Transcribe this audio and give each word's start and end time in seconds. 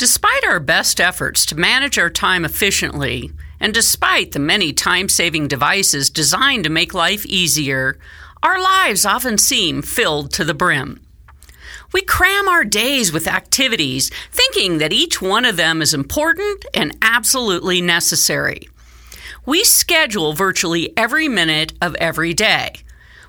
Despite 0.00 0.46
our 0.46 0.60
best 0.60 0.98
efforts 0.98 1.44
to 1.44 1.60
manage 1.60 1.98
our 1.98 2.08
time 2.08 2.46
efficiently, 2.46 3.32
and 3.60 3.74
despite 3.74 4.32
the 4.32 4.38
many 4.38 4.72
time 4.72 5.10
saving 5.10 5.46
devices 5.46 6.08
designed 6.08 6.64
to 6.64 6.70
make 6.70 6.94
life 6.94 7.26
easier, 7.26 7.98
our 8.42 8.58
lives 8.58 9.04
often 9.04 9.36
seem 9.36 9.82
filled 9.82 10.32
to 10.32 10.42
the 10.42 10.54
brim. 10.54 11.00
We 11.92 12.00
cram 12.00 12.48
our 12.48 12.64
days 12.64 13.12
with 13.12 13.28
activities, 13.28 14.10
thinking 14.32 14.78
that 14.78 14.94
each 14.94 15.20
one 15.20 15.44
of 15.44 15.58
them 15.58 15.82
is 15.82 15.92
important 15.92 16.64
and 16.72 16.96
absolutely 17.02 17.82
necessary. 17.82 18.70
We 19.44 19.64
schedule 19.64 20.32
virtually 20.32 20.94
every 20.96 21.28
minute 21.28 21.74
of 21.82 21.94
every 21.96 22.32
day. 22.32 22.72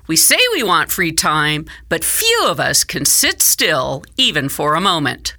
We 0.06 0.16
say 0.16 0.38
we 0.54 0.62
want 0.62 0.90
free 0.90 1.12
time, 1.12 1.66
but 1.90 2.02
few 2.02 2.46
of 2.46 2.58
us 2.58 2.82
can 2.82 3.04
sit 3.04 3.42
still 3.42 4.04
even 4.16 4.48
for 4.48 4.74
a 4.74 4.80
moment. 4.80 5.36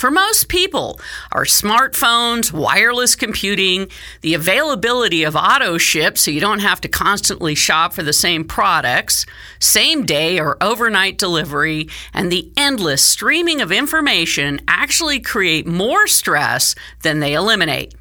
For 0.00 0.10
most 0.10 0.48
people, 0.48 0.98
our 1.30 1.44
smartphones, 1.44 2.54
wireless 2.54 3.14
computing, 3.14 3.90
the 4.22 4.32
availability 4.32 5.24
of 5.24 5.36
auto 5.36 5.76
ship 5.76 6.16
so 6.16 6.30
you 6.30 6.40
don't 6.40 6.60
have 6.60 6.80
to 6.80 6.88
constantly 6.88 7.54
shop 7.54 7.92
for 7.92 8.02
the 8.02 8.14
same 8.14 8.44
products, 8.44 9.26
same 9.58 10.06
day 10.06 10.40
or 10.40 10.56
overnight 10.62 11.18
delivery, 11.18 11.90
and 12.14 12.32
the 12.32 12.50
endless 12.56 13.04
streaming 13.04 13.60
of 13.60 13.70
information 13.70 14.62
actually 14.66 15.20
create 15.20 15.66
more 15.66 16.06
stress 16.06 16.74
than 17.02 17.20
they 17.20 17.34
eliminate. 17.34 17.94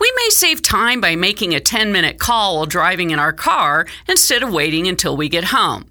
We 0.00 0.12
may 0.16 0.30
save 0.30 0.62
time 0.62 1.00
by 1.00 1.14
making 1.14 1.54
a 1.54 1.60
10 1.60 1.92
minute 1.92 2.18
call 2.18 2.56
while 2.56 2.66
driving 2.66 3.12
in 3.12 3.20
our 3.20 3.32
car 3.32 3.86
instead 4.08 4.42
of 4.42 4.52
waiting 4.52 4.88
until 4.88 5.16
we 5.16 5.28
get 5.28 5.44
home. 5.44 5.84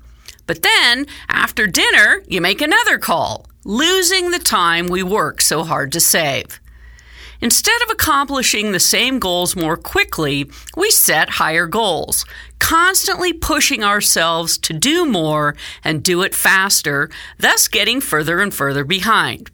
But 0.48 0.64
then, 0.64 1.06
after 1.30 1.66
dinner, 1.66 2.24
you 2.28 2.42
make 2.42 2.60
another 2.60 2.98
call 2.98 3.49
losing 3.64 4.32
the 4.32 4.40
time 4.40 4.88
we 4.88 5.04
work 5.04 5.42
so 5.42 5.64
hard 5.64 5.92
to 5.92 6.00
save. 6.00 6.60
Instead 7.42 7.82
of 7.84 7.90
accomplishing 7.90 8.72
the 8.72 8.80
same 8.80 9.18
goals 9.18 9.56
more 9.56 9.78
quickly, 9.78 10.50
we 10.76 10.92
set 10.92 11.30
higher 11.30 11.68
goals, 11.68 12.26
constantly 12.60 13.32
pushing 13.32 13.84
ourselves 13.84 14.58
to 14.58 14.74
do 14.74 15.06
more 15.06 15.56
and 15.84 16.04
do 16.04 16.22
it 16.22 16.36
faster, 16.36 17.10
thus 17.38 17.70
getting 17.70 18.02
further 18.02 18.42
and 18.42 18.54
further 18.54 18.84
behind. 18.84 19.50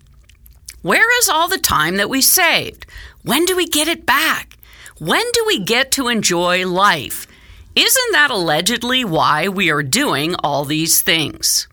Where 0.82 1.16
is 1.20 1.30
all 1.30 1.48
the 1.48 1.60
time 1.60 1.98
that 1.98 2.10
we 2.10 2.22
saved? 2.22 2.88
When 3.22 3.46
do 3.46 3.56
we 3.56 3.68
get 3.68 3.88
it 3.88 4.06
back? 4.06 4.58
When 5.00 5.26
do 5.34 5.44
we 5.46 5.60
get 5.60 5.92
to 5.94 6.08
enjoy 6.08 6.68
life? 6.68 7.28
Isn't 7.76 8.12
that 8.14 8.32
allegedly 8.32 9.04
why 9.04 9.48
we 9.48 9.70
are 9.70 9.84
doing 9.84 10.36
all 10.36 10.64
these 10.64 11.02
things? 11.02 11.68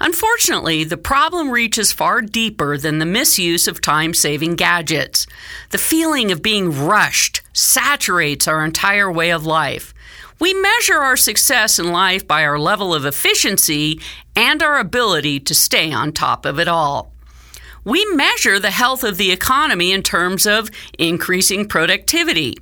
Unfortunately, 0.00 0.84
the 0.84 0.96
problem 0.96 1.50
reaches 1.50 1.92
far 1.92 2.20
deeper 2.20 2.76
than 2.76 2.98
the 2.98 3.06
misuse 3.06 3.66
of 3.66 3.80
time 3.80 4.12
saving 4.12 4.56
gadgets. 4.56 5.26
The 5.70 5.78
feeling 5.78 6.30
of 6.30 6.42
being 6.42 6.86
rushed 6.86 7.42
saturates 7.52 8.46
our 8.46 8.64
entire 8.64 9.10
way 9.10 9.30
of 9.30 9.46
life. 9.46 9.94
We 10.38 10.52
measure 10.52 10.98
our 10.98 11.16
success 11.16 11.78
in 11.78 11.92
life 11.92 12.26
by 12.28 12.44
our 12.44 12.58
level 12.58 12.94
of 12.94 13.06
efficiency 13.06 14.00
and 14.34 14.62
our 14.62 14.78
ability 14.78 15.40
to 15.40 15.54
stay 15.54 15.92
on 15.92 16.12
top 16.12 16.44
of 16.44 16.60
it 16.60 16.68
all. 16.68 17.12
We 17.84 18.04
measure 18.04 18.58
the 18.58 18.70
health 18.70 19.02
of 19.02 19.16
the 19.16 19.30
economy 19.30 19.92
in 19.92 20.02
terms 20.02 20.46
of 20.46 20.70
increasing 20.98 21.68
productivity. 21.68 22.58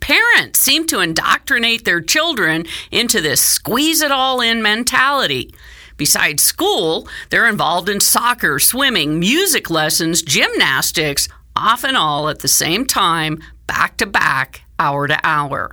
Parents 0.00 0.58
seem 0.58 0.86
to 0.88 1.00
indoctrinate 1.00 1.84
their 1.84 2.00
children 2.00 2.64
into 2.90 3.20
this 3.20 3.40
squeeze 3.40 4.00
it 4.00 4.10
all 4.10 4.40
in 4.40 4.62
mentality. 4.62 5.54
Besides 5.98 6.44
school, 6.44 7.08
they're 7.28 7.48
involved 7.48 7.88
in 7.88 8.00
soccer, 8.00 8.58
swimming, 8.60 9.18
music 9.18 9.68
lessons, 9.68 10.22
gymnastics, 10.22 11.28
often 11.56 11.96
all 11.96 12.28
at 12.28 12.38
the 12.38 12.48
same 12.48 12.86
time, 12.86 13.42
back 13.66 13.96
to 13.98 14.06
back, 14.06 14.62
hour 14.78 15.08
to 15.08 15.18
hour. 15.24 15.72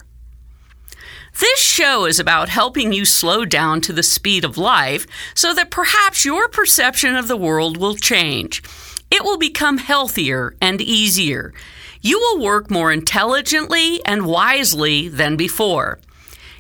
This 1.40 1.60
show 1.60 2.06
is 2.06 2.20
about 2.20 2.50
helping 2.50 2.92
you 2.92 3.06
slow 3.06 3.46
down 3.46 3.82
to 3.82 3.94
the 3.94 4.02
speed 4.02 4.44
of 4.44 4.58
life 4.58 5.06
so 5.36 5.54
that 5.54 5.70
perhaps 5.70 6.26
your 6.26 6.48
perception 6.48 7.16
of 7.16 7.28
the 7.28 7.38
world 7.38 7.78
will 7.78 7.96
change. 7.96 8.64
It 9.12 9.24
will 9.24 9.38
become 9.38 9.78
healthier 9.78 10.56
and 10.60 10.82
easier. 10.82 11.54
You 12.02 12.18
will 12.20 12.44
work 12.44 12.72
more 12.72 12.92
intelligently 12.92 14.04
and 14.06 14.26
wisely 14.26 15.08
than 15.08 15.38
before 15.38 16.00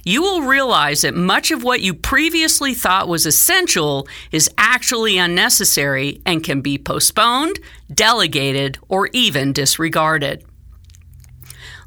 you 0.05 0.21
will 0.21 0.43
realize 0.43 1.01
that 1.01 1.15
much 1.15 1.49
of 1.49 1.63
what 1.63 1.81
you 1.81 1.93
previously 1.93 2.75
thought 2.75 3.07
was 3.07 3.25
essential 3.25 4.07
is 4.31 4.49
actually 4.57 5.17
unnecessary 5.17 6.21
and 6.25 6.43
can 6.43 6.61
be 6.61 6.77
postponed, 6.77 7.59
delegated, 7.91 8.77
or 8.87 9.09
even 9.13 9.51
disregarded. 9.51 10.45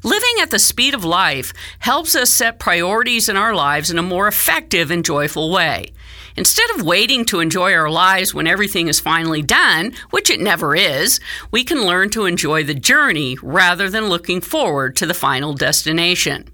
Living 0.03 0.35
at 0.41 0.51
the 0.51 0.59
speed 0.59 0.93
of 0.93 1.03
life 1.03 1.53
helps 1.79 2.13
us 2.13 2.29
set 2.29 2.59
priorities 2.59 3.29
in 3.29 3.37
our 3.37 3.55
lives 3.55 3.89
in 3.89 3.97
a 3.97 4.03
more 4.03 4.27
effective 4.27 4.91
and 4.91 5.03
joyful 5.03 5.49
way. 5.49 5.91
Instead 6.35 6.69
of 6.71 6.85
waiting 6.85 7.25
to 7.25 7.39
enjoy 7.39 7.73
our 7.73 7.89
lives 7.89 8.33
when 8.33 8.47
everything 8.47 8.87
is 8.87 8.99
finally 8.99 9.41
done, 9.41 9.93
which 10.09 10.29
it 10.29 10.39
never 10.39 10.75
is, 10.75 11.19
we 11.51 11.63
can 11.63 11.85
learn 11.85 12.09
to 12.09 12.25
enjoy 12.25 12.63
the 12.63 12.73
journey 12.73 13.37
rather 13.41 13.89
than 13.89 14.07
looking 14.07 14.39
forward 14.39 14.95
to 14.95 15.05
the 15.05 15.13
final 15.13 15.53
destination. 15.53 16.49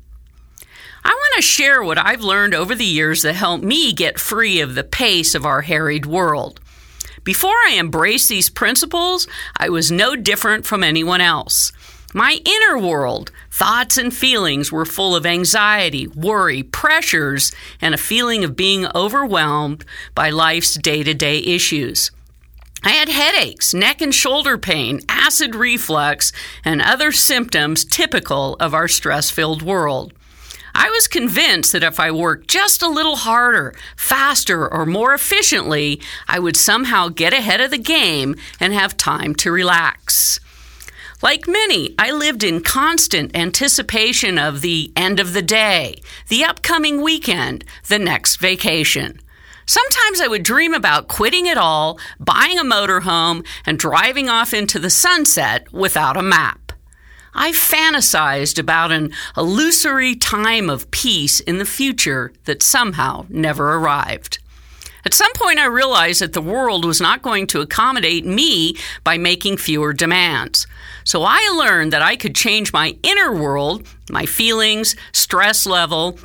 To 1.36 1.42
share 1.42 1.84
what 1.84 1.98
I've 1.98 2.22
learned 2.22 2.54
over 2.54 2.74
the 2.76 2.86
years 2.86 3.24
that 3.24 3.34
helped 3.36 3.62
me 3.62 3.92
get 3.92 4.22
free 4.22 4.62
of 4.62 4.74
the 4.74 4.86
pace 4.86 5.36
of 5.36 5.46
our 5.46 5.64
harried 5.64 6.06
world. 6.06 6.62
Before 7.26 7.52
I 7.68 7.76
embraced 7.78 8.30
these 8.30 8.50
principles, 8.50 9.28
I 9.58 9.68
was 9.68 9.92
no 9.92 10.16
different 10.16 10.66
from 10.66 10.82
anyone 10.82 11.20
else. 11.20 11.74
My 12.14 12.40
inner 12.46 12.80
world, 12.80 13.34
thoughts 13.52 13.98
and 13.98 14.16
feelings 14.16 14.72
were 14.72 14.86
full 14.86 15.14
of 15.14 15.26
anxiety, 15.26 16.08
worry, 16.08 16.64
pressures, 16.64 17.52
and 17.82 17.94
a 17.94 17.98
feeling 17.98 18.46
of 18.46 18.56
being 18.56 18.88
overwhelmed 18.96 19.84
by 20.14 20.30
life's 20.30 20.76
day 20.76 21.04
to 21.04 21.14
day 21.14 21.40
issues. 21.40 22.12
I 22.82 22.92
had 22.92 23.10
headaches, 23.10 23.74
neck 23.74 24.00
and 24.02 24.16
shoulder 24.16 24.58
pain, 24.58 25.02
acid 25.10 25.54
reflux, 25.54 26.32
and 26.64 26.82
other 26.82 27.12
symptoms 27.12 27.84
typical 27.84 28.56
of 28.62 28.74
our 28.74 28.88
stress 28.88 29.30
filled 29.30 29.64
world. 29.64 30.14
I 30.78 30.90
was 30.90 31.08
convinced 31.08 31.72
that 31.72 31.84
if 31.84 32.02
I 32.02 32.12
worked 32.12 32.50
just 32.50 32.82
a 32.82 32.90
little 32.90 33.16
harder, 33.16 33.74
faster, 33.96 34.68
or 34.68 34.86
more 34.86 35.14
efficiently, 35.14 36.02
I 36.28 36.38
would 36.38 36.58
somehow 36.58 37.08
get 37.08 37.32
ahead 37.32 37.62
of 37.62 37.72
the 37.72 37.78
game 37.78 38.36
and 38.60 38.74
have 38.74 38.98
time 38.98 39.36
to 39.36 39.52
relax. 39.52 40.42
Like 41.22 41.48
many, 41.48 41.96
I 41.98 42.12
lived 42.12 42.44
in 42.44 42.62
constant 42.62 43.34
anticipation 43.38 44.38
of 44.38 44.60
the 44.60 44.92
end 44.98 45.22
of 45.22 45.32
the 45.32 45.42
day, 45.42 46.02
the 46.28 46.44
upcoming 46.44 47.02
weekend, 47.02 47.64
the 47.88 47.98
next 47.98 48.36
vacation. 48.36 49.22
Sometimes 49.66 50.20
I 50.20 50.28
would 50.28 50.44
dream 50.44 50.74
about 50.74 51.08
quitting 51.08 51.46
it 51.46 51.58
all, 51.58 51.98
buying 52.20 52.60
a 52.60 52.66
motorhome, 52.66 53.48
and 53.66 53.80
driving 53.80 54.28
off 54.28 54.54
into 54.54 54.78
the 54.78 54.90
sunset 54.90 55.72
without 55.72 56.18
a 56.18 56.22
map. 56.22 56.65
I 57.38 57.52
fantasized 57.52 58.58
about 58.58 58.94
an 58.94 59.12
illusory 59.36 60.16
time 60.16 60.70
of 60.70 60.90
peace 60.90 61.42
in 61.42 61.58
the 61.58 61.66
future 61.66 62.32
that 62.46 62.64
somehow 62.64 63.26
never 63.28 63.76
arrived. 63.76 64.40
At 65.04 65.14
some 65.14 65.34
point, 65.34 65.60
I 65.60 65.66
realized 65.66 66.22
that 66.22 66.34
the 66.34 66.42
world 66.42 66.86
was 66.86 67.02
not 67.02 67.22
going 67.22 67.46
to 67.48 67.60
accommodate 67.60 68.26
me 68.26 68.78
by 69.04 69.18
making 69.18 69.58
fewer 69.58 69.94
demands. 69.94 70.66
So 71.04 71.24
I 71.24 71.54
learned 71.56 71.94
that 71.94 72.02
I 72.02 72.16
could 72.16 72.34
change 72.34 72.74
my 72.74 72.98
inner 73.04 73.32
world, 73.32 73.86
my 74.10 74.26
feelings, 74.26 74.96
stress 75.12 75.68
level, 75.68 76.18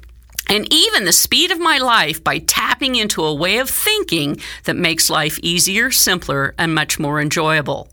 and 0.48 0.72
even 0.72 1.04
the 1.04 1.12
speed 1.12 1.50
of 1.50 1.58
my 1.58 1.78
life 1.78 2.24
by 2.24 2.38
tapping 2.38 2.94
into 2.94 3.22
a 3.22 3.34
way 3.34 3.58
of 3.58 3.68
thinking 3.68 4.40
that 4.64 4.76
makes 4.76 5.10
life 5.10 5.38
easier, 5.42 5.90
simpler, 5.90 6.54
and 6.56 6.74
much 6.74 6.98
more 6.98 7.20
enjoyable. 7.20 7.88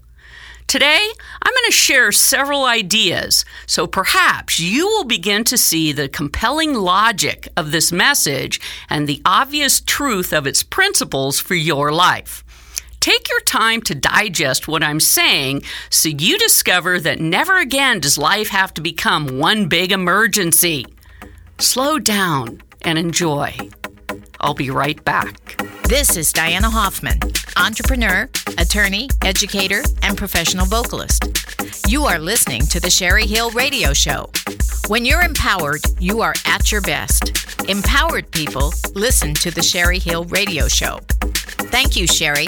Today, 0.68 1.08
I'm 1.42 1.54
going 1.54 1.66
to 1.68 1.72
share 1.72 2.12
several 2.12 2.66
ideas, 2.66 3.46
so 3.68 3.88
perhaps 3.88 4.60
you 4.60 4.86
will 4.86 5.06
begin 5.06 5.46
to 5.46 5.58
see 5.58 5.94
the 5.94 6.10
compelling 6.10 6.74
logic 6.74 7.48
of 7.56 7.72
this 7.72 7.94
message 7.94 8.60
and 8.90 9.08
the 9.08 9.22
obvious 9.24 9.80
truth 9.80 10.34
of 10.34 10.46
its 10.46 10.64
principles 10.64 11.40
for 11.40 11.56
your 11.56 11.94
life. 11.94 12.44
Take 13.00 13.30
your 13.30 13.40
time 13.40 13.82
to 13.84 13.96
digest 13.96 14.68
what 14.68 14.84
I'm 14.84 15.00
saying 15.00 15.64
so 15.90 16.10
you 16.10 16.38
discover 16.38 17.00
that 17.00 17.22
never 17.22 17.60
again 17.60 18.02
does 18.02 18.18
life 18.18 18.50
have 18.50 18.74
to 18.74 18.82
become 18.82 19.40
one 19.40 19.70
big 19.70 19.94
emergency. 19.94 20.86
Slow 21.60 21.98
down 21.98 22.62
and 22.82 23.00
enjoy. 23.00 23.56
I'll 24.42 24.54
be 24.54 24.70
right 24.70 25.02
back. 25.06 25.77
This 25.88 26.18
is 26.18 26.34
Diana 26.34 26.70
Hoffman, 26.70 27.18
entrepreneur, 27.56 28.28
attorney, 28.58 29.08
educator, 29.24 29.84
and 30.04 30.18
professional 30.18 30.66
vocalist. 30.66 31.24
You 31.88 32.04
are 32.04 32.20
listening 32.20 32.64
to 32.64 32.82
the 32.82 32.90
Sherry 32.90 33.26
Hill 33.26 33.52
Radio 33.52 33.94
Show. 33.94 34.30
When 34.90 35.06
you're 35.06 35.22
empowered, 35.22 35.80
you 35.98 36.20
are 36.20 36.34
at 36.44 36.74
your 36.74 36.82
best. 36.82 37.70
Empowered 37.70 38.30
people 38.32 38.74
listen 38.96 39.34
to 39.36 39.50
the 39.50 39.64
Sherry 39.64 40.00
Hill 40.00 40.26
Radio 40.26 40.68
Show. 40.68 41.00
Thank 41.72 41.96
you, 41.96 42.06
Sherry. 42.06 42.48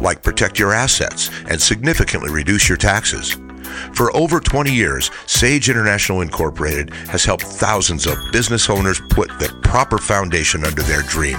Like 0.00 0.22
protect 0.22 0.58
your 0.58 0.72
assets 0.72 1.30
and 1.48 1.60
significantly 1.60 2.30
reduce 2.30 2.68
your 2.68 2.78
taxes. 2.78 3.36
For 3.94 4.14
over 4.16 4.40
20 4.40 4.72
years, 4.72 5.10
Sage 5.26 5.68
International 5.68 6.20
Incorporated 6.20 6.92
has 7.08 7.24
helped 7.24 7.44
thousands 7.44 8.06
of 8.06 8.16
business 8.32 8.68
owners 8.70 9.00
put 9.10 9.28
the 9.38 9.56
proper 9.62 9.98
foundation 9.98 10.64
under 10.64 10.82
their 10.82 11.02
dream. 11.02 11.38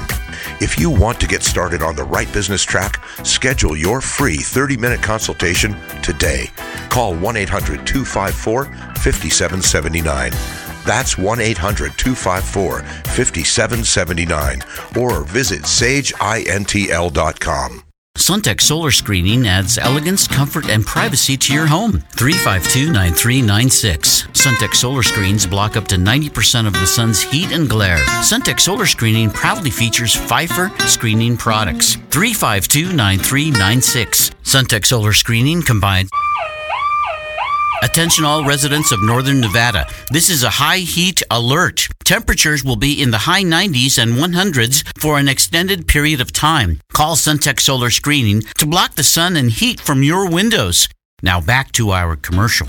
If 0.62 0.80
you 0.80 0.90
want 0.90 1.19
to 1.22 1.28
get 1.28 1.44
started 1.44 1.81
on 1.81 1.96
the 1.96 2.04
right 2.04 2.31
business 2.31 2.63
track, 2.63 3.04
schedule 3.25 3.75
your 3.75 4.01
free 4.01 4.38
30 4.38 4.78
minute 4.78 5.01
consultation 5.01 5.75
today. 6.01 6.50
Call 6.90 7.16
1 7.16 7.38
800 7.38 7.86
254 7.86 8.66
5779. 8.66 10.31
That's 10.86 11.18
1 11.18 11.42
800 11.42 11.98
254 11.98 12.81
5779 12.81 14.62
or 14.98 15.24
visit 15.24 15.63
sageintl.com. 15.63 17.88
Suntech 18.19 18.60
Solar 18.60 18.92
Screening 18.92 19.48
adds 19.48 19.77
elegance, 19.77 20.27
comfort, 20.27 20.69
and 20.69 20.86
privacy 20.86 21.38
to 21.38 21.54
your 21.54 21.66
home. 21.66 22.04
352 22.18 22.92
9396. 22.92 24.27
Suntech 24.33 24.75
Solar 24.75 25.04
Screens 25.04 25.48
block 25.48 25.77
up 25.77 25.88
to 25.88 25.95
90% 25.95 26.68
of 26.68 26.74
the 26.74 26.86
sun's 26.86 27.21
heat 27.21 27.51
and 27.54 27.69
glare. 27.69 27.98
Suntech 28.21 28.60
Solar 28.60 28.86
Screening 28.86 29.31
proudly 29.31 29.71
features 29.71 30.13
Phifer 30.13 30.69
screening 30.81 31.38
products. 31.38 31.95
352 32.12 32.94
9396. 32.94 34.31
Suntech 34.44 34.86
Solar 34.86 35.13
Screening 35.13 35.62
combines. 35.63 36.10
Attention 37.81 38.26
all 38.26 38.44
residents 38.44 38.92
of 38.92 39.02
northern 39.02 39.40
Nevada. 39.40 39.88
This 40.12 40.30
is 40.30 40.44
a 40.44 40.50
high 40.50 40.80
heat 40.80 41.24
alert. 41.31 41.88
Temperatures 42.04 42.64
will 42.64 42.76
be 42.76 43.02
in 43.02 43.12
the 43.12 43.20
high 43.20 43.44
90s 43.44 44.02
and 44.02 44.14
100s 44.14 44.84
for 45.00 45.18
an 45.18 45.30
extended 45.30 45.88
period 45.88 46.20
of 46.20 46.34
time. 46.34 46.81
Call 46.92 47.16
Suntech 47.16 47.60
Solar 47.60 47.90
Screening 47.90 48.42
to 48.58 48.66
block 48.66 48.96
the 48.96 49.04
sun 49.04 49.38
and 49.38 49.50
heat 49.50 49.80
from 49.80 50.04
your 50.04 50.30
windows. 50.30 50.90
Now 51.22 51.40
back 51.40 51.72
to 51.74 51.92
our 51.92 52.16
commercial. 52.16 52.68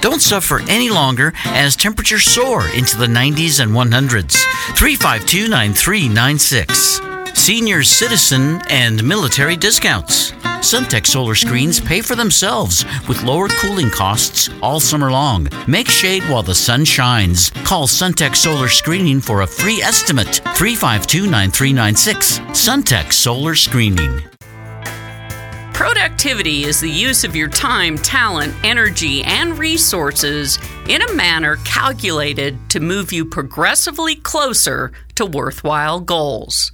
Don't 0.00 0.20
suffer 0.20 0.60
any 0.68 0.90
longer 0.90 1.32
as 1.44 1.76
temperatures 1.76 2.24
soar 2.24 2.66
into 2.70 2.96
the 2.96 3.06
90s 3.06 3.60
and 3.60 3.70
100s. 3.70 4.44
352 4.76 5.48
9396. 5.48 7.11
Senior 7.34 7.82
citizen 7.82 8.60
and 8.68 9.02
military 9.02 9.56
discounts. 9.56 10.32
Suntech 10.62 11.06
solar 11.06 11.34
screens 11.34 11.80
pay 11.80 12.00
for 12.00 12.14
themselves 12.14 12.84
with 13.08 13.24
lower 13.24 13.48
cooling 13.48 13.90
costs 13.90 14.48
all 14.62 14.78
summer 14.78 15.10
long. 15.10 15.48
Make 15.66 15.88
shade 15.88 16.22
while 16.24 16.44
the 16.44 16.54
sun 16.54 16.84
shines. 16.84 17.50
Call 17.64 17.88
Suntech 17.88 18.36
Solar 18.36 18.68
Screening 18.68 19.20
for 19.20 19.42
a 19.42 19.46
free 19.46 19.82
estimate. 19.82 20.40
352 20.54 21.22
9396. 21.22 22.38
Suntech 22.50 23.12
Solar 23.12 23.56
Screening. 23.56 24.22
Productivity 25.72 26.62
is 26.62 26.80
the 26.80 26.90
use 26.90 27.24
of 27.24 27.34
your 27.34 27.48
time, 27.48 27.96
talent, 27.98 28.54
energy, 28.62 29.24
and 29.24 29.58
resources 29.58 30.60
in 30.88 31.02
a 31.02 31.14
manner 31.14 31.56
calculated 31.64 32.56
to 32.70 32.78
move 32.78 33.12
you 33.12 33.24
progressively 33.24 34.14
closer 34.14 34.92
to 35.16 35.26
worthwhile 35.26 35.98
goals. 35.98 36.70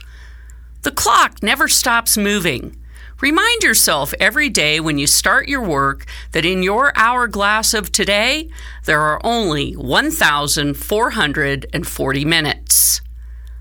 The 0.82 0.92
clock 0.92 1.42
never 1.42 1.66
stops 1.66 2.16
moving. 2.16 2.76
Remind 3.20 3.64
yourself 3.64 4.14
every 4.20 4.48
day 4.48 4.78
when 4.78 4.96
you 4.96 5.08
start 5.08 5.48
your 5.48 5.62
work 5.62 6.06
that 6.30 6.44
in 6.44 6.62
your 6.62 6.96
hourglass 6.96 7.74
of 7.74 7.90
today, 7.90 8.48
there 8.84 9.00
are 9.00 9.20
only 9.24 9.72
1,440 9.72 12.24
minutes. 12.24 13.00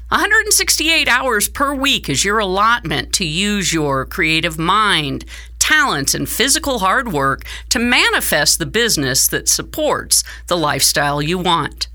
168 0.09 1.07
hours 1.07 1.49
per 1.49 1.73
week 1.73 2.07
is 2.07 2.23
your 2.23 2.37
allotment 2.37 3.13
to 3.13 3.25
use 3.25 3.73
your 3.73 4.05
creative 4.05 4.59
mind, 4.59 5.25
talents, 5.57 6.13
and 6.13 6.29
physical 6.29 6.77
hard 6.79 7.11
work 7.11 7.41
to 7.69 7.79
manifest 7.79 8.59
the 8.59 8.67
business 8.67 9.27
that 9.27 9.49
supports 9.49 10.23
the 10.45 10.55
lifestyle 10.55 11.19
you 11.19 11.39
want. 11.39 11.87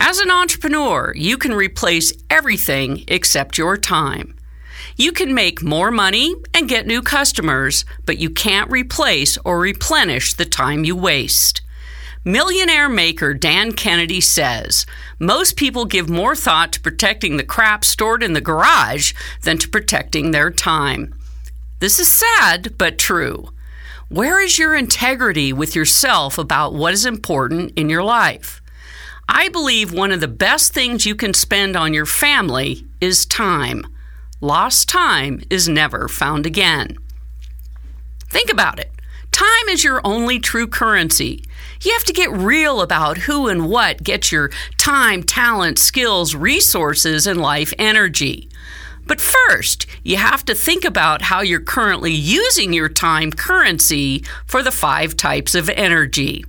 As 0.00 0.20
an 0.20 0.30
entrepreneur, 0.30 1.12
you 1.16 1.36
can 1.36 1.52
replace 1.52 2.12
everything 2.30 3.02
except 3.08 3.58
your 3.58 3.76
time. 3.76 4.36
You 4.96 5.10
can 5.10 5.34
make 5.34 5.60
more 5.60 5.90
money 5.90 6.36
and 6.54 6.68
get 6.68 6.86
new 6.86 7.02
customers, 7.02 7.84
but 8.06 8.18
you 8.18 8.30
can't 8.30 8.70
replace 8.70 9.36
or 9.38 9.58
replenish 9.58 10.34
the 10.34 10.44
time 10.44 10.84
you 10.84 10.94
waste. 10.94 11.62
Millionaire 12.24 12.88
maker 12.88 13.34
Dan 13.34 13.72
Kennedy 13.72 14.20
says 14.20 14.86
most 15.18 15.56
people 15.56 15.84
give 15.84 16.08
more 16.08 16.36
thought 16.36 16.72
to 16.72 16.80
protecting 16.80 17.36
the 17.36 17.44
crap 17.44 17.84
stored 17.84 18.22
in 18.22 18.34
the 18.34 18.40
garage 18.40 19.12
than 19.42 19.58
to 19.58 19.68
protecting 19.68 20.30
their 20.30 20.50
time. 20.50 21.12
This 21.80 21.98
is 21.98 22.12
sad, 22.12 22.78
but 22.78 22.98
true. 22.98 23.50
Where 24.08 24.40
is 24.40 24.58
your 24.58 24.76
integrity 24.76 25.52
with 25.52 25.74
yourself 25.74 26.38
about 26.38 26.72
what 26.72 26.94
is 26.94 27.04
important 27.04 27.72
in 27.76 27.90
your 27.90 28.04
life? 28.04 28.62
I 29.28 29.50
believe 29.50 29.92
one 29.92 30.10
of 30.10 30.20
the 30.20 30.28
best 30.28 30.72
things 30.72 31.04
you 31.04 31.14
can 31.14 31.34
spend 31.34 31.76
on 31.76 31.92
your 31.92 32.06
family 32.06 32.86
is 33.00 33.26
time. 33.26 33.86
Lost 34.40 34.88
time 34.88 35.42
is 35.50 35.68
never 35.68 36.08
found 36.08 36.46
again. 36.46 36.96
Think 38.30 38.50
about 38.50 38.78
it. 38.78 38.90
Time 39.30 39.68
is 39.68 39.84
your 39.84 40.00
only 40.02 40.38
true 40.38 40.66
currency. 40.66 41.44
You 41.82 41.92
have 41.92 42.04
to 42.04 42.12
get 42.12 42.32
real 42.32 42.80
about 42.80 43.18
who 43.18 43.48
and 43.48 43.68
what 43.68 44.02
gets 44.02 44.32
your 44.32 44.50
time, 44.78 45.22
talent, 45.22 45.78
skills, 45.78 46.34
resources, 46.34 47.26
and 47.26 47.38
life 47.40 47.74
energy. 47.78 48.48
But 49.06 49.20
first, 49.20 49.86
you 50.02 50.16
have 50.16 50.44
to 50.46 50.54
think 50.54 50.84
about 50.84 51.22
how 51.22 51.42
you're 51.42 51.60
currently 51.60 52.12
using 52.12 52.72
your 52.72 52.88
time 52.88 53.30
currency 53.32 54.24
for 54.46 54.62
the 54.62 54.72
five 54.72 55.16
types 55.16 55.54
of 55.54 55.68
energy. 55.68 56.44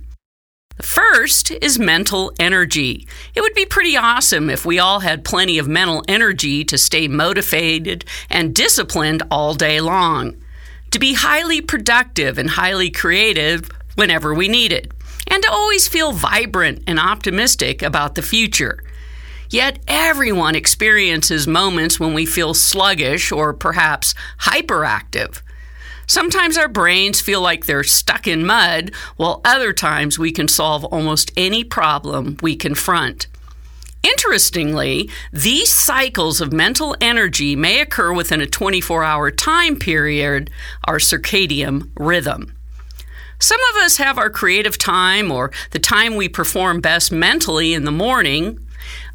The 0.80 0.86
first 0.86 1.50
is 1.50 1.78
mental 1.78 2.32
energy. 2.38 3.06
It 3.34 3.42
would 3.42 3.52
be 3.52 3.66
pretty 3.66 3.98
awesome 3.98 4.48
if 4.48 4.64
we 4.64 4.78
all 4.78 5.00
had 5.00 5.26
plenty 5.26 5.58
of 5.58 5.68
mental 5.68 6.02
energy 6.08 6.64
to 6.64 6.78
stay 6.78 7.06
motivated 7.06 8.06
and 8.30 8.54
disciplined 8.54 9.22
all 9.30 9.52
day 9.52 9.82
long, 9.82 10.38
to 10.92 10.98
be 10.98 11.12
highly 11.12 11.60
productive 11.60 12.38
and 12.38 12.48
highly 12.48 12.88
creative 12.88 13.68
whenever 13.96 14.32
we 14.32 14.48
need 14.48 14.72
it, 14.72 14.90
and 15.26 15.42
to 15.42 15.52
always 15.52 15.86
feel 15.86 16.12
vibrant 16.12 16.82
and 16.86 16.98
optimistic 16.98 17.82
about 17.82 18.14
the 18.14 18.22
future. 18.22 18.82
Yet 19.50 19.80
everyone 19.86 20.54
experiences 20.54 21.46
moments 21.46 22.00
when 22.00 22.14
we 22.14 22.24
feel 22.24 22.54
sluggish 22.54 23.30
or 23.30 23.52
perhaps 23.52 24.14
hyperactive. 24.38 25.42
Sometimes 26.10 26.58
our 26.58 26.66
brains 26.66 27.20
feel 27.20 27.40
like 27.40 27.66
they're 27.66 27.84
stuck 27.84 28.26
in 28.26 28.44
mud, 28.44 28.90
while 29.16 29.40
other 29.44 29.72
times 29.72 30.18
we 30.18 30.32
can 30.32 30.48
solve 30.48 30.84
almost 30.86 31.30
any 31.36 31.62
problem 31.62 32.36
we 32.42 32.56
confront. 32.56 33.28
Interestingly, 34.02 35.08
these 35.32 35.70
cycles 35.72 36.40
of 36.40 36.52
mental 36.52 36.96
energy 37.00 37.54
may 37.54 37.80
occur 37.80 38.12
within 38.12 38.40
a 38.40 38.46
24 38.48 39.04
hour 39.04 39.30
time 39.30 39.76
period, 39.76 40.50
our 40.82 40.98
circadian 40.98 41.88
rhythm. 41.96 42.56
Some 43.38 43.60
of 43.70 43.76
us 43.80 43.98
have 43.98 44.18
our 44.18 44.30
creative 44.30 44.78
time 44.78 45.30
or 45.30 45.52
the 45.70 45.78
time 45.78 46.16
we 46.16 46.28
perform 46.28 46.80
best 46.80 47.12
mentally 47.12 47.72
in 47.72 47.84
the 47.84 47.92
morning, 47.92 48.58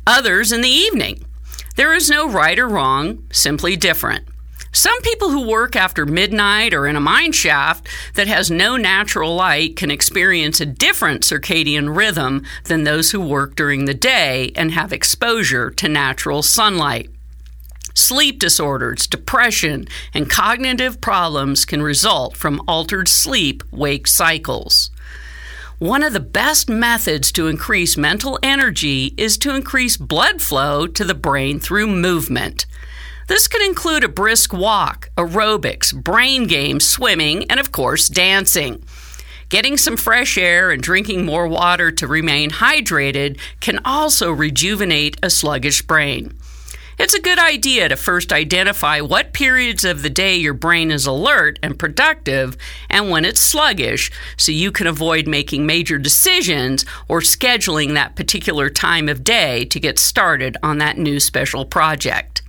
others 0.07 0.53
in 0.53 0.61
the 0.61 0.69
evening. 0.69 1.25
There 1.75 1.93
is 1.93 2.09
no 2.09 2.29
right 2.29 2.57
or 2.57 2.69
wrong, 2.69 3.21
simply 3.33 3.75
different. 3.75 4.29
Some 4.75 5.01
people 5.03 5.29
who 5.29 5.47
work 5.47 5.77
after 5.77 6.05
midnight 6.05 6.73
or 6.73 6.85
in 6.85 6.97
a 6.97 6.99
mine 6.99 7.31
shaft 7.31 7.87
that 8.15 8.27
has 8.27 8.51
no 8.51 8.75
natural 8.75 9.33
light 9.33 9.77
can 9.77 9.89
experience 9.89 10.59
a 10.59 10.65
different 10.65 11.21
circadian 11.21 11.95
rhythm 11.95 12.43
than 12.65 12.83
those 12.83 13.11
who 13.11 13.21
work 13.21 13.55
during 13.55 13.85
the 13.85 13.93
day 13.93 14.51
and 14.53 14.71
have 14.71 14.91
exposure 14.91 15.71
to 15.71 15.87
natural 15.87 16.43
sunlight. 16.43 17.09
Sleep 17.93 18.37
disorders, 18.37 19.07
depression, 19.07 19.87
and 20.13 20.29
cognitive 20.29 20.99
problems 20.99 21.63
can 21.63 21.81
result 21.81 22.35
from 22.35 22.61
altered 22.67 23.07
sleep 23.07 23.63
wake 23.71 24.07
cycles. 24.07 24.91
One 25.79 26.03
of 26.03 26.11
the 26.11 26.19
best 26.19 26.67
methods 26.67 27.31
to 27.31 27.47
increase 27.47 27.95
mental 27.95 28.37
energy 28.43 29.13
is 29.15 29.37
to 29.37 29.55
increase 29.55 29.95
blood 29.95 30.41
flow 30.41 30.85
to 30.85 31.05
the 31.05 31.15
brain 31.15 31.61
through 31.61 31.87
movement. 31.87 32.65
This 33.27 33.47
could 33.47 33.63
include 33.63 34.03
a 34.03 34.09
brisk 34.09 34.53
walk, 34.53 35.09
aerobics, 35.17 35.95
brain 35.95 36.45
games, 36.45 36.87
swimming, 36.87 37.45
and 37.49 37.59
of 37.59 37.71
course, 37.71 38.07
dancing. 38.07 38.83
Getting 39.49 39.77
some 39.77 39.97
fresh 39.97 40.37
air 40.37 40.69
and 40.69 40.81
drinking 40.81 41.25
more 41.25 41.47
water 41.47 41.91
to 41.91 42.07
remain 42.07 42.51
hydrated 42.51 43.39
can 43.61 43.79
also 43.83 44.31
rejuvenate 44.31 45.17
a 45.23 45.31
sluggish 45.31 45.81
brain. 45.81 46.37
It's 46.97 47.15
a 47.15 47.21
good 47.21 47.39
idea 47.39 47.89
to 47.89 47.95
first 47.95 48.31
identify 48.31 49.01
what 49.01 49.33
periods 49.33 49.83
of 49.83 50.01
the 50.01 50.09
day 50.09 50.35
your 50.35 50.53
brain 50.53 50.91
is 50.91 51.05
alert 51.05 51.59
and 51.61 51.77
productive 51.77 52.55
and 52.89 53.09
when 53.09 53.25
it's 53.25 53.41
sluggish 53.41 54.11
so 54.37 54.51
you 54.51 54.71
can 54.71 54.87
avoid 54.87 55.27
making 55.27 55.65
major 55.65 55.97
decisions 55.97 56.85
or 57.09 57.19
scheduling 57.19 57.95
that 57.95 58.15
particular 58.15 58.69
time 58.69 59.09
of 59.09 59.23
day 59.23 59.65
to 59.65 59.79
get 59.79 59.99
started 59.99 60.57
on 60.63 60.77
that 60.77 60.97
new 60.97 61.19
special 61.19 61.65
project. 61.65 62.43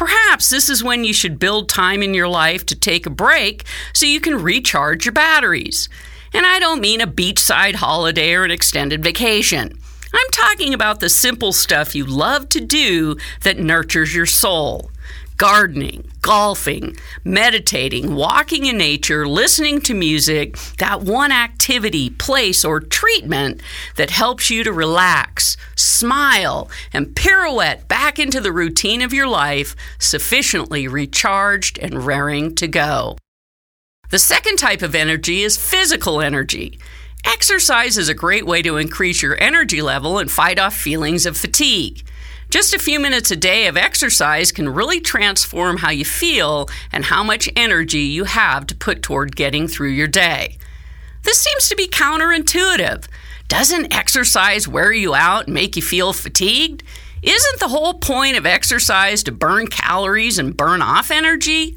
Perhaps 0.00 0.48
this 0.48 0.70
is 0.70 0.82
when 0.82 1.04
you 1.04 1.12
should 1.12 1.38
build 1.38 1.68
time 1.68 2.02
in 2.02 2.14
your 2.14 2.26
life 2.26 2.64
to 2.64 2.74
take 2.74 3.04
a 3.04 3.10
break 3.10 3.66
so 3.92 4.06
you 4.06 4.18
can 4.18 4.42
recharge 4.42 5.04
your 5.04 5.12
batteries. 5.12 5.90
And 6.32 6.46
I 6.46 6.58
don't 6.58 6.80
mean 6.80 7.02
a 7.02 7.06
beachside 7.06 7.74
holiday 7.74 8.32
or 8.32 8.44
an 8.44 8.50
extended 8.50 9.04
vacation. 9.04 9.78
I'm 10.14 10.30
talking 10.32 10.72
about 10.72 11.00
the 11.00 11.10
simple 11.10 11.52
stuff 11.52 11.94
you 11.94 12.06
love 12.06 12.48
to 12.48 12.62
do 12.62 13.18
that 13.42 13.58
nurtures 13.58 14.14
your 14.14 14.24
soul 14.24 14.89
gardening, 15.40 16.06
golfing, 16.20 16.94
meditating, 17.24 18.14
walking 18.14 18.66
in 18.66 18.76
nature, 18.76 19.26
listening 19.26 19.80
to 19.80 19.94
music, 19.94 20.54
that 20.76 21.00
one 21.00 21.32
activity, 21.32 22.10
place, 22.10 22.62
or 22.62 22.78
treatment 22.78 23.58
that 23.96 24.10
helps 24.10 24.50
you 24.50 24.62
to 24.62 24.70
relax, 24.70 25.56
smile, 25.76 26.68
and 26.92 27.16
pirouette 27.16 27.88
back 27.88 28.18
into 28.18 28.38
the 28.38 28.52
routine 28.52 29.00
of 29.00 29.14
your 29.14 29.26
life, 29.26 29.74
sufficiently 29.98 30.86
recharged 30.86 31.78
and 31.78 32.04
raring 32.04 32.54
to 32.54 32.68
go. 32.68 33.16
The 34.10 34.18
second 34.18 34.58
type 34.58 34.82
of 34.82 34.94
energy 34.94 35.40
is 35.40 35.56
physical 35.56 36.20
energy. 36.20 36.78
Exercise 37.24 37.96
is 37.96 38.10
a 38.10 38.14
great 38.14 38.44
way 38.44 38.60
to 38.60 38.76
increase 38.76 39.22
your 39.22 39.40
energy 39.40 39.80
level 39.80 40.18
and 40.18 40.30
fight 40.30 40.58
off 40.58 40.76
feelings 40.76 41.24
of 41.24 41.38
fatigue. 41.38 42.04
Just 42.50 42.74
a 42.74 42.80
few 42.80 42.98
minutes 42.98 43.30
a 43.30 43.36
day 43.36 43.68
of 43.68 43.76
exercise 43.76 44.50
can 44.50 44.68
really 44.68 45.00
transform 45.00 45.76
how 45.76 45.90
you 45.90 46.04
feel 46.04 46.68
and 46.90 47.04
how 47.04 47.22
much 47.22 47.48
energy 47.54 48.00
you 48.00 48.24
have 48.24 48.66
to 48.66 48.74
put 48.74 49.04
toward 49.04 49.36
getting 49.36 49.68
through 49.68 49.90
your 49.90 50.08
day. 50.08 50.58
This 51.22 51.38
seems 51.38 51.68
to 51.68 51.76
be 51.76 51.86
counterintuitive. 51.86 53.06
Doesn't 53.46 53.94
exercise 53.94 54.66
wear 54.66 54.92
you 54.92 55.14
out 55.14 55.44
and 55.44 55.54
make 55.54 55.76
you 55.76 55.82
feel 55.82 56.12
fatigued? 56.12 56.82
Isn't 57.22 57.60
the 57.60 57.68
whole 57.68 57.94
point 57.94 58.36
of 58.36 58.46
exercise 58.46 59.22
to 59.24 59.32
burn 59.32 59.68
calories 59.68 60.36
and 60.36 60.56
burn 60.56 60.82
off 60.82 61.12
energy? 61.12 61.76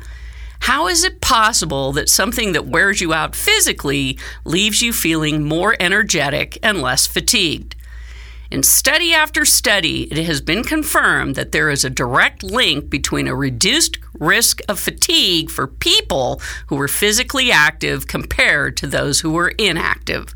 How 0.61 0.87
is 0.87 1.03
it 1.03 1.21
possible 1.21 1.91
that 1.91 2.09
something 2.09 2.53
that 2.53 2.65
wears 2.65 2.99
you 2.99 3.13
out 3.13 3.35
physically 3.35 4.17
leaves 4.43 4.81
you 4.81 4.91
feeling 4.91 5.43
more 5.43 5.75
energetic 5.79 6.57
and 6.63 6.81
less 6.81 7.05
fatigued? 7.05 7.75
In 8.53 8.61
study 8.61 9.15
after 9.15 9.45
study, 9.45 10.03
it 10.11 10.25
has 10.25 10.39
been 10.39 10.63
confirmed 10.63 11.33
that 11.33 11.53
there 11.53 11.71
is 11.71 11.83
a 11.83 11.89
direct 11.89 12.43
link 12.43 12.87
between 12.87 13.27
a 13.27 13.33
reduced 13.33 13.97
risk 14.19 14.61
of 14.69 14.79
fatigue 14.79 15.49
for 15.49 15.65
people 15.65 16.39
who 16.67 16.75
were 16.75 16.87
physically 16.87 17.51
active 17.51 18.05
compared 18.05 18.77
to 18.77 18.85
those 18.85 19.21
who 19.21 19.31
were 19.31 19.55
inactive. 19.57 20.35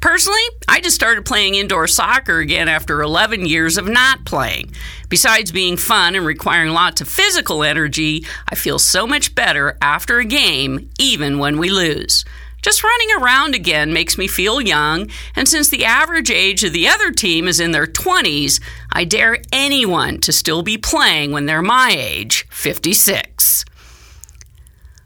Personally, 0.00 0.42
I 0.68 0.80
just 0.80 0.96
started 0.96 1.24
playing 1.24 1.54
indoor 1.54 1.86
soccer 1.86 2.40
again 2.40 2.68
after 2.68 3.00
11 3.00 3.46
years 3.46 3.78
of 3.78 3.88
not 3.88 4.26
playing. 4.26 4.72
Besides 5.08 5.50
being 5.50 5.78
fun 5.78 6.14
and 6.14 6.26
requiring 6.26 6.74
lots 6.74 7.00
of 7.00 7.08
physical 7.08 7.64
energy, 7.64 8.26
I 8.50 8.54
feel 8.54 8.78
so 8.78 9.06
much 9.06 9.34
better 9.34 9.78
after 9.80 10.18
a 10.18 10.26
game, 10.26 10.90
even 10.98 11.38
when 11.38 11.56
we 11.56 11.70
lose. 11.70 12.22
Just 12.66 12.82
running 12.82 13.22
around 13.22 13.54
again 13.54 13.92
makes 13.92 14.18
me 14.18 14.26
feel 14.26 14.60
young, 14.60 15.08
and 15.36 15.48
since 15.48 15.68
the 15.68 15.84
average 15.84 16.32
age 16.32 16.64
of 16.64 16.72
the 16.72 16.88
other 16.88 17.12
team 17.12 17.46
is 17.46 17.60
in 17.60 17.70
their 17.70 17.86
20s, 17.86 18.60
I 18.90 19.04
dare 19.04 19.38
anyone 19.52 20.18
to 20.22 20.32
still 20.32 20.64
be 20.64 20.76
playing 20.76 21.30
when 21.30 21.46
they're 21.46 21.62
my 21.62 21.94
age, 21.96 22.44
56. 22.50 23.64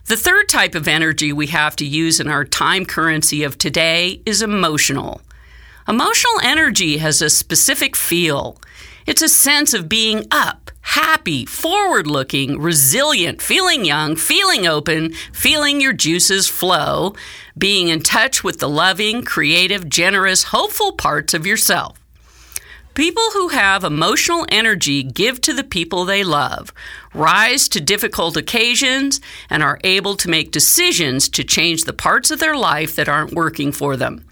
The 0.05 0.17
third 0.17 0.49
type 0.49 0.73
of 0.73 0.87
energy 0.87 1.31
we 1.31 1.45
have 1.47 1.75
to 1.75 1.85
use 1.85 2.19
in 2.19 2.27
our 2.27 2.45
time 2.45 2.83
currency 2.83 3.43
of 3.43 3.59
today 3.59 4.23
is 4.25 4.41
emotional. 4.41 5.21
Emotional 5.87 6.39
energy 6.41 6.97
has 6.97 7.21
a 7.21 7.29
specific 7.29 7.95
feel. 7.95 8.57
It's 9.05 9.21
a 9.21 9.29
sense 9.29 9.75
of 9.75 9.87
being 9.87 10.25
up, 10.31 10.71
happy, 10.81 11.45
forward 11.45 12.07
looking, 12.07 12.59
resilient, 12.59 13.39
feeling 13.39 13.85
young, 13.85 14.15
feeling 14.15 14.65
open, 14.65 15.13
feeling 15.31 15.79
your 15.79 15.93
juices 15.93 16.47
flow, 16.47 17.13
being 17.57 17.89
in 17.89 18.01
touch 18.01 18.43
with 18.43 18.59
the 18.59 18.69
loving, 18.69 19.23
creative, 19.23 19.89
generous, 19.89 20.43
hopeful 20.45 20.93
parts 20.93 21.33
of 21.33 21.45
yourself. 21.45 21.97
People 22.93 23.23
who 23.31 23.47
have 23.49 23.85
emotional 23.85 24.45
energy 24.49 25.01
give 25.01 25.39
to 25.41 25.53
the 25.53 25.63
people 25.63 26.03
they 26.03 26.25
love, 26.25 26.73
rise 27.13 27.69
to 27.69 27.79
difficult 27.79 28.35
occasions, 28.35 29.21
and 29.49 29.63
are 29.63 29.79
able 29.85 30.15
to 30.17 30.29
make 30.29 30.51
decisions 30.51 31.29
to 31.29 31.43
change 31.43 31.85
the 31.85 31.93
parts 31.93 32.31
of 32.31 32.39
their 32.39 32.57
life 32.57 32.95
that 32.97 33.07
aren't 33.07 33.33
working 33.33 33.71
for 33.71 33.95
them. 33.95 34.25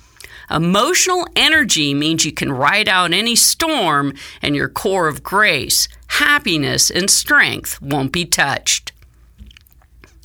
Emotional 0.52 1.26
energy 1.38 1.94
means 1.94 2.26
you 2.26 2.34
can 2.34 2.52
ride 2.52 2.90
out 2.90 3.14
any 3.14 3.36
storm, 3.36 4.14
and 4.42 4.58
your 4.58 4.68
core 4.68 5.08
of 5.08 5.24
grace, 5.24 5.88
happiness, 6.08 6.90
and 6.90 7.10
strength 7.10 7.82
won't 7.82 8.12
be 8.12 8.26
touched. 8.26 8.92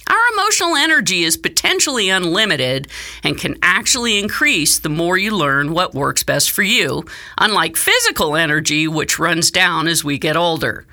Our 0.09 0.33
emotional 0.35 0.77
energy 0.77 1.25
is 1.25 1.37
potentially 1.37 2.11
unlimited 2.11 2.89
and 3.23 3.39
can 3.39 3.57
actually 3.63 4.19
increase 4.19 4.79
the 4.79 4.91
more 4.91 5.17
you 5.17 5.35
learn 5.35 5.73
what 5.73 5.95
works 5.95 6.23
best 6.23 6.51
for 6.51 6.63
you, 6.63 7.05
unlike 7.39 7.77
physical 7.77 8.37
energy, 8.37 8.87
which 8.87 9.19
runs 9.19 9.51
down 9.51 9.89
as 9.89 10.05
we 10.05 10.19
get 10.19 10.37
older. 10.37 10.87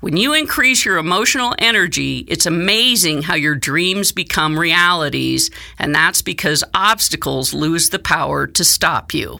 When 0.00 0.18
you 0.18 0.34
increase 0.34 0.84
your 0.84 0.98
emotional 0.98 1.54
energy, 1.58 2.18
it's 2.28 2.44
amazing 2.44 3.22
how 3.22 3.36
your 3.36 3.54
dreams 3.54 4.12
become 4.12 4.58
realities, 4.58 5.50
and 5.78 5.94
that's 5.94 6.20
because 6.20 6.62
obstacles 6.74 7.54
lose 7.54 7.88
the 7.88 7.98
power 7.98 8.46
to 8.48 8.64
stop 8.64 9.14
you. 9.14 9.38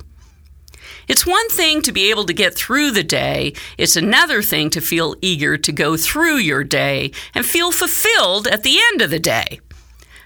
It's 1.08 1.26
one 1.26 1.49
thing 1.49 1.82
to 1.82 1.92
be 1.92 2.11
able 2.11 2.25
to 2.25 2.32
get 2.32 2.54
through 2.54 2.92
the 2.92 3.04
day, 3.04 3.54
it's 3.76 3.96
another 3.96 4.42
thing 4.42 4.70
to 4.70 4.80
feel 4.80 5.16
eager 5.20 5.56
to 5.56 5.73
go 5.73 5.96
through 5.96 6.37
your 6.37 6.64
day 6.64 7.12
and 7.34 7.44
feel 7.44 7.73
fulfilled 7.73 8.46
at 8.46 8.62
the 8.62 8.78
end 8.92 9.02
of 9.02 9.11
the 9.11 9.18
day. 9.18 9.61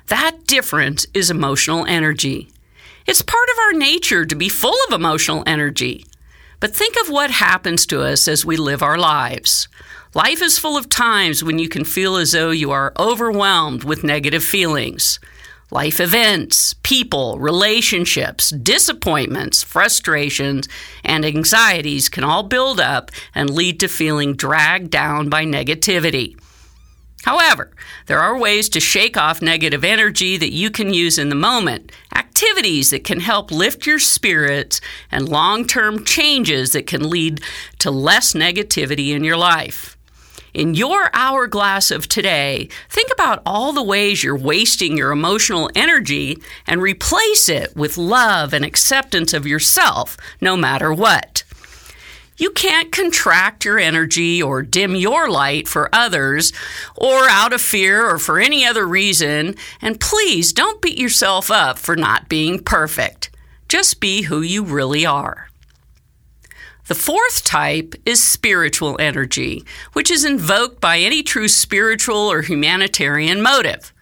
That 0.07 0.47
difference 0.47 1.07
is 1.13 1.31
emotional 1.31 1.85
energy. 1.87 2.49
It's 3.07 3.23
part 3.23 3.49
of 3.51 3.59
our 3.59 3.73
nature 3.73 4.25
to 4.25 4.35
be 4.35 4.49
full 4.49 4.77
of 4.87 4.95
emotional 4.95 5.43
energy. 5.47 6.05
But 6.61 6.75
think 6.75 6.97
of 7.01 7.09
what 7.09 7.31
happens 7.31 7.87
to 7.87 8.03
us 8.03 8.27
as 8.27 8.45
we 8.45 8.57
live 8.57 8.83
our 8.83 8.99
lives. 8.99 9.69
Life 10.15 10.43
is 10.43 10.59
full 10.59 10.77
of 10.77 10.89
times 10.89 11.45
when 11.45 11.59
you 11.59 11.69
can 11.69 11.85
feel 11.85 12.17
as 12.17 12.33
though 12.33 12.51
you 12.51 12.71
are 12.71 12.93
overwhelmed 12.99 13.85
with 13.85 14.03
negative 14.03 14.43
feelings. 14.43 15.21
Life 15.71 16.01
events, 16.01 16.73
people, 16.83 17.39
relationships, 17.39 18.49
disappointments, 18.49 19.63
frustrations, 19.63 20.67
and 21.05 21.27
anxieties 21.27 22.09
can 22.09 22.25
all 22.25 22.43
build 22.43 22.81
up 22.81 23.11
and 23.35 23.51
lead 23.51 23.79
to 23.81 23.89
feeling 23.89 24.35
dragged 24.35 24.91
down 24.91 25.29
by 25.29 25.45
negativity. 25.45 26.39
However, 27.25 27.71
there 28.07 28.21
are 28.21 28.39
ways 28.39 28.71
to 28.71 28.81
shake 28.81 29.19
off 29.19 29.43
negative 29.43 29.85
energy 29.85 30.39
that 30.39 30.53
you 30.53 30.71
can 30.71 30.95
use 30.95 31.19
in 31.19 31.29
the 31.29 31.35
moment, 31.35 31.93
activities 32.15 32.89
that 32.89 33.05
can 33.05 33.21
help 33.21 33.51
lift 33.51 33.87
your 33.87 33.99
spirits, 33.99 34.81
and 35.11 35.29
long 35.29 35.67
term 35.67 36.03
changes 36.03 36.73
that 36.73 36.87
can 36.87 37.11
lead 37.11 37.43
to 37.81 37.91
less 37.91 38.33
negativity 38.33 39.11
in 39.11 39.23
your 39.23 39.37
life. 39.37 39.98
In 40.59 40.75
your 40.75 41.09
hourglass 41.15 41.93
of 41.93 42.09
today, 42.09 42.69
think 42.89 43.13
about 43.13 43.43
all 43.47 43.73
the 43.73 43.81
ways 43.81 44.25
you're 44.25 44.37
wasting 44.37 44.97
your 44.97 45.13
emotional 45.13 45.71
energy 45.77 46.43
and 46.67 46.83
replace 46.83 47.49
it 47.49 47.77
with 47.77 47.97
love 47.97 48.53
and 48.53 48.65
acceptance 48.65 49.33
of 49.33 49.47
yourself, 49.47 50.17
no 50.41 50.57
matter 50.57 50.93
what. 50.93 51.45
You 52.39 52.51
can't 52.51 52.91
contract 52.91 53.65
your 53.65 53.79
energy 53.79 54.43
or 54.43 54.63
dim 54.63 54.97
your 54.97 55.31
light 55.31 55.69
for 55.69 55.89
others 55.93 56.53
or 56.97 57.29
out 57.29 57.53
of 57.53 57.61
fear 57.61 58.05
or 58.05 58.19
for 58.19 58.41
any 58.41 58.67
other 58.67 58.85
reason. 58.85 59.55
And 59.81 60.01
please 60.01 60.53
don't 60.53 60.83
beat 60.83 60.99
yourself 60.99 61.53
up 61.53 61.79
for 61.79 61.95
not 61.95 62.29
being 62.29 62.59
perfect. 62.59 63.31
Just 63.69 64.01
be 64.01 64.23
who 64.23 64.41
you 64.41 64.65
really 64.65 65.07
are. 65.07 65.48
The 66.89 66.95
fourth 66.95 67.45
type 67.45 67.95
is 68.07 68.23
spiritual 68.23 68.97
energy, 68.99 69.63
which 69.93 70.11
is 70.11 70.25
invoked 70.25 70.81
by 70.81 70.99
any 70.99 71.23
true 71.23 71.49
spiritual 71.49 72.17
or 72.17 72.41
humanitarian 72.41 73.43
motive. 73.43 73.93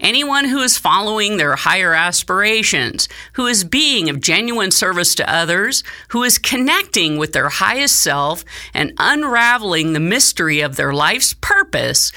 Anyone 0.00 0.46
who 0.46 0.58
is 0.58 0.76
following 0.76 1.36
their 1.36 1.54
higher 1.54 1.94
aspirations, 1.94 3.08
who 3.34 3.46
is 3.46 3.62
being 3.62 4.10
of 4.10 4.20
genuine 4.20 4.72
service 4.72 5.14
to 5.14 5.32
others, 5.32 5.84
who 6.08 6.24
is 6.24 6.38
connecting 6.38 7.18
with 7.18 7.34
their 7.34 7.50
highest 7.50 8.00
self 8.00 8.44
and 8.74 8.92
unraveling 8.98 9.92
the 9.92 10.00
mystery 10.00 10.60
of 10.60 10.74
their 10.74 10.92
life's 10.92 11.34
purpose, 11.34 12.10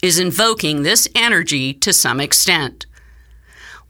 is 0.00 0.20
invoking 0.20 0.84
this 0.84 1.08
energy 1.16 1.74
to 1.74 1.92
some 1.92 2.20
extent. 2.20 2.86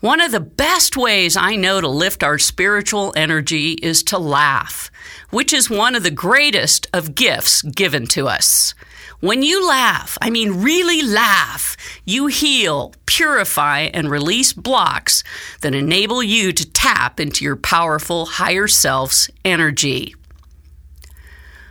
One 0.00 0.23
of 0.23 0.33
the 0.33 0.40
best 0.40 0.97
ways 0.97 1.37
I 1.37 1.57
know 1.57 1.78
to 1.83 1.88
lift 1.88 2.23
our 2.23 2.38
spiritual 2.38 3.12
energy 3.16 3.73
is 3.73 4.02
to 4.04 4.19
laugh, 4.19 4.90
which 5.28 5.52
is 5.52 5.69
one 5.69 5.95
of 5.95 6.02
the 6.02 6.11
greatest 6.11 6.87
of 6.95 7.14
gifts 7.14 7.61
given 7.61 8.07
to 8.07 8.26
us. 8.26 8.75
When 9.21 9.42
you 9.42 9.69
laugh, 9.69 10.16
I 10.23 10.30
mean 10.30 10.62
really 10.62 11.02
laugh, 11.02 11.76
you 12.07 12.28
heal, 12.28 12.95
purify, 13.04 13.90
and 13.92 14.11
release 14.11 14.54
blocks 14.54 15.23
that 15.61 15.75
enable 15.75 16.23
you 16.23 16.52
to 16.52 16.73
tap 16.73 17.21
into 17.21 17.45
your 17.45 17.57
powerful 17.57 18.25
higher 18.25 18.69
self's 18.69 19.28
energy. 19.45 20.14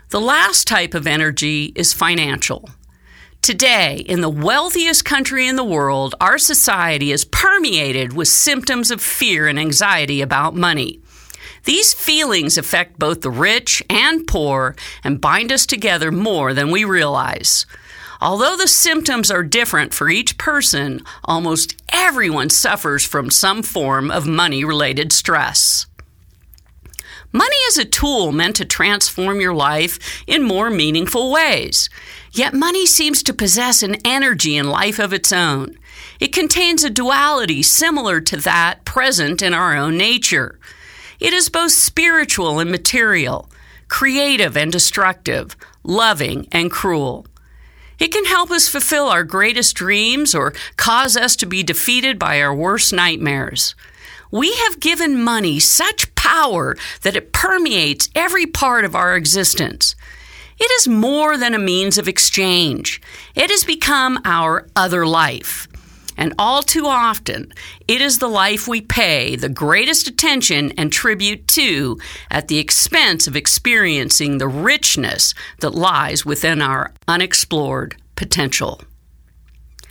The 0.09 0.21
last 0.21 0.67
type 0.67 0.93
of 0.93 1.07
energy 1.07 1.71
is 1.73 1.93
financial. 1.93 2.69
Today, 3.41 4.03
in 4.05 4.21
the 4.21 4.29
wealthiest 4.29 5.05
country 5.05 5.47
in 5.47 5.55
the 5.55 5.63
world, 5.63 6.13
our 6.19 6.37
society 6.37 7.11
is 7.11 7.25
permeated 7.25 8.13
with 8.13 8.27
symptoms 8.27 8.91
of 8.91 9.01
fear 9.01 9.47
and 9.47 9.57
anxiety 9.57 10.21
about 10.21 10.55
money. 10.55 10.99
These 11.63 11.93
feelings 11.93 12.57
affect 12.57 12.99
both 12.99 13.21
the 13.21 13.31
rich 13.31 13.81
and 13.89 14.27
poor 14.27 14.75
and 15.03 15.21
bind 15.21 15.51
us 15.51 15.65
together 15.65 16.11
more 16.11 16.53
than 16.53 16.69
we 16.69 16.83
realize. 16.83 17.65
Although 18.21 18.57
the 18.57 18.67
symptoms 18.67 19.31
are 19.31 19.43
different 19.43 19.93
for 19.93 20.09
each 20.09 20.37
person, 20.37 21.01
almost 21.23 21.81
everyone 21.89 22.49
suffers 22.49 23.05
from 23.05 23.29
some 23.29 23.63
form 23.63 24.11
of 24.11 24.27
money 24.27 24.65
related 24.65 25.13
stress. 25.13 25.85
Money 27.31 27.57
is 27.67 27.77
a 27.77 27.85
tool 27.85 28.31
meant 28.31 28.55
to 28.55 28.65
transform 28.65 29.39
your 29.39 29.53
life 29.53 30.23
in 30.25 30.43
more 30.43 30.69
meaningful 30.69 31.31
ways. 31.31 31.87
Yet 32.31 32.53
money 32.53 32.85
seems 32.85 33.23
to 33.23 33.33
possess 33.33 33.81
an 33.81 33.95
energy 34.05 34.55
and 34.57 34.69
life 34.69 34.99
of 34.99 35.13
its 35.13 35.31
own. 35.31 35.77
It 36.19 36.33
contains 36.33 36.83
a 36.83 36.89
duality 36.89 37.63
similar 37.63 38.21
to 38.21 38.37
that 38.37 38.85
present 38.85 39.41
in 39.41 39.53
our 39.53 39.75
own 39.75 39.97
nature. 39.97 40.59
It 41.19 41.33
is 41.33 41.49
both 41.49 41.71
spiritual 41.71 42.59
and 42.59 42.71
material, 42.71 43.49
creative 43.87 44.55
and 44.55 44.71
destructive, 44.71 45.55
loving 45.83 46.47
and 46.51 46.71
cruel. 46.71 47.25
It 47.99 48.13
can 48.13 48.25
help 48.25 48.51
us 48.51 48.69
fulfill 48.69 49.09
our 49.09 49.23
greatest 49.23 49.75
dreams 49.75 50.33
or 50.33 50.53
cause 50.77 51.17
us 51.17 51.35
to 51.37 51.45
be 51.45 51.63
defeated 51.63 52.17
by 52.17 52.41
our 52.41 52.55
worst 52.55 52.93
nightmares. 52.93 53.75
We 54.31 54.53
have 54.55 54.79
given 54.79 55.21
money 55.21 55.59
such 55.59 56.13
power 56.15 56.77
that 57.01 57.15
it 57.15 57.33
permeates 57.33 58.09
every 58.15 58.45
part 58.45 58.85
of 58.85 58.95
our 58.95 59.15
existence. 59.15 59.95
It 60.59 60.71
is 60.71 60.87
more 60.87 61.37
than 61.37 61.53
a 61.53 61.59
means 61.59 61.97
of 61.97 62.07
exchange. 62.07 63.01
It 63.35 63.49
has 63.49 63.63
become 63.63 64.19
our 64.25 64.67
other 64.75 65.05
life. 65.05 65.67
And 66.17 66.33
all 66.37 66.63
too 66.63 66.85
often, 66.85 67.53
it 67.87 68.01
is 68.01 68.19
the 68.19 68.27
life 68.27 68.67
we 68.67 68.81
pay 68.81 69.37
the 69.37 69.47
greatest 69.47 70.05
attention 70.05 70.73
and 70.77 70.91
tribute 70.91 71.47
to 71.49 71.97
at 72.29 72.49
the 72.49 72.59
expense 72.59 73.25
of 73.25 73.37
experiencing 73.37 74.37
the 74.37 74.47
richness 74.49 75.33
that 75.61 75.75
lies 75.75 76.25
within 76.25 76.61
our 76.61 76.91
unexplored 77.07 77.95
potential. 78.17 78.81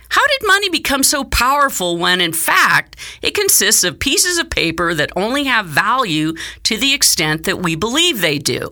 How 0.09 0.25
did 0.27 0.47
money 0.47 0.69
become 0.69 1.01
so 1.01 1.23
powerful 1.23 1.97
when, 1.97 2.21
in 2.21 2.33
fact, 2.33 2.95
it 3.23 3.33
consists 3.33 3.83
of 3.83 3.99
pieces 3.99 4.37
of 4.37 4.51
paper 4.51 4.93
that 4.93 5.11
only 5.15 5.45
have 5.45 5.65
value 5.65 6.33
to 6.63 6.77
the 6.77 6.93
extent 6.93 7.45
that 7.45 7.63
we 7.63 7.75
believe 7.75 8.21
they 8.21 8.37
do? 8.37 8.69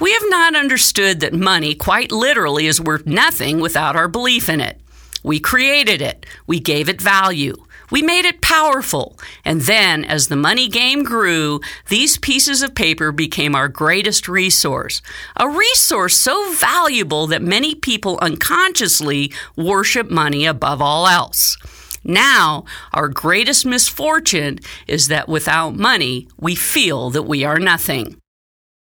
We 0.00 0.12
have 0.14 0.24
not 0.28 0.56
understood 0.56 1.20
that 1.20 1.34
money, 1.34 1.74
quite 1.74 2.10
literally, 2.10 2.66
is 2.66 2.80
worth 2.80 3.04
nothing 3.06 3.60
without 3.60 3.96
our 3.96 4.08
belief 4.08 4.48
in 4.48 4.62
it. 4.62 4.80
We 5.22 5.40
created 5.40 6.00
it, 6.00 6.24
we 6.46 6.58
gave 6.58 6.88
it 6.88 7.02
value. 7.02 7.54
We 7.90 8.02
made 8.02 8.24
it 8.24 8.40
powerful. 8.40 9.18
And 9.44 9.62
then, 9.62 10.04
as 10.04 10.28
the 10.28 10.36
money 10.36 10.68
game 10.68 11.02
grew, 11.02 11.60
these 11.88 12.16
pieces 12.18 12.62
of 12.62 12.74
paper 12.74 13.10
became 13.10 13.56
our 13.56 13.68
greatest 13.68 14.28
resource. 14.28 15.02
A 15.36 15.48
resource 15.48 16.16
so 16.16 16.52
valuable 16.54 17.26
that 17.26 17.42
many 17.42 17.74
people 17.74 18.18
unconsciously 18.22 19.32
worship 19.56 20.08
money 20.08 20.46
above 20.46 20.80
all 20.80 21.08
else. 21.08 21.58
Now, 22.04 22.64
our 22.94 23.08
greatest 23.08 23.66
misfortune 23.66 24.60
is 24.86 25.08
that 25.08 25.28
without 25.28 25.74
money, 25.74 26.28
we 26.38 26.54
feel 26.54 27.10
that 27.10 27.24
we 27.24 27.44
are 27.44 27.58
nothing. 27.58 28.19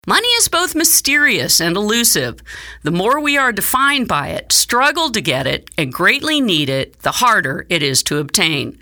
Money 0.09 0.27
is 0.31 0.49
both 0.49 0.75
mysterious 0.75 1.61
and 1.61 1.77
elusive. 1.77 2.43
The 2.83 2.91
more 2.91 3.21
we 3.21 3.37
are 3.37 3.53
defined 3.53 4.09
by 4.09 4.31
it, 4.31 4.51
struggle 4.51 5.11
to 5.11 5.21
get 5.21 5.47
it, 5.47 5.71
and 5.79 5.93
greatly 5.93 6.41
need 6.41 6.69
it, 6.69 6.99
the 7.03 7.13
harder 7.13 7.67
it 7.69 7.85
is 7.85 8.03
to 8.05 8.19
obtain. 8.19 8.77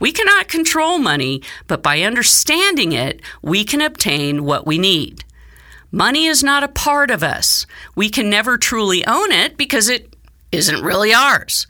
We 0.00 0.12
cannot 0.12 0.48
control 0.48 0.96
money, 0.96 1.42
but 1.66 1.82
by 1.82 2.00
understanding 2.00 2.92
it, 2.92 3.20
we 3.42 3.64
can 3.64 3.82
obtain 3.82 4.44
what 4.44 4.66
we 4.66 4.78
need. 4.78 5.24
Money 5.90 6.24
is 6.24 6.42
not 6.42 6.64
a 6.64 6.68
part 6.68 7.10
of 7.10 7.22
us. 7.22 7.66
We 7.94 8.08
can 8.08 8.30
never 8.30 8.56
truly 8.56 9.06
own 9.06 9.30
it 9.30 9.58
because 9.58 9.90
it 9.90 10.16
isn't 10.52 10.82
really 10.82 11.12
ours. 11.12 11.66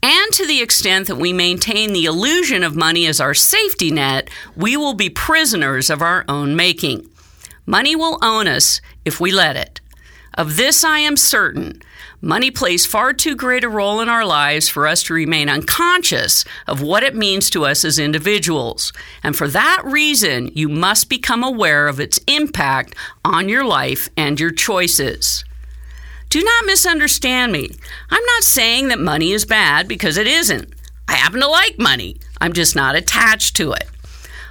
And 0.00 0.32
to 0.32 0.46
the 0.46 0.62
extent 0.62 1.08
that 1.08 1.16
we 1.16 1.32
maintain 1.32 1.92
the 1.92 2.04
illusion 2.04 2.62
of 2.62 2.76
money 2.76 3.06
as 3.06 3.20
our 3.20 3.34
safety 3.34 3.90
net, 3.90 4.30
we 4.54 4.76
will 4.76 4.94
be 4.94 5.10
prisoners 5.10 5.90
of 5.90 6.02
our 6.02 6.24
own 6.28 6.54
making. 6.54 7.10
Money 7.66 7.96
will 7.96 8.18
own 8.22 8.46
us 8.46 8.80
if 9.04 9.20
we 9.20 9.30
let 9.30 9.56
it. 9.56 9.80
Of 10.34 10.56
this 10.56 10.82
I 10.84 10.98
am 10.98 11.16
certain. 11.16 11.80
Money 12.20 12.50
plays 12.50 12.86
far 12.86 13.12
too 13.12 13.36
great 13.36 13.64
a 13.64 13.68
role 13.68 14.00
in 14.00 14.08
our 14.08 14.24
lives 14.24 14.68
for 14.68 14.86
us 14.86 15.02
to 15.04 15.14
remain 15.14 15.48
unconscious 15.48 16.44
of 16.66 16.80
what 16.80 17.02
it 17.02 17.14
means 17.14 17.50
to 17.50 17.64
us 17.64 17.84
as 17.84 17.98
individuals. 17.98 18.92
And 19.22 19.36
for 19.36 19.46
that 19.48 19.82
reason, 19.84 20.50
you 20.54 20.68
must 20.68 21.08
become 21.08 21.44
aware 21.44 21.86
of 21.86 22.00
its 22.00 22.18
impact 22.26 22.94
on 23.24 23.48
your 23.48 23.64
life 23.64 24.08
and 24.16 24.40
your 24.40 24.50
choices. 24.50 25.44
Do 26.30 26.42
not 26.42 26.66
misunderstand 26.66 27.52
me. 27.52 27.68
I'm 28.10 28.24
not 28.24 28.42
saying 28.42 28.88
that 28.88 28.98
money 28.98 29.30
is 29.30 29.44
bad 29.44 29.86
because 29.86 30.16
it 30.16 30.26
isn't. 30.26 30.72
I 31.06 31.12
happen 31.12 31.40
to 31.40 31.46
like 31.46 31.78
money. 31.78 32.16
I'm 32.40 32.54
just 32.54 32.74
not 32.74 32.96
attached 32.96 33.54
to 33.56 33.72
it. 33.72 33.88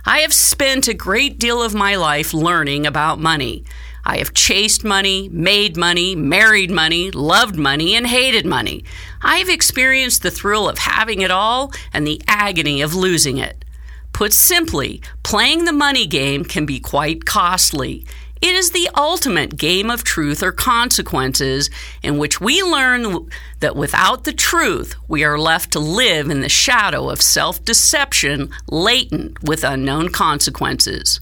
I 0.05 0.19
have 0.19 0.33
spent 0.33 0.89
a 0.89 0.93
great 0.93 1.39
deal 1.39 1.63
of 1.63 1.73
my 1.73 1.95
life 1.95 2.33
learning 2.33 2.85
about 2.85 3.21
money. 3.21 3.63
I 4.03 4.17
have 4.17 4.33
chased 4.33 4.83
money, 4.83 5.29
made 5.29 5.77
money, 5.77 6.13
married 6.13 6.69
money, 6.69 7.09
loved 7.09 7.55
money, 7.55 7.95
and 7.95 8.05
hated 8.05 8.45
money. 8.45 8.83
I 9.21 9.37
have 9.37 9.47
experienced 9.47 10.21
the 10.21 10.29
thrill 10.29 10.67
of 10.67 10.77
having 10.77 11.21
it 11.21 11.31
all 11.31 11.71
and 11.93 12.05
the 12.05 12.21
agony 12.27 12.81
of 12.81 12.93
losing 12.93 13.37
it. 13.37 13.63
Put 14.11 14.33
simply, 14.33 15.01
playing 15.23 15.63
the 15.63 15.71
money 15.71 16.05
game 16.05 16.43
can 16.43 16.65
be 16.65 16.81
quite 16.81 17.23
costly. 17.23 18.05
It 18.43 18.55
is 18.55 18.71
the 18.71 18.89
ultimate 18.97 19.55
game 19.55 19.89
of 19.89 20.03
truth 20.03 20.43
or 20.43 20.51
consequences 20.51 21.69
in 22.01 22.17
which 22.17 22.41
we 22.41 22.61
learn 22.61 23.29
that 23.61 23.77
without 23.77 24.25
the 24.25 24.33
truth, 24.33 24.95
we 25.07 25.23
are 25.23 25.39
left 25.39 25.71
to 25.71 25.79
live 25.79 26.29
in 26.29 26.41
the 26.41 26.49
shadow 26.49 27.09
of 27.09 27.21
self 27.21 27.63
deception 27.63 28.49
latent 28.69 29.41
with 29.43 29.63
unknown 29.63 30.09
consequences. 30.09 31.21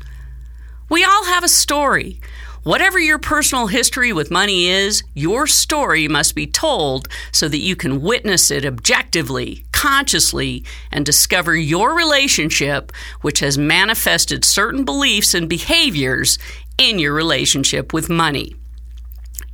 We 0.90 1.04
all 1.04 1.26
have 1.26 1.44
a 1.44 1.48
story. 1.48 2.20
Whatever 2.64 3.00
your 3.00 3.18
personal 3.18 3.68
history 3.68 4.14
with 4.14 4.30
money 4.30 4.68
is, 4.68 5.04
your 5.16 5.46
story 5.46 6.08
must 6.08 6.34
be 6.36 6.46
told 6.46 7.08
so 7.32 7.48
that 7.48 7.58
you 7.58 7.76
can 7.76 8.02
witness 8.02 8.52
it 8.52 8.66
objectively, 8.66 9.66
consciously, 9.72 10.64
and 10.92 11.04
discover 11.04 11.56
your 11.56 11.96
relationship, 11.96 12.92
which 13.22 13.40
has 13.40 13.58
manifested 13.58 14.46
certain 14.46 14.86
beliefs 14.86 15.34
and 15.34 15.50
behaviors 15.50 16.38
in 16.78 17.00
your 17.00 17.14
relationship 17.14 17.94
with 17.94 18.10
money. 18.10 18.56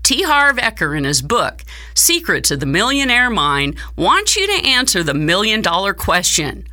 T. 0.03 0.23
Harv 0.23 0.57
Eker, 0.57 0.97
in 0.97 1.03
his 1.03 1.21
book, 1.21 1.65
Secrets 1.93 2.49
of 2.51 2.61
the 2.61 2.65
Millionaire 2.65 3.29
Mind, 3.29 3.77
wants 3.95 4.37
you 4.37 4.47
to 4.47 4.65
answer 4.67 5.03
the 5.03 5.13
million 5.13 5.61
dollar 5.61 5.93
question 5.93 6.65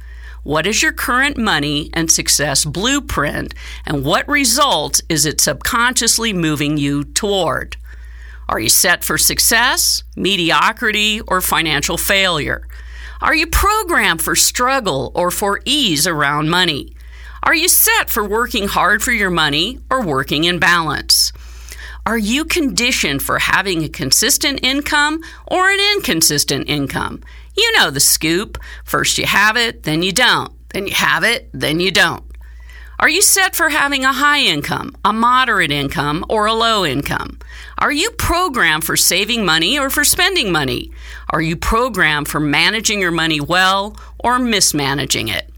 what 0.45 0.67
is 0.67 0.83
your 0.83 0.93
current 0.93 1.39
money 1.39 1.89
and 1.95 2.13
success 2.13 2.67
blueprint, 2.67 3.55
and 3.87 4.05
what 4.05 4.29
results 4.29 5.01
is 5.09 5.25
it 5.25 5.41
subconsciously 5.41 6.35
moving 6.35 6.77
you 6.77 7.03
toward? 7.03 7.79
Are 8.47 8.61
you 8.61 8.69
set 8.69 9.05
for 9.05 9.17
success, 9.17 10.05
mediocrity, 10.17 11.23
or 11.23 11.41
financial 11.41 11.97
failure? 11.97 12.69
Are 13.23 13.35
you 13.35 13.47
programmed 13.47 14.21
for 14.21 14.37
struggle 14.37 15.13
or 15.15 15.31
for 15.31 15.61
ease 15.65 16.07
around 16.07 16.51
money? 16.51 16.94
Are 17.45 17.55
you 17.55 17.69
set 17.69 18.09
for 18.09 18.27
working 18.27 18.69
hard 18.69 19.03
for 19.03 19.13
your 19.13 19.29
money 19.29 19.79
or 19.91 20.03
working 20.03 20.45
in 20.45 20.59
balance? 20.59 21.31
Are 22.07 22.17
you 22.17 22.47
conditioned 22.47 23.23
for 23.23 23.39
having 23.39 23.85
a 23.85 23.89
consistent 23.91 24.61
income 24.63 25.21
or 25.47 25.69
an 25.69 25.79
inconsistent 25.95 26.71
income? 26.71 27.23
You 27.55 27.71
know 27.77 27.91
the 27.91 28.01
scoop. 28.01 28.57
First 28.85 29.19
you 29.19 29.27
have 29.27 29.59
it, 29.59 29.83
then 29.83 30.03
you 30.03 30.11
don't. 30.11 30.55
Then 30.71 30.87
you 30.87 30.95
have 30.95 31.23
it, 31.23 31.51
then 31.53 31.81
you 31.81 31.91
don't. 31.91 32.25
Are 32.99 33.11
you 33.11 33.21
set 33.21 33.55
for 33.55 33.69
having 33.69 34.07
a 34.07 34.13
high 34.15 34.41
income, 34.41 34.97
a 35.05 35.13
moderate 35.13 35.71
income, 35.71 36.25
or 36.31 36.47
a 36.47 36.55
low 36.55 36.87
income? 36.87 37.41
Are 37.77 37.93
you 37.93 38.11
programmed 38.13 38.85
for 38.85 38.97
saving 38.97 39.45
money 39.45 39.79
or 39.79 39.91
for 39.91 40.03
spending 40.05 40.51
money? 40.51 40.93
Are 41.29 41.43
you 41.43 41.57
programmed 41.57 42.29
for 42.29 42.41
managing 42.41 43.01
your 43.01 43.11
money 43.11 43.41
well 43.41 43.99
or 44.19 44.39
mismanaging 44.39 45.29
it? 45.29 45.54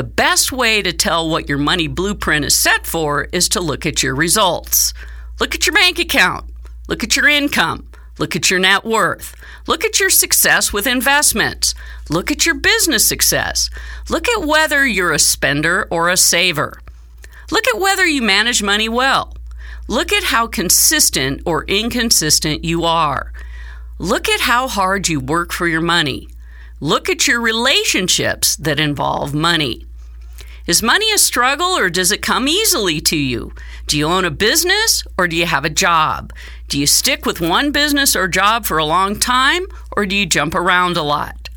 The 0.00 0.04
best 0.04 0.50
way 0.50 0.80
to 0.80 0.94
tell 0.94 1.28
what 1.28 1.46
your 1.46 1.58
money 1.58 1.86
blueprint 1.86 2.46
is 2.46 2.56
set 2.56 2.86
for 2.86 3.24
is 3.34 3.50
to 3.50 3.60
look 3.60 3.84
at 3.84 4.02
your 4.02 4.14
results. 4.14 4.94
Look 5.38 5.54
at 5.54 5.66
your 5.66 5.74
bank 5.74 5.98
account. 5.98 6.46
Look 6.88 7.04
at 7.04 7.16
your 7.16 7.28
income. 7.28 7.86
Look 8.18 8.34
at 8.34 8.48
your 8.48 8.60
net 8.60 8.86
worth. 8.86 9.36
Look 9.66 9.84
at 9.84 10.00
your 10.00 10.08
success 10.08 10.72
with 10.72 10.86
investments. 10.86 11.74
Look 12.08 12.30
at 12.30 12.46
your 12.46 12.54
business 12.54 13.06
success. 13.06 13.68
Look 14.08 14.26
at 14.26 14.46
whether 14.46 14.86
you're 14.86 15.12
a 15.12 15.18
spender 15.18 15.86
or 15.90 16.08
a 16.08 16.16
saver. 16.16 16.80
Look 17.50 17.68
at 17.68 17.78
whether 17.78 18.06
you 18.06 18.22
manage 18.22 18.62
money 18.62 18.88
well. 18.88 19.36
Look 19.86 20.14
at 20.14 20.24
how 20.24 20.46
consistent 20.46 21.42
or 21.44 21.66
inconsistent 21.66 22.64
you 22.64 22.84
are. 22.84 23.34
Look 23.98 24.30
at 24.30 24.40
how 24.40 24.66
hard 24.66 25.10
you 25.10 25.20
work 25.20 25.52
for 25.52 25.68
your 25.68 25.82
money. 25.82 26.26
Look 26.80 27.10
at 27.10 27.28
your 27.28 27.42
relationships 27.42 28.56
that 28.56 28.80
involve 28.80 29.34
money. 29.34 29.84
Is 30.66 30.82
money 30.82 31.10
a 31.12 31.18
struggle 31.18 31.76
or 31.76 31.88
does 31.88 32.12
it 32.12 32.22
come 32.22 32.46
easily 32.46 33.00
to 33.00 33.16
you? 33.16 33.52
Do 33.86 33.98
you 33.98 34.06
own 34.06 34.24
a 34.24 34.30
business 34.30 35.02
or 35.18 35.26
do 35.26 35.36
you 35.36 35.46
have 35.46 35.64
a 35.64 35.70
job? 35.70 36.32
Do 36.68 36.78
you 36.78 36.86
stick 36.86 37.24
with 37.24 37.40
one 37.40 37.72
business 37.72 38.14
or 38.14 38.28
job 38.28 38.66
for 38.66 38.78
a 38.78 38.84
long 38.84 39.18
time 39.18 39.66
or 39.96 40.06
do 40.06 40.14
you 40.14 40.26
jump 40.26 40.54
around 40.54 40.96
a 40.96 41.02
lot? 41.02 41.48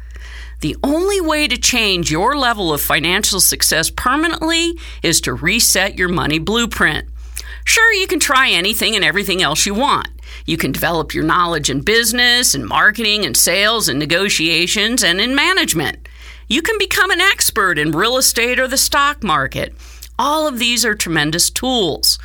The 0.62 0.78
only 0.82 1.20
way 1.20 1.50
to 1.50 1.58
change 1.58 2.10
your 2.10 2.38
level 2.38 2.72
of 2.72 2.82
financial 2.82 3.42
success 3.42 3.90
permanently 3.90 4.80
is 5.04 5.20
to 5.22 5.34
reset 5.34 6.00
your 6.00 6.08
money 6.08 6.40
blueprint. 6.40 7.08
Sure, 7.66 7.92
you 7.94 8.08
can 8.08 8.20
try 8.20 8.50
anything 8.50 8.96
and 8.96 9.04
everything 9.04 9.42
else 9.42 9.66
you 9.66 9.74
want. 9.74 10.08
You 10.46 10.58
can 10.58 10.72
develop 10.72 11.14
your 11.14 11.24
knowledge 11.24 11.70
in 11.70 11.82
business 11.82 12.56
and 12.56 12.66
marketing 12.66 13.26
and 13.26 13.36
sales 13.36 13.90
and 13.90 14.00
negotiations 14.00 15.04
and 15.04 15.20
in 15.20 15.36
management. 15.36 16.08
You 16.48 16.62
can 16.62 16.78
become 16.78 17.12
an 17.12 17.22
expert 17.22 17.78
in 17.78 17.92
real 17.92 18.18
estate 18.18 18.60
or 18.60 18.68
the 18.68 18.78
stock 18.78 19.24
market. 19.24 19.74
All 20.20 20.48
of 20.48 20.60
these 20.60 20.86
are 20.86 20.96
tremendous 20.96 21.50
tools. 21.50 22.20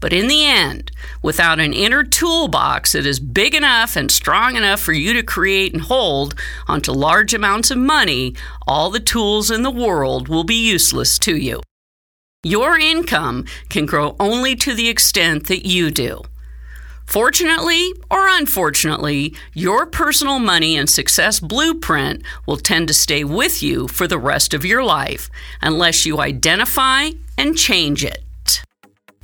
But 0.00 0.12
in 0.14 0.28
the 0.28 0.46
end, 0.46 0.90
without 1.22 1.60
an 1.60 1.74
inner 1.74 2.04
toolbox 2.04 2.92
that 2.92 3.04
is 3.04 3.20
big 3.20 3.54
enough 3.54 3.96
and 3.96 4.10
strong 4.10 4.56
enough 4.56 4.80
for 4.80 4.94
you 4.94 5.12
to 5.12 5.22
create 5.22 5.74
and 5.74 5.82
hold 5.82 6.34
onto 6.66 6.90
large 6.90 7.34
amounts 7.34 7.70
of 7.70 7.78
money, 7.78 8.34
all 8.66 8.90
the 8.90 8.98
tools 8.98 9.50
in 9.50 9.62
the 9.62 9.70
world 9.70 10.28
will 10.28 10.44
be 10.44 10.68
useless 10.70 11.18
to 11.20 11.36
you. 11.36 11.60
Your 12.42 12.78
income 12.78 13.44
can 13.68 13.84
grow 13.84 14.16
only 14.18 14.56
to 14.56 14.74
the 14.74 14.88
extent 14.88 15.46
that 15.48 15.66
you 15.66 15.90
do. 15.90 16.22
Fortunately 17.10 17.92
or 18.08 18.28
unfortunately, 18.28 19.34
your 19.52 19.84
personal 19.84 20.38
money 20.38 20.76
and 20.76 20.88
success 20.88 21.40
blueprint 21.40 22.22
will 22.46 22.56
tend 22.56 22.86
to 22.86 22.94
stay 22.94 23.24
with 23.24 23.64
you 23.64 23.88
for 23.88 24.06
the 24.06 24.16
rest 24.16 24.54
of 24.54 24.64
your 24.64 24.84
life 24.84 25.28
unless 25.60 26.06
you 26.06 26.20
identify 26.20 27.10
and 27.36 27.58
change 27.58 28.04
it. 28.04 28.22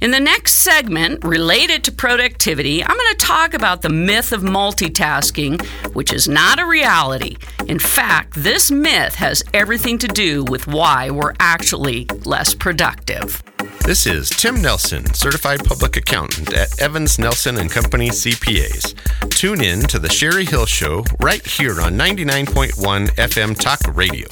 In 0.02 0.10
the 0.10 0.20
next 0.20 0.56
segment, 0.56 1.24
related 1.24 1.82
to 1.84 1.90
productivity, 1.90 2.84
I'm 2.84 2.98
going 2.98 3.16
to 3.16 3.26
talk 3.26 3.54
about 3.54 3.80
the 3.80 3.88
myth 3.88 4.30
of 4.30 4.42
multitasking, 4.42 5.64
which 5.94 6.12
is 6.12 6.28
not 6.28 6.60
a 6.60 6.66
reality. 6.66 7.38
In 7.66 7.78
fact, 7.78 8.34
this 8.34 8.70
myth 8.70 9.14
has 9.14 9.42
everything 9.54 9.96
to 10.00 10.06
do 10.06 10.44
with 10.44 10.66
why 10.66 11.08
we're 11.08 11.32
actually 11.40 12.04
less 12.26 12.52
productive. 12.52 13.42
This 13.86 14.06
is 14.06 14.28
Tim 14.28 14.60
Nelson, 14.60 15.14
certified 15.14 15.64
public 15.64 15.96
accountant 15.96 16.52
at 16.52 16.78
Evans 16.78 17.18
Nelson 17.18 17.56
and 17.56 17.70
Company 17.70 18.10
CPAs. 18.10 18.94
Tune 19.30 19.62
in 19.62 19.80
to 19.84 19.98
the 19.98 20.10
Sherry 20.10 20.44
Hill 20.44 20.66
Show 20.66 21.04
right 21.20 21.46
here 21.46 21.80
on 21.80 21.94
99.1 21.94 22.72
FM 23.16 23.58
Talk 23.58 23.80
Radio. 23.96 24.26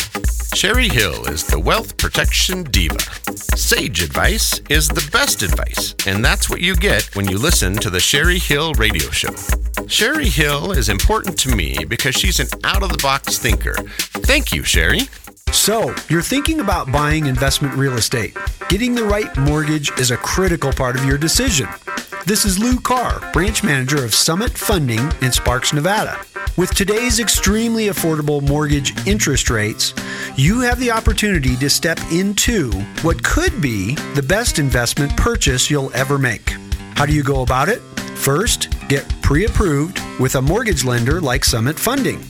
Sherry 0.54 0.88
Hill 0.88 1.26
is 1.26 1.44
the 1.44 1.58
wealth 1.58 1.96
protection 1.96 2.62
diva. 2.62 2.96
Sage 3.56 4.02
advice 4.02 4.60
is 4.70 4.88
the 4.88 5.06
best 5.10 5.42
advice, 5.42 5.96
and 6.06 6.24
that's 6.24 6.48
what 6.48 6.60
you 6.60 6.76
get 6.76 7.14
when 7.16 7.26
you 7.28 7.38
listen 7.38 7.74
to 7.74 7.90
the 7.90 7.98
Sherry 7.98 8.38
Hill 8.38 8.72
radio 8.74 9.10
show. 9.10 9.34
Sherry 9.88 10.28
Hill 10.28 10.70
is 10.70 10.88
important 10.88 11.36
to 11.40 11.54
me 11.56 11.84
because 11.84 12.14
she's 12.14 12.38
an 12.38 12.46
out 12.62 12.84
of 12.84 12.90
the 12.90 13.02
box 13.02 13.36
thinker. 13.36 13.74
Thank 14.22 14.52
you, 14.52 14.62
Sherry. 14.62 15.08
So, 15.52 15.94
you're 16.10 16.20
thinking 16.20 16.60
about 16.60 16.92
buying 16.92 17.26
investment 17.26 17.74
real 17.74 17.94
estate. 17.94 18.36
Getting 18.68 18.94
the 18.94 19.04
right 19.04 19.34
mortgage 19.36 19.90
is 19.98 20.10
a 20.10 20.16
critical 20.16 20.72
part 20.72 20.94
of 20.94 21.04
your 21.06 21.16
decision. 21.16 21.68
This 22.26 22.44
is 22.44 22.58
Lou 22.58 22.78
Carr, 22.80 23.32
branch 23.32 23.62
manager 23.62 24.04
of 24.04 24.14
Summit 24.14 24.50
Funding 24.50 25.10
in 25.22 25.32
Sparks, 25.32 25.72
Nevada. 25.72 26.20
With 26.58 26.74
today's 26.74 27.18
extremely 27.18 27.86
affordable 27.86 28.46
mortgage 28.46 28.94
interest 29.06 29.48
rates, 29.48 29.94
you 30.36 30.60
have 30.60 30.78
the 30.80 30.90
opportunity 30.90 31.56
to 31.56 31.70
step 31.70 31.98
into 32.12 32.70
what 33.00 33.22
could 33.24 33.60
be 33.62 33.94
the 34.14 34.22
best 34.22 34.58
investment 34.58 35.16
purchase 35.16 35.70
you'll 35.70 35.94
ever 35.94 36.18
make. 36.18 36.50
How 36.94 37.06
do 37.06 37.14
you 37.14 37.22
go 37.22 37.42
about 37.42 37.68
it? 37.70 37.80
First, 38.16 38.68
get 38.88 39.08
pre 39.22 39.46
approved 39.46 39.98
with 40.20 40.34
a 40.34 40.42
mortgage 40.42 40.84
lender 40.84 41.20
like 41.20 41.44
Summit 41.44 41.78
Funding. 41.78 42.22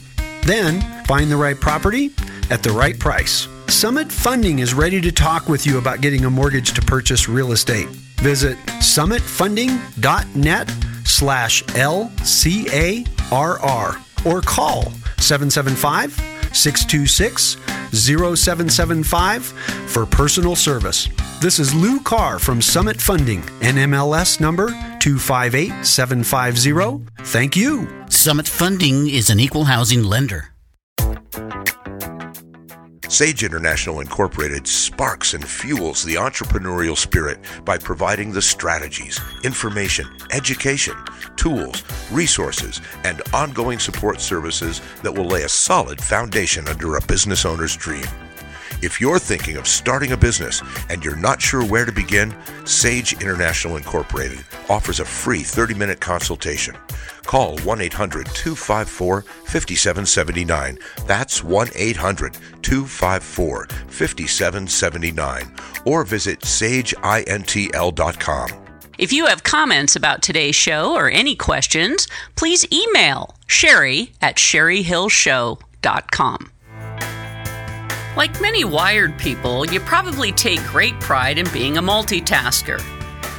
Then, 0.45 0.81
find 1.05 1.31
the 1.31 1.37
right 1.37 1.59
property 1.59 2.11
at 2.51 2.61
the 2.61 2.69
right 2.71 2.99
price. 2.99 3.47
Summit 3.67 4.11
Funding 4.11 4.59
is 4.59 4.75
ready 4.75 5.01
to 5.01 5.11
talk 5.11 5.49
with 5.49 5.65
you 5.65 5.79
about 5.79 6.01
getting 6.01 6.25
a 6.25 6.29
mortgage 6.29 6.73
to 6.73 6.81
purchase 6.81 7.27
real 7.27 7.51
estate. 7.51 7.87
Visit 8.17 8.57
summitfunding.net 8.79 10.69
slash 11.03 11.63
LCARR 11.63 13.05
or 14.25 14.41
call 14.41 14.83
775 15.17 16.11
626 16.55 17.57
0775 17.91 19.45
for 19.87 20.05
personal 20.05 20.55
service. 20.55 21.09
This 21.41 21.59
is 21.59 21.73
Lou 21.73 21.99
Carr 21.99 22.39
from 22.39 22.61
Summit 22.61 23.01
Funding, 23.01 23.41
NMLS 23.61 24.39
number 24.39 24.67
258750. 24.99 27.05
Thank 27.23 27.55
you. 27.55 28.04
Summit 28.25 28.47
Funding 28.47 29.07
is 29.07 29.29
an 29.29 29.39
equal 29.39 29.65
housing 29.65 30.01
lender. 30.01 30.47
Sage 33.07 33.43
International 33.43 33.99
Incorporated 33.99 34.65
sparks 34.65 35.35
and 35.35 35.47
fuels 35.47 36.03
the 36.03 36.15
entrepreneurial 36.15 36.97
spirit 36.97 37.37
by 37.65 37.77
providing 37.77 38.31
the 38.31 38.41
strategies, 38.41 39.21
information, 39.43 40.07
education, 40.31 40.95
tools, 41.35 41.83
resources, 42.11 42.81
and 43.03 43.21
ongoing 43.31 43.77
support 43.77 44.19
services 44.19 44.81
that 45.03 45.13
will 45.13 45.27
lay 45.27 45.43
a 45.43 45.47
solid 45.47 46.01
foundation 46.01 46.67
under 46.67 46.95
a 46.95 47.05
business 47.05 47.45
owner's 47.45 47.77
dream. 47.77 48.07
If 48.81 48.99
you're 48.99 49.19
thinking 49.19 49.55
of 49.57 49.67
starting 49.67 50.11
a 50.11 50.17
business 50.17 50.63
and 50.89 51.03
you're 51.03 51.15
not 51.15 51.39
sure 51.41 51.65
where 51.65 51.85
to 51.85 51.91
begin, 51.91 52.35
Sage 52.65 53.13
International 53.13 53.77
Incorporated 53.77 54.39
offers 54.69 54.99
a 54.99 55.05
free 55.05 55.43
30 55.43 55.75
minute 55.75 56.01
consultation. 56.01 56.75
Call 57.23 57.57
1 57.59 57.81
800 57.81 58.25
254 58.27 59.21
5779. 59.21 60.77
That's 61.07 61.43
1 61.43 61.69
800 61.73 62.37
254 62.61 63.67
5779. 63.67 65.55
Or 65.85 66.03
visit 66.03 66.41
sageintl.com. 66.41 68.49
If 68.97 69.11
you 69.11 69.25
have 69.25 69.43
comments 69.43 69.97
about 69.97 70.21
today's 70.21 70.55
show 70.55 70.95
or 70.95 71.09
any 71.09 71.35
questions, 71.35 72.07
please 72.35 72.65
email 72.71 73.35
Sherry 73.47 74.13
at 74.21 74.35
sherryhillshow.com. 74.35 76.51
Like 78.15 78.39
many 78.39 78.63
wired 78.63 79.17
people, 79.17 79.65
you 79.65 79.81
probably 79.81 80.31
take 80.31 80.63
great 80.63 80.97
pride 81.01 81.37
in 81.37 81.51
being 81.51 81.77
a 81.77 81.81
multitasker. 81.81 82.81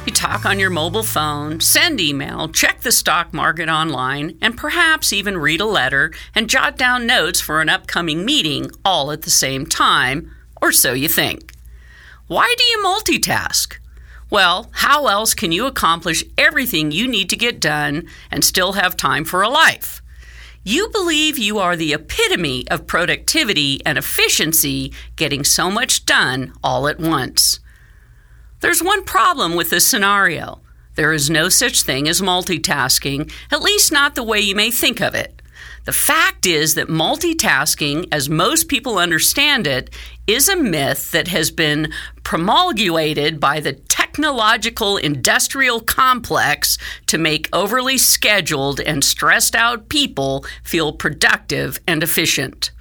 You 0.05 0.13
talk 0.13 0.45
on 0.45 0.59
your 0.59 0.69
mobile 0.69 1.01
phone, 1.01 1.59
send 1.59 1.99
email, 1.99 2.47
check 2.47 2.81
the 2.81 2.91
stock 2.91 3.33
market 3.33 3.69
online, 3.69 4.37
and 4.39 4.55
perhaps 4.55 5.11
even 5.11 5.35
read 5.35 5.61
a 5.61 5.65
letter 5.65 6.13
and 6.35 6.47
jot 6.47 6.77
down 6.77 7.07
notes 7.07 7.41
for 7.41 7.59
an 7.59 7.69
upcoming 7.69 8.23
meeting 8.23 8.69
all 8.85 9.11
at 9.11 9.23
the 9.23 9.31
same 9.31 9.65
time, 9.65 10.31
or 10.61 10.71
so 10.71 10.93
you 10.93 11.09
think. 11.09 11.53
Why 12.27 12.53
do 12.55 12.63
you 12.63 12.83
multitask? 12.85 13.77
Well, 14.29 14.69
how 14.73 15.07
else 15.07 15.33
can 15.33 15.51
you 15.51 15.65
accomplish 15.65 16.23
everything 16.37 16.91
you 16.91 17.07
need 17.07 17.31
to 17.31 17.35
get 17.35 17.59
done 17.59 18.07
and 18.29 18.45
still 18.45 18.73
have 18.73 18.95
time 18.95 19.25
for 19.25 19.41
a 19.41 19.49
life? 19.49 20.03
You 20.67 20.89
believe 20.89 21.37
you 21.37 21.59
are 21.59 21.77
the 21.77 21.93
epitome 21.93 22.67
of 22.69 22.87
productivity 22.87 23.79
and 23.85 23.97
efficiency, 23.97 24.91
getting 25.15 25.45
so 25.45 25.71
much 25.71 26.05
done 26.05 26.51
all 26.61 26.89
at 26.89 26.99
once. 26.99 27.61
There's 28.59 28.83
one 28.83 29.05
problem 29.05 29.55
with 29.55 29.69
this 29.69 29.87
scenario. 29.87 30.59
There 30.95 31.13
is 31.13 31.29
no 31.29 31.47
such 31.47 31.83
thing 31.83 32.09
as 32.09 32.19
multitasking, 32.19 33.31
at 33.49 33.61
least 33.61 33.93
not 33.93 34.15
the 34.15 34.25
way 34.25 34.41
you 34.41 34.55
may 34.55 34.69
think 34.69 34.99
of 34.99 35.15
it. 35.15 35.41
The 35.85 35.93
fact 35.93 36.45
is 36.45 36.75
that 36.75 36.89
multitasking, 36.89 38.09
as 38.11 38.27
most 38.27 38.67
people 38.67 38.97
understand 38.97 39.67
it, 39.67 39.89
is 40.27 40.49
a 40.49 40.55
myth 40.57 41.11
that 41.11 41.29
has 41.29 41.49
been 41.51 41.91
promulgated 42.23 43.39
by 43.39 43.61
the 43.61 43.71
technological 43.71 44.97
industrial 44.97 45.79
complex 45.79 46.77
to 47.05 47.17
make 47.17 47.47
overly 47.53 47.97
scheduled 47.97 48.81
and 48.81 49.03
stressed 49.03 49.55
out 49.55 49.87
people 49.87 50.45
feel 50.63 50.91
productive 50.91 51.79
and 51.87 52.03
efficient. 52.03 52.71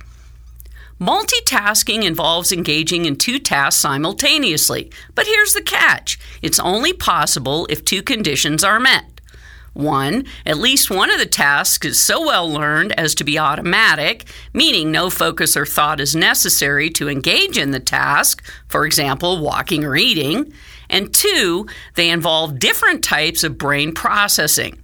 Multitasking 1.00 2.04
involves 2.04 2.52
engaging 2.52 3.04
in 3.04 3.16
two 3.16 3.38
tasks 3.38 3.80
simultaneously, 3.80 4.90
but 5.14 5.26
here's 5.26 5.52
the 5.52 5.62
catch 5.62 6.18
it's 6.42 6.58
only 6.58 6.92
possible 6.92 7.66
if 7.70 7.84
two 7.84 8.02
conditions 8.02 8.64
are 8.64 8.80
met. 8.80 9.15
One, 9.76 10.24
at 10.46 10.56
least 10.56 10.90
one 10.90 11.10
of 11.10 11.18
the 11.18 11.26
tasks 11.26 11.86
is 11.86 12.00
so 12.00 12.24
well 12.24 12.50
learned 12.50 12.98
as 12.98 13.14
to 13.16 13.24
be 13.24 13.38
automatic, 13.38 14.24
meaning 14.54 14.90
no 14.90 15.10
focus 15.10 15.54
or 15.54 15.66
thought 15.66 16.00
is 16.00 16.16
necessary 16.16 16.88
to 16.90 17.10
engage 17.10 17.58
in 17.58 17.72
the 17.72 17.80
task, 17.80 18.42
for 18.68 18.86
example, 18.86 19.38
walking 19.38 19.84
or 19.84 19.94
eating. 19.94 20.50
And 20.88 21.12
two, 21.12 21.66
they 21.94 22.08
involve 22.08 22.58
different 22.58 23.04
types 23.04 23.44
of 23.44 23.58
brain 23.58 23.92
processing. 23.92 24.82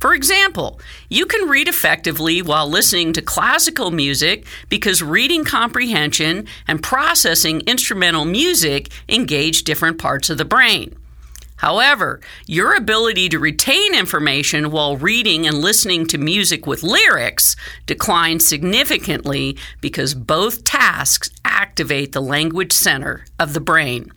For 0.00 0.12
example, 0.12 0.80
you 1.08 1.26
can 1.26 1.48
read 1.48 1.68
effectively 1.68 2.42
while 2.42 2.66
listening 2.66 3.12
to 3.12 3.22
classical 3.22 3.92
music 3.92 4.44
because 4.68 5.04
reading 5.04 5.44
comprehension 5.44 6.48
and 6.66 6.82
processing 6.82 7.60
instrumental 7.68 8.24
music 8.24 8.88
engage 9.08 9.62
different 9.62 9.98
parts 9.98 10.30
of 10.30 10.38
the 10.38 10.44
brain. 10.44 10.96
However, 11.62 12.20
your 12.44 12.74
ability 12.74 13.28
to 13.28 13.38
retain 13.38 13.94
information 13.94 14.72
while 14.72 14.96
reading 14.96 15.46
and 15.46 15.58
listening 15.58 16.06
to 16.06 16.18
music 16.18 16.66
with 16.66 16.82
lyrics 16.82 17.54
declines 17.86 18.44
significantly 18.44 19.56
because 19.80 20.12
both 20.12 20.64
tasks 20.64 21.30
activate 21.44 22.10
the 22.10 22.20
language 22.20 22.72
center 22.72 23.26
of 23.38 23.54
the 23.54 23.60
brain. 23.60 24.10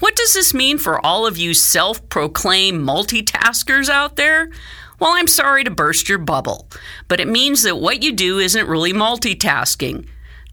What 0.00 0.14
does 0.14 0.34
this 0.34 0.52
mean 0.52 0.76
for 0.76 1.04
all 1.04 1.26
of 1.26 1.38
you 1.38 1.54
self 1.54 2.06
proclaimed 2.10 2.86
multitaskers 2.86 3.88
out 3.88 4.16
there? 4.16 4.50
Well, 5.00 5.12
I'm 5.14 5.28
sorry 5.28 5.64
to 5.64 5.70
burst 5.70 6.06
your 6.06 6.18
bubble, 6.18 6.68
but 7.08 7.18
it 7.18 7.28
means 7.28 7.62
that 7.62 7.78
what 7.78 8.02
you 8.02 8.12
do 8.12 8.40
isn't 8.40 8.68
really 8.68 8.92
multitasking. 8.92 10.06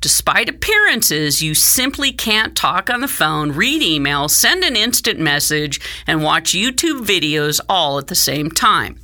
Despite 0.03 0.49
appearances, 0.49 1.41
you 1.41 1.55
simply 1.55 2.11
can't 2.11 2.57
talk 2.57 2.89
on 2.89 2.99
the 2.99 3.07
phone, 3.07 3.53
read 3.53 3.81
email, 3.81 4.27
send 4.27 4.61
an 4.65 4.75
instant 4.75 5.17
message, 5.17 5.79
and 6.05 6.21
watch 6.21 6.51
YouTube 6.51 7.05
videos 7.05 7.61
all 7.69 7.97
at 7.97 8.07
the 8.07 8.13
same 8.13 8.51
time. 8.51 8.99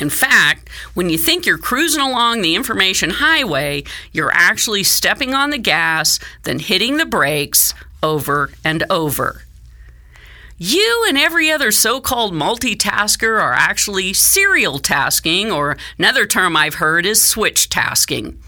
In 0.00 0.08
fact, 0.08 0.70
when 0.94 1.10
you 1.10 1.18
think 1.18 1.44
you're 1.44 1.58
cruising 1.58 2.00
along 2.00 2.40
the 2.40 2.54
information 2.54 3.10
highway, 3.10 3.84
you're 4.12 4.32
actually 4.32 4.84
stepping 4.84 5.34
on 5.34 5.50
the 5.50 5.58
gas, 5.58 6.18
then 6.44 6.60
hitting 6.60 6.96
the 6.96 7.04
brakes 7.04 7.74
over 8.02 8.52
and 8.64 8.84
over. 8.88 9.42
You 10.56 11.04
and 11.08 11.18
every 11.18 11.50
other 11.50 11.70
so 11.70 12.00
called 12.00 12.32
multitasker 12.32 13.38
are 13.38 13.52
actually 13.52 14.14
serial 14.14 14.78
tasking, 14.78 15.52
or 15.52 15.76
another 15.98 16.24
term 16.24 16.56
I've 16.56 16.76
heard 16.76 17.04
is 17.04 17.20
switch 17.20 17.68
tasking. 17.68 18.38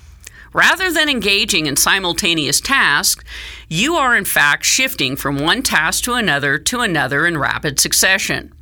Rather 0.54 0.90
than 0.90 1.08
engaging 1.08 1.66
in 1.66 1.76
simultaneous 1.76 2.60
tasks, 2.60 3.24
you 3.68 3.96
are 3.96 4.16
in 4.16 4.24
fact 4.24 4.64
shifting 4.64 5.16
from 5.16 5.36
one 5.36 5.62
task 5.62 6.04
to 6.04 6.14
another 6.14 6.58
to 6.58 6.80
another 6.80 7.26
in 7.26 7.36
rapid 7.36 7.80
succession. 7.80 8.52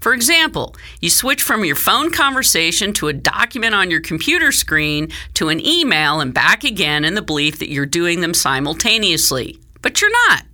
For 0.00 0.14
example, 0.14 0.74
you 1.00 1.10
switch 1.10 1.42
from 1.42 1.64
your 1.64 1.76
phone 1.76 2.10
conversation 2.10 2.92
to 2.94 3.08
a 3.08 3.12
document 3.12 3.74
on 3.74 3.90
your 3.90 4.00
computer 4.00 4.50
screen 4.50 5.12
to 5.34 5.50
an 5.50 5.64
email 5.64 6.20
and 6.20 6.34
back 6.34 6.64
again 6.64 7.04
in 7.04 7.14
the 7.14 7.22
belief 7.22 7.58
that 7.60 7.70
you're 7.70 7.86
doing 7.86 8.20
them 8.22 8.34
simultaneously. 8.34 9.60
But 9.82 10.00
you're 10.00 10.10
not. 10.28 10.44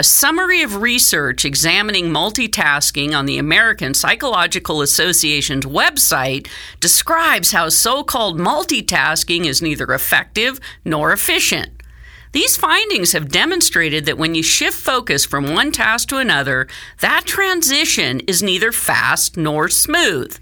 A 0.00 0.04
summary 0.04 0.62
of 0.62 0.80
research 0.80 1.44
examining 1.44 2.10
multitasking 2.10 3.18
on 3.18 3.26
the 3.26 3.36
American 3.36 3.94
Psychological 3.94 4.80
Association's 4.80 5.64
website 5.64 6.46
describes 6.78 7.50
how 7.50 7.68
so 7.68 8.04
called 8.04 8.38
multitasking 8.38 9.44
is 9.44 9.60
neither 9.60 9.92
effective 9.92 10.60
nor 10.84 11.10
efficient. 11.10 11.82
These 12.30 12.56
findings 12.56 13.10
have 13.10 13.32
demonstrated 13.32 14.06
that 14.06 14.18
when 14.18 14.36
you 14.36 14.42
shift 14.44 14.78
focus 14.78 15.24
from 15.24 15.52
one 15.52 15.72
task 15.72 16.10
to 16.10 16.18
another, 16.18 16.68
that 17.00 17.24
transition 17.26 18.20
is 18.20 18.40
neither 18.40 18.70
fast 18.70 19.36
nor 19.36 19.68
smooth. 19.68 20.38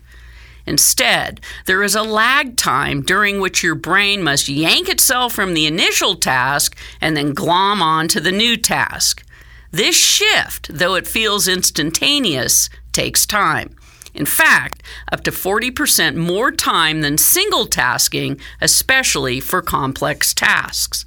Instead, 0.67 1.41
there 1.65 1.83
is 1.83 1.95
a 1.95 2.03
lag 2.03 2.59
time 2.59 3.01
during 3.01 3.41
which 3.41 3.63
your 3.63 3.75
brain 3.75 4.23
must 4.23 4.51
yank 4.51 4.91
itself 4.91 5.33
from 5.33 5.55
the 5.55 5.65
initial 5.65 6.15
task 6.15 6.77
and 7.01 7.17
then 7.17 7.33
glom 7.33 7.81
on 7.81 8.07
to 8.09 8.21
the 8.21 8.33
new 8.33 8.59
task. 8.59 9.23
This 9.71 9.97
shift, 9.97 10.69
though 10.71 10.95
it 10.95 11.07
feels 11.07 11.49
instantaneous, 11.49 12.71
takes 12.93 13.27
time. 13.27 13.77
In 14.15 14.25
fact, 14.27 14.83
up 15.13 15.23
to 15.25 15.31
40% 15.31 16.17
more 16.17 16.51
time 16.51 17.03
than 17.03 17.19
single 17.19 17.67
tasking, 17.67 18.41
especially 18.61 19.41
for 19.41 19.61
complex 19.61 20.33
tasks. 20.33 21.05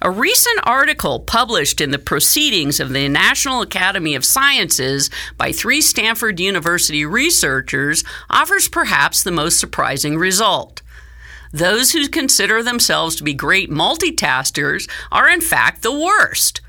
A 0.00 0.10
recent 0.10 0.60
article 0.64 1.20
published 1.20 1.80
in 1.80 1.90
the 1.90 1.98
Proceedings 1.98 2.80
of 2.80 2.92
the 2.92 3.08
National 3.08 3.62
Academy 3.62 4.14
of 4.14 4.24
Sciences 4.24 5.10
by 5.38 5.52
three 5.52 5.80
Stanford 5.80 6.38
University 6.38 7.04
researchers 7.04 8.04
offers 8.28 8.68
perhaps 8.68 9.22
the 9.22 9.30
most 9.30 9.58
surprising 9.58 10.18
result. 10.18 10.82
Those 11.50 11.92
who 11.92 12.08
consider 12.08 12.62
themselves 12.62 13.16
to 13.16 13.24
be 13.24 13.32
great 13.32 13.70
multitaskers 13.70 14.88
are, 15.10 15.30
in 15.30 15.40
fact, 15.40 15.82
the 15.82 15.98
worst. 15.98 16.60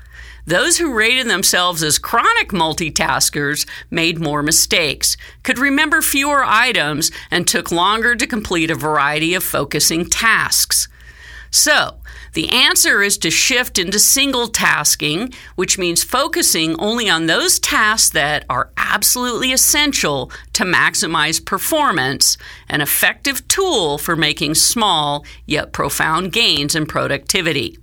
Those 0.48 0.78
who 0.78 0.94
rated 0.94 1.26
themselves 1.26 1.82
as 1.82 1.98
chronic 1.98 2.52
multitaskers 2.52 3.68
made 3.90 4.18
more 4.18 4.42
mistakes, 4.42 5.18
could 5.42 5.58
remember 5.58 6.00
fewer 6.00 6.42
items, 6.42 7.10
and 7.30 7.46
took 7.46 7.70
longer 7.70 8.16
to 8.16 8.26
complete 8.26 8.70
a 8.70 8.74
variety 8.74 9.34
of 9.34 9.44
focusing 9.44 10.06
tasks. 10.06 10.88
So, 11.50 12.00
the 12.32 12.48
answer 12.48 13.02
is 13.02 13.18
to 13.18 13.30
shift 13.30 13.78
into 13.78 13.98
single 13.98 14.48
tasking, 14.48 15.34
which 15.56 15.76
means 15.76 16.02
focusing 16.02 16.80
only 16.80 17.10
on 17.10 17.26
those 17.26 17.58
tasks 17.58 18.08
that 18.10 18.46
are 18.48 18.70
absolutely 18.78 19.52
essential 19.52 20.32
to 20.54 20.64
maximize 20.64 21.44
performance, 21.44 22.38
an 22.70 22.80
effective 22.80 23.46
tool 23.48 23.98
for 23.98 24.16
making 24.16 24.54
small 24.54 25.26
yet 25.44 25.74
profound 25.74 26.32
gains 26.32 26.74
in 26.74 26.86
productivity. 26.86 27.76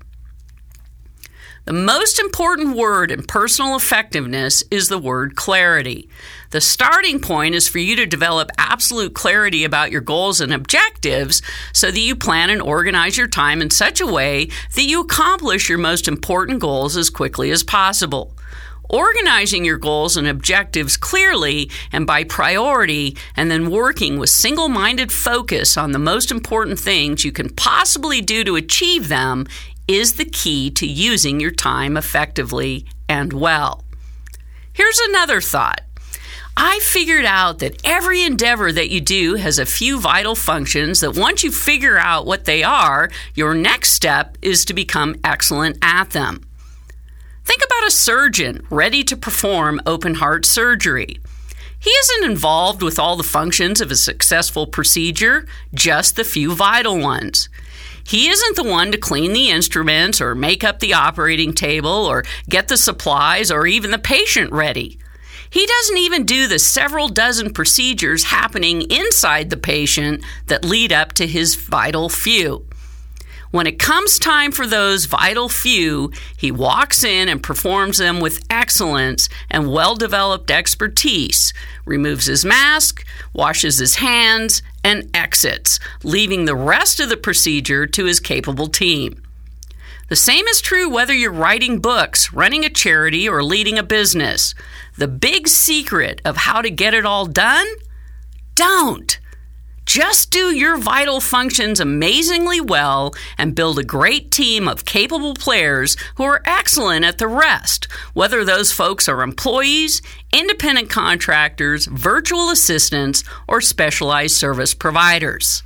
The 1.65 1.73
most 1.73 2.19
important 2.19 2.77
word 2.77 3.09
in 3.09 3.23
personal 3.23 3.75
effectiveness 3.75 4.63
is 4.69 4.87
the 4.87 4.99
word 4.99 5.35
clarity. 5.35 6.07
The 6.51 6.61
starting 6.61 7.19
point 7.19 7.55
is 7.55 7.67
for 7.67 7.79
you 7.79 7.95
to 7.95 8.05
develop 8.05 8.51
absolute 8.59 9.15
clarity 9.15 9.63
about 9.63 9.89
your 9.89 10.01
goals 10.01 10.41
and 10.41 10.53
objectives 10.53 11.41
so 11.73 11.89
that 11.89 11.99
you 11.99 12.15
plan 12.15 12.51
and 12.51 12.61
organize 12.61 13.17
your 13.17 13.27
time 13.27 13.63
in 13.63 13.71
such 13.71 13.99
a 13.99 14.05
way 14.05 14.49
that 14.75 14.83
you 14.83 15.01
accomplish 15.01 15.67
your 15.67 15.79
most 15.79 16.07
important 16.07 16.59
goals 16.59 16.95
as 16.95 17.09
quickly 17.09 17.49
as 17.49 17.63
possible. 17.63 18.35
Organizing 18.87 19.65
your 19.65 19.79
goals 19.79 20.15
and 20.15 20.27
objectives 20.27 20.95
clearly 20.95 21.71
and 21.91 22.05
by 22.05 22.25
priority, 22.25 23.17
and 23.35 23.49
then 23.49 23.71
working 23.71 24.19
with 24.19 24.29
single 24.29 24.69
minded 24.69 25.11
focus 25.11 25.75
on 25.77 25.93
the 25.93 25.97
most 25.97 26.29
important 26.29 26.77
things 26.77 27.25
you 27.25 27.31
can 27.31 27.49
possibly 27.49 28.21
do 28.21 28.43
to 28.43 28.55
achieve 28.55 29.07
them 29.07 29.47
is 29.87 30.13
the 30.13 30.25
key 30.25 30.69
to 30.71 30.87
using 30.87 31.39
your 31.39 31.51
time 31.51 31.97
effectively 31.97 32.85
and 33.07 33.33
well. 33.33 33.83
Here's 34.73 34.99
another 34.99 35.41
thought. 35.41 35.81
I 36.57 36.79
figured 36.79 37.25
out 37.25 37.59
that 37.59 37.81
every 37.83 38.23
endeavor 38.23 38.71
that 38.71 38.89
you 38.89 39.01
do 39.01 39.35
has 39.35 39.59
a 39.59 39.65
few 39.65 39.99
vital 39.99 40.35
functions 40.35 41.01
that 41.01 41.17
once 41.17 41.43
you 41.43 41.51
figure 41.51 41.97
out 41.97 42.25
what 42.25 42.45
they 42.45 42.63
are, 42.63 43.09
your 43.33 43.53
next 43.53 43.91
step 43.91 44.37
is 44.41 44.63
to 44.65 44.73
become 44.73 45.17
excellent 45.23 45.77
at 45.81 46.11
them. 46.11 46.41
Think 47.43 47.61
about 47.63 47.87
a 47.87 47.91
surgeon 47.91 48.65
ready 48.69 49.03
to 49.03 49.17
perform 49.17 49.81
open 49.85 50.15
heart 50.15 50.45
surgery. 50.45 51.19
He 51.77 51.89
isn't 51.89 52.31
involved 52.31 52.81
with 52.81 52.97
all 52.97 53.17
the 53.17 53.23
functions 53.23 53.81
of 53.81 53.91
a 53.91 53.95
successful 53.95 54.65
procedure, 54.65 55.45
just 55.73 56.15
the 56.15 56.23
few 56.23 56.55
vital 56.55 56.97
ones. 56.97 57.49
He 58.05 58.29
isn't 58.29 58.55
the 58.55 58.63
one 58.63 58.91
to 58.91 58.97
clean 58.97 59.33
the 59.33 59.49
instruments 59.49 60.21
or 60.21 60.35
make 60.35 60.63
up 60.63 60.79
the 60.79 60.93
operating 60.93 61.53
table 61.53 61.89
or 61.89 62.23
get 62.47 62.67
the 62.67 62.77
supplies 62.77 63.49
or 63.49 63.65
even 63.65 63.91
the 63.91 63.97
patient 63.97 64.51
ready. 64.51 64.99
He 65.49 65.65
doesn't 65.65 65.97
even 65.97 66.25
do 66.25 66.47
the 66.47 66.59
several 66.59 67.07
dozen 67.07 67.53
procedures 67.53 68.25
happening 68.25 68.83
inside 68.91 69.49
the 69.49 69.57
patient 69.57 70.23
that 70.47 70.65
lead 70.65 70.91
up 70.91 71.13
to 71.13 71.25
his 71.25 71.55
vital 71.55 72.09
few. 72.09 72.65
When 73.51 73.67
it 73.67 73.79
comes 73.79 74.19
time 74.19 74.51
for 74.51 74.67
those 74.67 75.05
vital 75.05 75.47
few, 75.47 76.11
he 76.35 76.51
walks 76.51 77.05
in 77.05 77.29
and 77.29 77.41
performs 77.41 77.99
them 77.99 78.19
with 78.19 78.43
excellence 78.49 79.29
and 79.49 79.71
well 79.71 79.95
developed 79.95 80.51
expertise, 80.51 81.53
removes 81.85 82.25
his 82.25 82.43
mask, 82.43 83.05
washes 83.31 83.77
his 83.77 83.95
hands, 83.95 84.61
and 84.85 85.09
exits, 85.15 85.79
leaving 86.03 86.45
the 86.45 86.55
rest 86.55 86.99
of 86.99 87.09
the 87.09 87.17
procedure 87.17 87.87
to 87.87 88.05
his 88.05 88.19
capable 88.19 88.67
team. 88.67 89.19
The 90.09 90.15
same 90.15 90.45
is 90.45 90.61
true 90.61 90.87
whether 90.87 91.11
you're 91.11 91.31
writing 91.31 91.79
books, 91.79 92.31
running 92.31 92.63
a 92.63 92.69
charity, 92.69 93.27
or 93.27 93.43
leading 93.43 93.79
a 93.79 93.83
business. 93.83 94.53
The 94.95 95.07
big 95.07 95.47
secret 95.47 96.21
of 96.23 96.37
how 96.37 96.61
to 96.61 96.69
get 96.69 96.93
it 96.93 97.03
all 97.03 97.25
done? 97.25 97.65
Don't. 98.53 99.19
Just 99.95 100.29
do 100.29 100.53
your 100.53 100.75
vital 100.75 101.21
functions 101.21 101.79
amazingly 101.79 102.59
well 102.59 103.15
and 103.37 103.55
build 103.55 103.79
a 103.79 103.83
great 103.85 104.29
team 104.29 104.67
of 104.67 104.83
capable 104.83 105.33
players 105.33 105.95
who 106.15 106.25
are 106.25 106.41
excellent 106.43 107.05
at 107.05 107.17
the 107.17 107.29
rest, 107.29 107.87
whether 108.13 108.43
those 108.43 108.73
folks 108.73 109.07
are 109.07 109.21
employees, 109.21 110.01
independent 110.33 110.89
contractors, 110.89 111.85
virtual 111.85 112.49
assistants, 112.49 113.23
or 113.47 113.61
specialized 113.61 114.35
service 114.35 114.73
providers. 114.73 115.63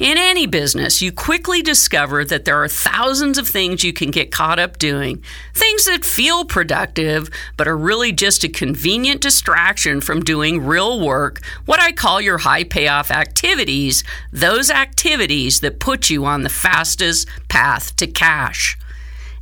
In 0.00 0.16
any 0.16 0.46
business, 0.46 1.02
you 1.02 1.12
quickly 1.12 1.60
discover 1.60 2.24
that 2.24 2.46
there 2.46 2.64
are 2.64 2.68
thousands 2.68 3.36
of 3.36 3.46
things 3.46 3.84
you 3.84 3.92
can 3.92 4.10
get 4.10 4.32
caught 4.32 4.58
up 4.58 4.78
doing, 4.78 5.22
things 5.52 5.84
that 5.84 6.06
feel 6.06 6.46
productive 6.46 7.28
but 7.58 7.68
are 7.68 7.76
really 7.76 8.10
just 8.10 8.42
a 8.42 8.48
convenient 8.48 9.20
distraction 9.20 10.00
from 10.00 10.22
doing 10.22 10.64
real 10.64 10.98
work, 10.98 11.42
what 11.66 11.80
I 11.80 11.92
call 11.92 12.18
your 12.18 12.38
high 12.38 12.64
payoff 12.64 13.10
activities, 13.10 14.02
those 14.32 14.70
activities 14.70 15.60
that 15.60 15.80
put 15.80 16.08
you 16.08 16.24
on 16.24 16.44
the 16.44 16.48
fastest 16.48 17.28
path 17.50 17.94
to 17.96 18.06
cash. 18.06 18.78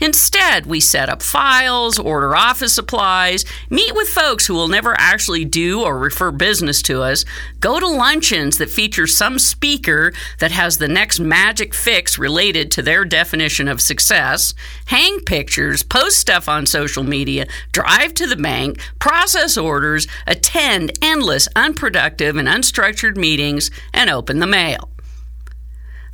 Instead, 0.00 0.66
we 0.66 0.80
set 0.80 1.08
up 1.08 1.22
files, 1.22 1.98
order 1.98 2.36
office 2.36 2.72
supplies, 2.72 3.44
meet 3.68 3.94
with 3.94 4.08
folks 4.08 4.46
who 4.46 4.54
will 4.54 4.68
never 4.68 4.94
actually 4.98 5.44
do 5.44 5.82
or 5.82 5.98
refer 5.98 6.30
business 6.30 6.82
to 6.82 7.02
us, 7.02 7.24
go 7.60 7.80
to 7.80 7.86
luncheons 7.86 8.58
that 8.58 8.70
feature 8.70 9.06
some 9.06 9.38
speaker 9.38 10.12
that 10.38 10.52
has 10.52 10.78
the 10.78 10.88
next 10.88 11.18
magic 11.18 11.74
fix 11.74 12.18
related 12.18 12.70
to 12.70 12.82
their 12.82 13.04
definition 13.04 13.66
of 13.66 13.80
success, 13.80 14.54
hang 14.86 15.18
pictures, 15.20 15.82
post 15.82 16.18
stuff 16.18 16.48
on 16.48 16.64
social 16.64 17.02
media, 17.02 17.46
drive 17.72 18.14
to 18.14 18.26
the 18.26 18.36
bank, 18.36 18.78
process 18.98 19.56
orders, 19.56 20.06
attend 20.26 20.92
endless 21.02 21.48
unproductive 21.56 22.36
and 22.36 22.46
unstructured 22.46 23.16
meetings, 23.16 23.70
and 23.92 24.10
open 24.10 24.38
the 24.38 24.46
mail. 24.46 24.90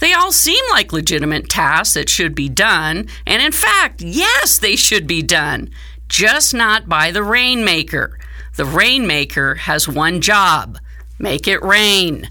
They 0.00 0.12
all 0.12 0.33
seem 0.33 0.62
like 0.70 0.92
legitimate 0.92 1.48
tasks 1.48 1.94
that 1.94 2.09
should 2.09 2.35
be 2.35 2.48
done, 2.48 3.09
and 3.26 3.42
in 3.42 3.52
fact, 3.52 4.02
yes, 4.02 4.59
they 4.59 4.76
should 4.76 5.07
be 5.07 5.22
done, 5.22 5.70
just 6.09 6.52
not 6.52 6.88
by 6.88 7.11
the 7.11 7.22
rainmaker. 7.22 8.18
The 8.57 8.64
rainmaker 8.64 9.54
has 9.57 9.88
one 9.88 10.20
job 10.20 10.78
make 11.18 11.46
it 11.46 11.62
rain. 11.62 12.28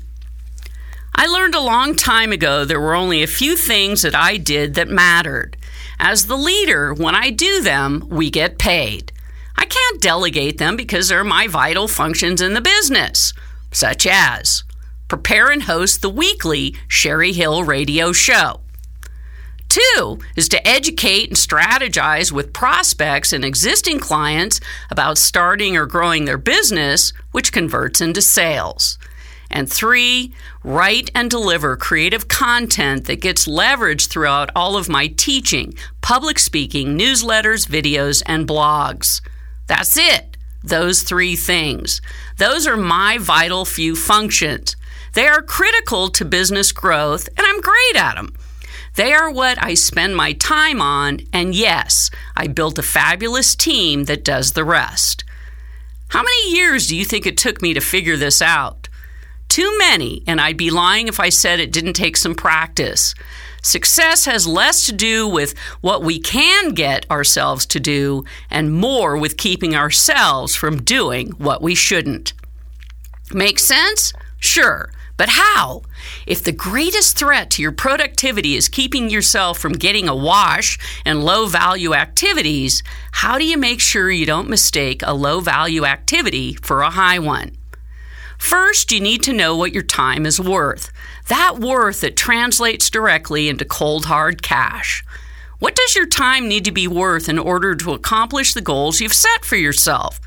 I 1.16 1.26
learned 1.28 1.56
a 1.56 1.62
long 1.62 1.96
time 1.96 2.32
ago 2.32 2.66
there 2.66 2.80
were 2.80 2.96
only 2.96 3.24
a 3.24 3.28
few 3.28 3.56
things 3.56 4.02
that 4.02 4.16
I 4.16 4.38
did 4.38 4.74
that 4.76 4.90
mattered. 4.90 5.58
As 6.00 6.26
the 6.26 6.36
leader, 6.36 6.94
when 6.94 7.16
I 7.16 7.30
do 7.30 7.62
them, 7.62 8.06
we 8.10 8.30
get 8.30 8.58
paid. 8.58 9.12
I 9.56 9.66
can't 9.66 10.02
delegate 10.02 10.58
them 10.58 10.76
because 10.76 11.10
they're 11.10 11.24
my 11.24 11.48
vital 11.48 11.88
functions 11.88 12.42
in 12.42 12.54
the 12.54 12.62
business, 12.62 13.34
such 13.72 14.08
as 14.08 14.64
prepare 15.08 15.52
and 15.52 15.64
host 15.64 16.02
the 16.02 16.10
weekly 16.10 16.76
Cheri 16.90 17.34
Hill 17.34 17.64
radio 17.64 18.12
show. 18.12 18.62
Two 19.70 20.20
is 20.36 20.48
to 20.50 20.68
educate 20.68 21.30
and 21.30 21.36
strategize 21.36 22.32
with 22.32 22.54
prospects 22.54 23.34
and 23.34 23.44
existing 23.44 24.00
clients 24.00 24.60
about 24.92 25.18
starting 25.18 25.76
or 25.76 25.88
growing 25.88 26.26
their 26.26 26.38
business, 26.38 27.12
which 27.32 27.52
converts 27.52 28.00
into 28.00 28.22
sales. 28.22 29.00
And 29.50 29.72
three, 29.72 30.34
write 30.64 31.10
and 31.16 31.30
deliver 31.30 31.76
creative 31.76 32.28
content 32.28 33.06
that 33.06 33.22
gets 33.22 33.48
leveraged 33.48 34.10
throughout 34.10 34.52
all 34.56 34.78
of 34.78 34.90
my 34.90 35.08
teaching, 35.08 35.74
public 36.02 36.38
speaking, 36.38 36.98
newsletters, 36.98 37.68
videos, 37.68 38.22
and 38.26 38.48
blogs. 38.48 39.22
That's 39.68 39.98
it. 39.98 40.38
Those 40.64 41.04
three 41.04 41.36
things. 41.36 42.02
Those 42.38 42.66
are 42.68 42.78
my 42.78 43.18
vital 43.18 43.66
few 43.66 43.96
functions. 43.96 44.76
They 45.14 45.28
are 45.28 45.42
critical 45.42 46.10
to 46.10 46.26
business 46.26 46.72
growth, 46.72 47.28
and 47.38 47.46
I'm 47.46 47.62
great 47.62 47.96
at 47.96 48.16
them. 48.16 48.36
They 48.96 49.14
are 49.14 49.32
what 49.32 49.64
I 49.64 49.74
spend 49.74 50.16
my 50.16 50.34
time 50.34 50.82
on, 50.82 51.22
and 51.32 51.56
yes, 51.56 52.12
I 52.36 52.48
built 52.48 52.78
a 52.78 52.84
fabulous 52.84 53.56
team 53.56 54.06
that 54.06 54.24
does 54.24 54.52
the 54.52 54.64
rest. 54.64 55.24
How 56.10 56.22
many 56.22 56.56
years 56.56 56.88
do 56.88 56.96
you 56.96 57.06
think 57.06 57.26
it 57.26 57.38
took 57.38 57.62
me 57.62 57.74
to 57.74 57.80
figure 57.80 58.18
this 58.18 58.42
out? 58.42 58.90
Too 59.50 59.78
many, 59.80 60.24
and 60.28 60.40
I'd 60.40 60.58
be 60.58 60.70
lying 60.70 61.08
if 61.08 61.20
I 61.20 61.30
said 61.30 61.60
it 61.60 61.72
didn't 61.72 61.94
take 61.94 62.18
some 62.18 62.36
practice. 62.36 63.16
Success 63.64 64.26
has 64.26 64.46
less 64.46 64.86
to 64.88 64.92
do 64.92 65.28
with 65.28 65.58
what 65.82 66.04
we 66.04 66.20
can 66.20 66.70
get 66.74 67.10
ourselves 67.10 67.66
to 67.68 67.80
do 67.80 68.26
and 68.50 68.74
more 68.74 69.18
with 69.18 69.38
keeping 69.38 69.76
ourselves 69.76 70.54
from 70.54 70.84
doing 70.84 71.30
what 71.38 71.62
we 71.62 71.74
shouldn't. 71.74 72.34
Make 73.32 73.58
sense? 73.58 74.12
Sure. 74.40 74.92
But 75.16 75.30
how? 75.30 75.84
If 76.26 76.44
the 76.44 76.52
greatest 76.52 77.18
threat 77.18 77.52
to 77.52 77.62
your 77.62 77.72
productivity 77.72 78.56
is 78.56 78.68
keeping 78.68 79.10
yourself 79.10 79.60
from 79.60 79.74
getting 79.74 80.08
a 80.10 80.16
wash 80.16 80.80
and 81.06 81.24
low 81.24 81.46
value 81.46 81.94
activities, 81.94 82.82
how 83.12 83.38
do 83.38 83.46
you 83.46 83.58
make 83.58 83.80
sure 83.80 84.10
you 84.10 84.26
don't 84.26 84.50
mistake 84.50 85.02
a 85.04 85.14
low 85.14 85.40
value 85.40 85.86
activity 85.86 86.54
for 86.56 86.82
a 86.82 86.90
high 86.90 87.20
one? 87.20 87.58
First, 88.40 88.92
you 88.92 89.00
need 89.00 89.24
to 89.24 89.34
know 89.34 89.56
what 89.56 89.72
your 89.72 89.84
time 89.84 90.26
is 90.26 90.40
worth. 90.40 90.92
That 91.28 91.60
worth 91.60 92.02
that 92.02 92.18
translates 92.18 92.90
directly 92.90 93.48
into 93.48 93.66
cold 93.66 94.06
hard 94.06 94.42
cash. 94.42 95.06
What 95.60 95.76
does 95.76 95.96
your 95.96 96.08
time 96.08 96.50
need 96.50 96.66
to 96.66 96.72
be 96.72 96.88
worth 96.88 97.30
in 97.30 97.40
order 97.40 97.76
to 97.76 97.94
accomplish 97.94 98.54
the 98.54 98.62
goals 98.62 99.00
you've 99.00 99.14
set 99.14 99.46
for 99.46 99.56
yourself? 99.56 100.20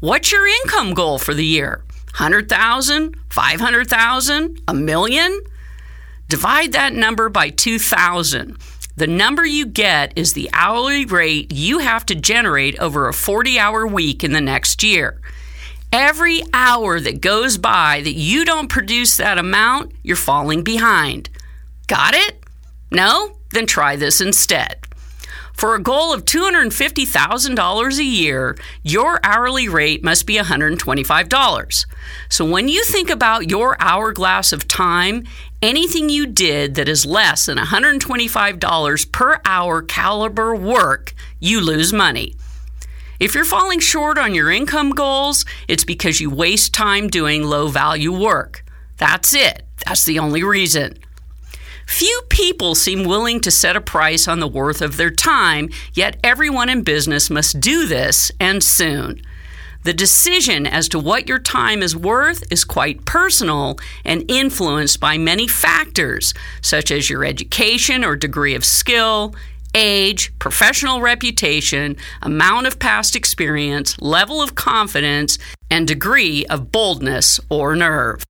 What's 0.00 0.30
your 0.30 0.46
income 0.46 0.92
goal 0.92 1.18
for 1.18 1.32
the 1.32 1.46
year? 1.46 1.82
100,000, 2.14 3.16
500,000, 3.28 4.62
a 4.68 4.74
million? 4.74 5.40
Divide 6.28 6.72
that 6.72 6.94
number 6.94 7.28
by 7.28 7.50
2,000. 7.50 8.56
The 8.96 9.08
number 9.08 9.44
you 9.44 9.66
get 9.66 10.16
is 10.16 10.32
the 10.32 10.48
hourly 10.52 11.04
rate 11.04 11.52
you 11.52 11.80
have 11.80 12.06
to 12.06 12.14
generate 12.14 12.78
over 12.78 13.08
a 13.08 13.12
40 13.12 13.58
hour 13.58 13.84
week 13.84 14.22
in 14.22 14.32
the 14.32 14.40
next 14.40 14.84
year. 14.84 15.20
Every 15.90 16.42
hour 16.52 17.00
that 17.00 17.20
goes 17.20 17.58
by 17.58 18.00
that 18.02 18.14
you 18.14 18.44
don't 18.44 18.68
produce 18.68 19.16
that 19.16 19.38
amount, 19.38 19.92
you're 20.04 20.16
falling 20.16 20.62
behind. 20.62 21.28
Got 21.88 22.14
it? 22.14 22.44
No? 22.92 23.36
Then 23.50 23.66
try 23.66 23.96
this 23.96 24.20
instead. 24.20 24.83
For 25.54 25.76
a 25.76 25.82
goal 25.82 26.12
of 26.12 26.24
$250,000 26.24 27.98
a 27.98 28.04
year, 28.04 28.56
your 28.82 29.20
hourly 29.22 29.68
rate 29.68 30.02
must 30.02 30.26
be 30.26 30.34
$125. 30.34 31.86
So 32.28 32.44
when 32.44 32.66
you 32.68 32.82
think 32.84 33.08
about 33.08 33.48
your 33.48 33.76
hourglass 33.80 34.52
of 34.52 34.66
time, 34.66 35.24
anything 35.62 36.08
you 36.08 36.26
did 36.26 36.74
that 36.74 36.88
is 36.88 37.06
less 37.06 37.46
than 37.46 37.56
$125 37.56 39.12
per 39.12 39.40
hour 39.44 39.82
caliber 39.82 40.56
work, 40.56 41.14
you 41.38 41.60
lose 41.60 41.92
money. 41.92 42.34
If 43.20 43.36
you're 43.36 43.44
falling 43.44 43.78
short 43.78 44.18
on 44.18 44.34
your 44.34 44.50
income 44.50 44.90
goals, 44.90 45.44
it's 45.68 45.84
because 45.84 46.20
you 46.20 46.30
waste 46.30 46.74
time 46.74 47.06
doing 47.06 47.44
low 47.44 47.68
value 47.68 48.12
work. 48.12 48.64
That's 48.96 49.32
it. 49.32 49.62
That's 49.86 50.04
the 50.04 50.18
only 50.18 50.42
reason. 50.42 50.98
Few 51.86 52.22
people 52.28 52.74
seem 52.74 53.04
willing 53.04 53.40
to 53.40 53.50
set 53.50 53.76
a 53.76 53.80
price 53.80 54.26
on 54.26 54.40
the 54.40 54.48
worth 54.48 54.82
of 54.82 54.96
their 54.96 55.10
time, 55.10 55.68
yet 55.92 56.18
everyone 56.24 56.68
in 56.68 56.82
business 56.82 57.30
must 57.30 57.60
do 57.60 57.86
this, 57.86 58.32
and 58.40 58.62
soon. 58.62 59.22
The 59.84 59.92
decision 59.92 60.66
as 60.66 60.88
to 60.88 60.98
what 60.98 61.28
your 61.28 61.38
time 61.38 61.82
is 61.82 61.94
worth 61.94 62.50
is 62.50 62.64
quite 62.64 63.04
personal 63.04 63.78
and 64.02 64.24
influenced 64.30 64.98
by 64.98 65.18
many 65.18 65.46
factors, 65.46 66.32
such 66.62 66.90
as 66.90 67.10
your 67.10 67.22
education 67.22 68.02
or 68.02 68.16
degree 68.16 68.54
of 68.54 68.64
skill, 68.64 69.34
age, 69.74 70.32
professional 70.38 71.02
reputation, 71.02 71.96
amount 72.22 72.66
of 72.66 72.78
past 72.78 73.14
experience, 73.14 74.00
level 74.00 74.40
of 74.40 74.54
confidence, 74.54 75.38
and 75.70 75.86
degree 75.86 76.46
of 76.46 76.72
boldness 76.72 77.38
or 77.50 77.76
nerve. 77.76 78.24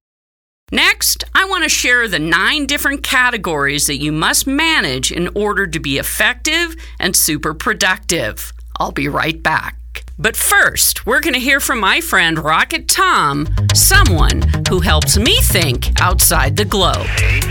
Next, 0.72 1.24
I 1.34 1.44
want 1.44 1.62
to 1.64 1.68
share 1.68 2.08
the 2.08 2.18
nine 2.18 2.66
different 2.66 3.02
categories 3.02 3.86
that 3.86 4.00
you 4.00 4.10
must 4.10 4.46
manage 4.46 5.12
in 5.12 5.28
order 5.34 5.66
to 5.66 5.78
be 5.78 5.98
effective 5.98 6.74
and 6.98 7.14
super 7.14 7.52
productive. 7.52 8.50
I'll 8.80 8.90
be 8.90 9.08
right 9.08 9.40
back. 9.42 9.76
But 10.18 10.36
first, 10.36 11.06
we're 11.06 11.20
going 11.20 11.34
to 11.34 11.40
hear 11.40 11.60
from 11.60 11.80
my 11.80 12.00
friend 12.00 12.38
Rocket 12.38 12.88
Tom, 12.88 13.46
someone 13.74 14.42
who 14.68 14.80
helps 14.80 15.18
me 15.18 15.36
think 15.42 16.00
outside 16.00 16.56
the 16.56 16.64
globe. 16.64 17.06
Eight, 17.18 17.44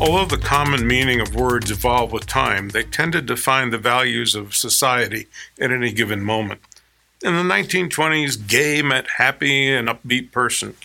Although 0.00 0.26
the 0.26 0.38
common 0.38 0.86
meaning 0.86 1.20
of 1.20 1.34
words 1.34 1.72
evolve 1.72 2.12
with 2.12 2.26
time, 2.26 2.68
they 2.68 2.84
tend 2.84 3.14
to 3.14 3.20
define 3.20 3.70
the 3.70 3.78
values 3.78 4.36
of 4.36 4.54
society 4.54 5.26
at 5.60 5.72
any 5.72 5.90
given 5.90 6.22
moment. 6.22 6.60
In 7.20 7.34
the 7.34 7.42
1920s, 7.42 8.46
gay 8.46 8.80
meant 8.80 9.10
happy 9.16 9.68
and 9.68 9.88
upbeat 9.88 10.30
person. 10.30 10.76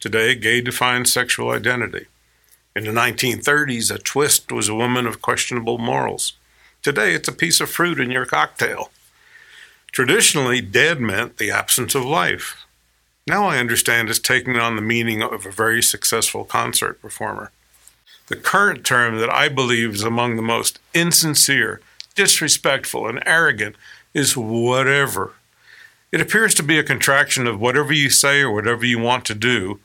Today, 0.00 0.34
gay 0.34 0.62
defines 0.62 1.12
sexual 1.12 1.50
identity. 1.50 2.06
In 2.74 2.84
the 2.84 2.90
1930s, 2.90 3.94
a 3.94 3.98
twist 3.98 4.50
was 4.50 4.70
a 4.70 4.74
woman 4.74 5.06
of 5.06 5.20
questionable 5.20 5.76
morals. 5.76 6.32
Today, 6.82 7.12
it's 7.12 7.28
a 7.28 7.32
piece 7.32 7.60
of 7.60 7.70
fruit 7.70 8.00
in 8.00 8.10
your 8.10 8.24
cocktail. 8.24 8.90
Traditionally, 9.92 10.62
dead 10.62 11.00
meant 11.00 11.36
the 11.36 11.50
absence 11.50 11.94
of 11.94 12.06
life. 12.06 12.64
Now 13.26 13.44
I 13.44 13.58
understand 13.58 14.08
it's 14.08 14.18
taking 14.18 14.56
on 14.56 14.74
the 14.74 14.82
meaning 14.82 15.22
of 15.22 15.44
a 15.44 15.50
very 15.50 15.82
successful 15.82 16.44
concert 16.44 17.02
performer. 17.02 17.50
The 18.28 18.36
current 18.36 18.84
term 18.84 19.18
that 19.18 19.30
I 19.30 19.48
believe 19.48 19.94
is 19.94 20.02
among 20.02 20.36
the 20.36 20.42
most 20.42 20.78
insincere, 20.94 21.80
disrespectful, 22.14 23.06
and 23.06 23.22
arrogant 23.26 23.76
is 24.14 24.36
whatever. 24.36 25.32
It 26.10 26.20
appears 26.20 26.54
to 26.54 26.62
be 26.62 26.78
a 26.78 26.84
contraction 26.84 27.46
of 27.46 27.60
whatever 27.60 27.92
you 27.92 28.08
say 28.08 28.40
or 28.40 28.52
whatever 28.52 28.86
you 28.86 28.98
want 28.98 29.24
to 29.26 29.34
do, 29.34 29.80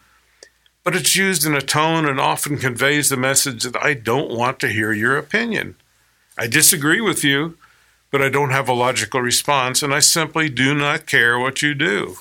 but 0.83 0.95
it's 0.95 1.15
used 1.15 1.45
in 1.45 1.53
a 1.53 1.61
tone 1.61 2.05
and 2.07 2.19
often 2.19 2.57
conveys 2.57 3.09
the 3.09 3.17
message 3.17 3.63
that 3.63 3.83
I 3.83 3.93
don't 3.93 4.31
want 4.31 4.59
to 4.59 4.69
hear 4.69 4.93
your 4.93 5.17
opinion. 5.17 5.75
I 6.37 6.47
disagree 6.47 7.01
with 7.01 7.23
you, 7.23 7.57
but 8.11 8.21
I 8.21 8.29
don't 8.29 8.51
have 8.51 8.69
a 8.69 8.73
logical 8.73 9.21
response, 9.21 9.83
and 9.83 9.93
I 9.93 9.99
simply 9.99 10.49
do 10.49 10.73
not 10.73 11.05
care 11.05 11.37
what 11.37 11.61
you 11.61 11.73
do. 11.73 12.17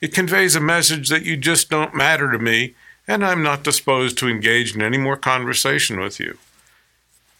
It 0.00 0.14
conveys 0.14 0.56
a 0.56 0.60
message 0.60 1.08
that 1.10 1.24
you 1.24 1.36
just 1.36 1.68
don't 1.68 1.94
matter 1.94 2.32
to 2.32 2.38
me, 2.38 2.74
and 3.08 3.24
I'm 3.24 3.42
not 3.42 3.62
disposed 3.62 4.18
to 4.18 4.28
engage 4.28 4.74
in 4.74 4.82
any 4.82 4.98
more 4.98 5.16
conversation 5.16 6.00
with 6.00 6.18
you. 6.18 6.38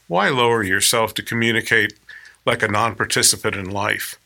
Why 0.08 0.28
lower 0.28 0.62
yourself 0.62 1.14
to 1.14 1.22
communicate 1.22 1.94
like 2.44 2.62
a 2.62 2.68
non 2.68 2.94
participant 2.94 3.56
in 3.56 3.70
life? 3.70 4.16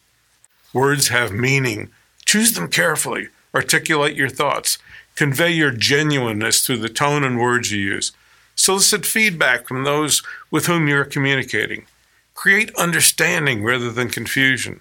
Words 0.73 1.09
have 1.09 1.33
meaning. 1.33 1.91
Choose 2.27 2.53
them 2.53 2.69
carefully. 2.69 3.29
Articulate 3.55 4.15
your 4.15 4.29
thoughts. 4.29 4.79
Convey 5.15 5.51
your 5.51 5.71
genuineness 5.71 6.65
through 6.65 6.79
the 6.79 6.89
tone 6.89 7.25
and 7.25 7.41
words 7.41 7.73
you 7.73 7.81
use. 7.81 8.13
Solicit 8.55 9.07
feedback 9.07 9.67
from 9.67 9.85
those 9.85 10.23
with 10.51 10.67
whom 10.67 10.87
you 10.87 10.97
are 10.97 11.05
communicating. 11.05 11.87
Create 12.35 12.75
understanding 12.77 13.65
rather 13.65 13.91
than 13.91 14.11
confusion. 14.11 14.81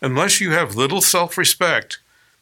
Unless 0.00 0.40
you 0.40 0.50
have 0.52 0.76
little 0.76 1.00
self 1.00 1.36
respect, 1.38 1.98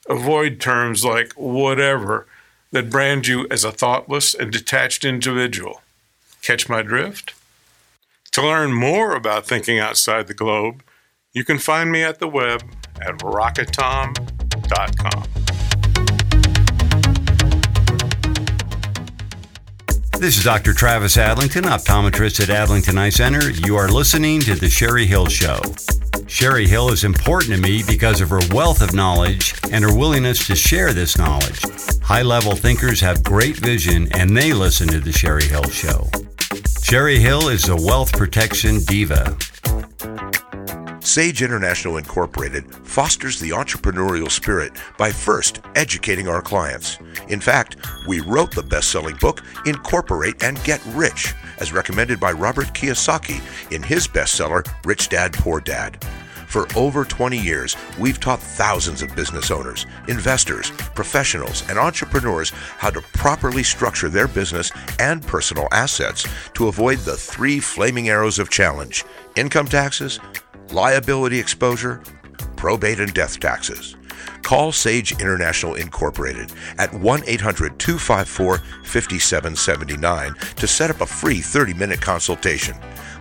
avoid 0.09 0.61
terms 0.61 1.05
like 1.05 1.33
whatever 1.35 2.27
that 2.75 2.91
brand 2.91 3.27
you 3.29 3.47
as 3.53 3.63
a 3.63 3.71
thoughtless 3.71 4.35
and 4.35 4.51
detached 4.51 5.05
individual. 5.05 5.83
Catch 6.43 6.69
my 6.69 6.83
drift? 6.83 7.33
To 8.33 8.43
learn 8.43 8.73
more 8.73 9.15
about 9.15 9.47
thinking 9.47 9.79
outside 9.79 10.27
the 10.27 10.35
globe, 10.35 10.83
you 11.33 11.45
can 11.45 11.59
find 11.59 11.93
me 11.93 12.03
at 12.03 12.19
the 12.19 12.27
web 12.27 12.65
at 13.01 13.19
rockettom.com. 13.19 15.44
This 20.19 20.39
is 20.39 20.45
Dr. 20.45 20.73
Travis 20.73 21.17
Adlington, 21.17 21.63
optometrist 21.63 22.41
at 22.41 22.49
Adlington 22.49 22.97
Eye 22.97 23.11
Center. 23.11 23.51
You 23.51 23.77
are 23.77 23.89
listening 23.89 24.41
to 24.41 24.55
The 24.55 24.69
Cheri 24.69 25.07
Hill 25.07 25.27
Show. 25.27 25.61
Cheri 26.27 26.67
Hill 26.67 26.91
is 26.91 27.05
important 27.05 27.53
to 27.55 27.61
me 27.61 27.83
because 27.83 28.21
of 28.21 28.31
her 28.31 28.41
wealth 28.51 28.81
of 28.81 28.95
knowledge 28.95 29.55
and 29.71 29.85
her 29.85 29.95
willingness 29.95 30.47
to 30.47 30.57
share 30.57 30.93
this 30.93 31.19
knowledge. 31.19 31.61
High 32.01 32.23
level 32.23 32.55
thinkers 32.55 33.01
have 33.01 33.23
great 33.23 33.57
vision 33.57 34.09
and 34.13 34.37
they 34.37 34.53
listen 34.53 34.89
to 34.89 35.01
The 35.01 35.13
Cheri 35.13 35.45
Hill 35.45 35.65
Show. 35.65 36.09
Cheri 36.81 37.19
Hill 37.19 37.49
is 37.49 37.69
a 37.69 37.77
wealth 37.77 38.13
protection 38.13 38.81
diva. 38.85 39.37
Sage 41.05 41.43
International 41.43 41.99
Incorporated 41.99 42.75
fosters 42.75 43.39
the 43.39 43.51
entrepreneurial 43.51 44.31
spirit 44.31 44.73
by 44.97 45.13
first 45.13 45.61
educating 45.75 46.29
our 46.29 46.41
clients. 46.41 46.99
In 47.29 47.41
fact, 47.41 47.77
we 48.07 48.21
wrote 48.21 48.55
the 48.55 48.63
best 48.63 48.91
selling 48.91 49.17
book, 49.17 49.43
Incorporate 49.67 50.43
and 50.43 50.63
Get 50.65 50.81
Rich, 50.89 51.35
as 51.59 51.75
recommended 51.75 52.19
by 52.19 52.33
Robert 52.33 52.69
Kiyosaki 52.69 53.41
in 53.71 53.83
his 53.83 54.09
bestseller, 54.09 54.67
Rich 54.85 55.11
Dad 55.11 55.35
Poor 55.35 55.61
Dad. 55.61 56.03
For 56.47 56.67
over 56.77 57.05
20 57.05 57.37
years, 57.37 57.77
we've 57.99 58.21
taught 58.21 58.41
thousands 58.41 59.03
of 59.03 59.15
business 59.17 59.51
owners, 59.51 59.87
investors, 60.09 60.71
professionals, 60.95 61.69
and 61.69 61.79
entrepreneurs 61.79 62.51
how 62.79 62.91
to 62.91 63.01
properly 63.13 63.63
structure 63.63 64.09
their 64.09 64.29
business 64.29 64.71
and 65.01 65.21
personal 65.27 65.69
assets 65.73 66.27
to 66.55 66.69
avoid 66.69 66.99
the 67.01 67.17
three 67.17 67.61
flaming 67.61 68.09
arrows 68.09 68.39
of 68.39 68.51
challenge 68.51 69.05
income 69.37 69.67
taxes, 69.67 70.21
liability 70.73 71.39
exposure, 71.39 72.03
probate, 72.57 73.01
and 73.01 73.13
death 73.15 73.41
taxes. 73.41 73.97
Call 74.43 74.73
Sage 74.73 75.13
International 75.21 75.75
Incorporated 75.75 76.53
at 76.79 76.93
1 76.93 77.23
800 77.27 77.79
254 77.79 78.59
5779 78.85 80.35
to 80.57 80.67
set 80.67 80.91
up 80.91 81.01
a 81.01 81.07
free 81.07 81.41
30 81.41 81.75
minute 81.75 82.01
consultation. 82.01 82.77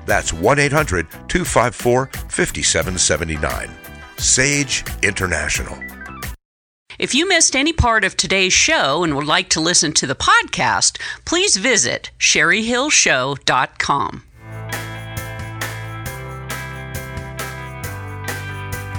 That's 0.05 0.33
1 0.33 0.59
800 0.59 1.09
254 1.09 2.07
5779. 2.07 3.71
Sage 4.17 4.83
International. 5.01 5.77
If 6.99 7.15
you 7.15 7.27
missed 7.27 7.55
any 7.55 7.73
part 7.73 8.03
of 8.03 8.15
today's 8.15 8.53
show 8.53 9.03
and 9.03 9.15
would 9.15 9.25
like 9.25 9.49
to 9.49 9.59
listen 9.59 9.93
to 9.93 10.05
the 10.05 10.13
podcast, 10.15 10.99
please 11.25 11.57
visit 11.57 12.11
cherihillshow.com. 12.19 14.23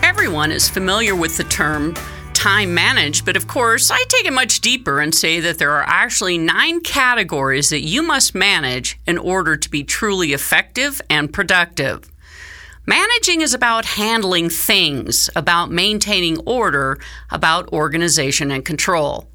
Everyone 0.04 0.52
is 0.52 0.68
familiar 0.68 1.16
with 1.16 1.38
the 1.38 1.44
term 1.44 1.94
time 2.34 2.74
managed, 2.74 3.24
but 3.24 3.38
of 3.38 3.48
course, 3.48 3.90
I 3.90 4.04
take 4.04 4.26
it 4.26 4.34
much 4.34 4.60
deeper 4.60 5.00
and 5.00 5.14
say 5.14 5.40
that 5.40 5.56
there 5.56 5.70
are 5.70 5.82
actually 5.86 6.36
nine 6.36 6.82
categories 6.82 7.70
that 7.70 7.80
you 7.80 8.02
must 8.02 8.34
manage 8.34 8.98
in 9.06 9.16
order 9.16 9.56
to 9.56 9.70
be 9.70 9.82
truly 9.82 10.34
effective 10.34 11.00
and 11.08 11.32
productive. 11.32 12.12
Managing 12.84 13.40
is 13.40 13.54
about 13.54 13.86
handling 13.86 14.50
things, 14.50 15.30
about 15.34 15.70
maintaining 15.70 16.38
order, 16.40 16.98
about 17.30 17.72
organization 17.72 18.50
and 18.50 18.62
control. 18.62 19.30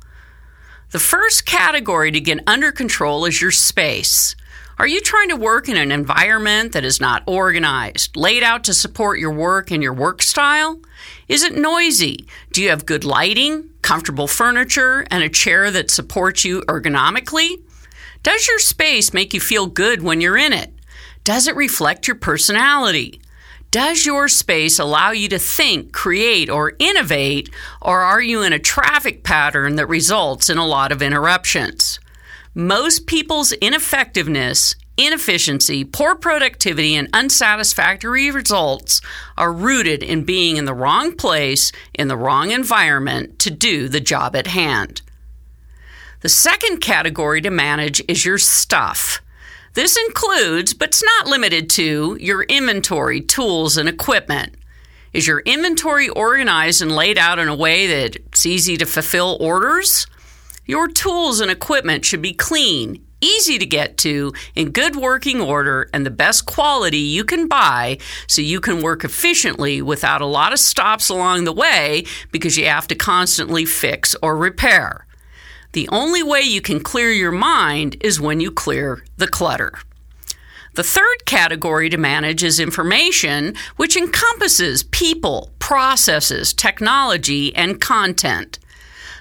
The 0.91 0.99
first 0.99 1.47
category 1.47 2.11
to 2.11 2.21
get 2.21 2.47
under 2.47 2.71
control 2.71 3.25
is 3.25 3.41
your 3.41 3.51
space. 3.51 4.35
Are 4.79 4.87
you 4.87 5.01
trying 5.01 5.27
to 5.27 5.35
work 5.35 5.67
in 5.67 5.75
an 5.75 5.91
environment 5.91 6.71
that 6.71 6.85
is 6.85 7.01
not 7.01 7.23
organized, 7.27 8.15
laid 8.15 8.43
out 8.43 8.63
to 8.63 8.73
support 8.73 9.19
your 9.19 9.33
work 9.33 9.71
and 9.71 9.83
your 9.83 9.91
work 9.91 10.21
style? 10.21 10.79
Is 11.27 11.43
it 11.43 11.53
noisy? 11.53 12.25
Do 12.53 12.63
you 12.63 12.69
have 12.69 12.85
good 12.85 13.03
lighting, 13.03 13.71
comfortable 13.81 14.25
furniture, 14.25 15.05
and 15.11 15.21
a 15.21 15.27
chair 15.27 15.69
that 15.69 15.91
supports 15.91 16.45
you 16.45 16.61
ergonomically? 16.61 17.61
Does 18.23 18.47
your 18.47 18.59
space 18.59 19.13
make 19.13 19.33
you 19.33 19.41
feel 19.41 19.67
good 19.67 20.01
when 20.01 20.21
you're 20.21 20.37
in 20.37 20.53
it? 20.53 20.73
Does 21.25 21.45
it 21.49 21.57
reflect 21.57 22.07
your 22.07 22.15
personality? 22.15 23.19
Does 23.71 24.05
your 24.05 24.29
space 24.29 24.79
allow 24.79 25.11
you 25.11 25.27
to 25.27 25.39
think, 25.39 25.91
create, 25.91 26.49
or 26.49 26.77
innovate, 26.79 27.49
or 27.81 27.99
are 27.99 28.21
you 28.21 28.43
in 28.43 28.53
a 28.53 28.59
traffic 28.59 29.25
pattern 29.25 29.75
that 29.75 29.87
results 29.87 30.49
in 30.49 30.57
a 30.57 30.65
lot 30.65 30.93
of 30.93 31.01
interruptions? 31.01 31.99
Most 32.55 33.05
people's 33.05 33.51
ineffectiveness, 33.53 34.75
inefficiency, 34.97 35.85
poor 35.85 36.15
productivity, 36.15 36.95
and 36.95 37.07
unsatisfactory 37.13 38.31
results 38.31 39.01
are 39.37 39.53
rooted 39.53 40.01
in 40.01 40.23
being 40.23 40.57
in 40.57 40.65
the 40.65 40.73
wrong 40.73 41.15
place, 41.15 41.71
in 41.93 42.07
the 42.07 42.17
wrong 42.17 42.51
environment 42.51 43.37
to 43.39 43.51
do 43.51 43.87
the 43.87 43.99
job 43.99 44.35
at 44.35 44.47
hand. 44.47 45.01
The 46.21 46.29
second 46.29 46.79
category 46.79 47.39
to 47.41 47.51
manage 47.51 48.01
is 48.07 48.25
your 48.25 48.39
stuff. 48.39 49.21
This 49.75 49.95
includes, 49.95 50.73
but's 50.73 51.03
not 51.03 51.27
limited 51.27 51.69
to, 51.71 52.17
your 52.19 52.43
inventory, 52.43 53.21
tools, 53.21 53.77
and 53.77 53.87
equipment. 53.87 54.55
Is 55.13 55.27
your 55.27 55.39
inventory 55.41 56.09
organized 56.09 56.81
and 56.81 56.95
laid 56.95 57.17
out 57.17 57.39
in 57.39 57.47
a 57.47 57.55
way 57.55 57.87
that 57.87 58.15
it's 58.15 58.45
easy 58.45 58.75
to 58.77 58.85
fulfill 58.85 59.37
orders? 59.39 60.07
Your 60.69 60.87
tools 60.87 61.39
and 61.39 61.49
equipment 61.49 62.05
should 62.05 62.21
be 62.21 62.31
clean, 62.31 63.03
easy 63.21 63.57
to 63.57 63.65
get 63.65 63.97
to, 64.05 64.33
in 64.53 64.69
good 64.69 64.95
working 64.95 65.41
order, 65.41 65.89
and 65.95 66.05
the 66.05 66.11
best 66.11 66.45
quality 66.45 66.99
you 66.99 67.23
can 67.23 67.47
buy 67.47 67.97
so 68.27 68.43
you 68.43 68.61
can 68.61 68.83
work 68.83 69.03
efficiently 69.03 69.81
without 69.81 70.21
a 70.21 70.27
lot 70.27 70.53
of 70.53 70.59
stops 70.59 71.09
along 71.09 71.45
the 71.45 71.51
way 71.51 72.05
because 72.31 72.55
you 72.55 72.65
have 72.65 72.87
to 72.89 72.93
constantly 72.93 73.65
fix 73.65 74.15
or 74.21 74.37
repair. 74.37 75.07
The 75.71 75.89
only 75.91 76.21
way 76.21 76.41
you 76.41 76.61
can 76.61 76.81
clear 76.81 77.09
your 77.09 77.31
mind 77.31 77.97
is 78.01 78.21
when 78.21 78.39
you 78.39 78.51
clear 78.51 79.03
the 79.17 79.27
clutter. 79.27 79.73
The 80.75 80.83
third 80.83 81.25
category 81.25 81.89
to 81.89 81.97
manage 81.97 82.43
is 82.43 82.59
information, 82.59 83.55
which 83.77 83.97
encompasses 83.97 84.83
people, 84.83 85.49
processes, 85.57 86.53
technology, 86.53 87.55
and 87.55 87.81
content. 87.81 88.59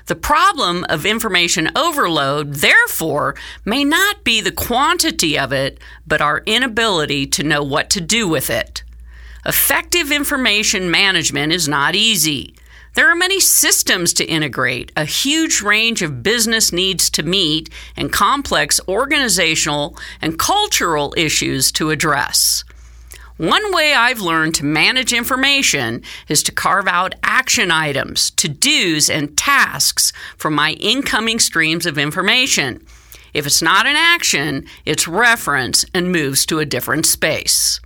The 0.09 0.17
problem 0.17 0.87
of 0.89 1.05
information 1.05 1.71
overload, 1.77 2.55
therefore, 2.55 3.35
may 3.67 3.85
not 3.85 4.25
be 4.25 4.41
the 4.41 4.51
quantity 4.51 5.39
of 5.39 5.53
it, 5.53 5.79
but 6.07 6.23
our 6.23 6.43
inability 6.47 7.27
to 7.27 7.43
know 7.43 7.63
what 7.63 7.91
to 7.91 8.01
do 8.01 8.27
with 8.27 8.49
it. 8.49 8.83
Effective 9.45 10.11
information 10.11 10.91
management 10.91 11.53
is 11.53 11.69
not 11.69 11.95
easy. 11.95 12.55
There 12.95 13.11
are 13.11 13.15
many 13.15 13.39
systems 13.39 14.15
to 14.15 14.25
integrate, 14.25 14.93
a 14.97 15.05
huge 15.05 15.61
range 15.61 16.01
of 16.01 16.23
business 16.23 16.73
needs 16.73 17.11
to 17.11 17.23
meet, 17.23 17.69
and 17.95 18.11
complex 18.11 18.81
organizational 18.89 19.95
and 20.23 20.39
cultural 20.39 21.13
issues 21.19 21.71
to 21.73 21.91
address. 21.91 22.65
One 23.39 23.73
way 23.73 23.95
I've 23.95 24.21
learned 24.21 24.57
to 24.57 24.65
manage 24.65 25.13
information 25.13 26.03
is 26.29 26.43
to 26.43 26.53
carve 26.53 26.89
out 26.89 27.15
action 27.23 27.71
items, 27.71 28.33
to 28.33 28.49
dos, 28.49 29.09
and 29.09 29.39
tasks 29.39 30.13
from 30.37 30.55
my 30.55 30.73
incoming 30.73 31.39
streams 31.39 31.87
of 31.87 31.99
information. 31.99 32.85
If 33.33 33.47
it's 33.47 33.63
not 33.63 33.87
an 33.87 33.95
action, 33.95 34.67
it's 34.85 35.07
reference 35.07 35.85
and 35.95 36.11
moves 36.11 36.47
to 36.47 36.59
a 36.59 36.67
different 36.67 37.07
space. 37.07 37.81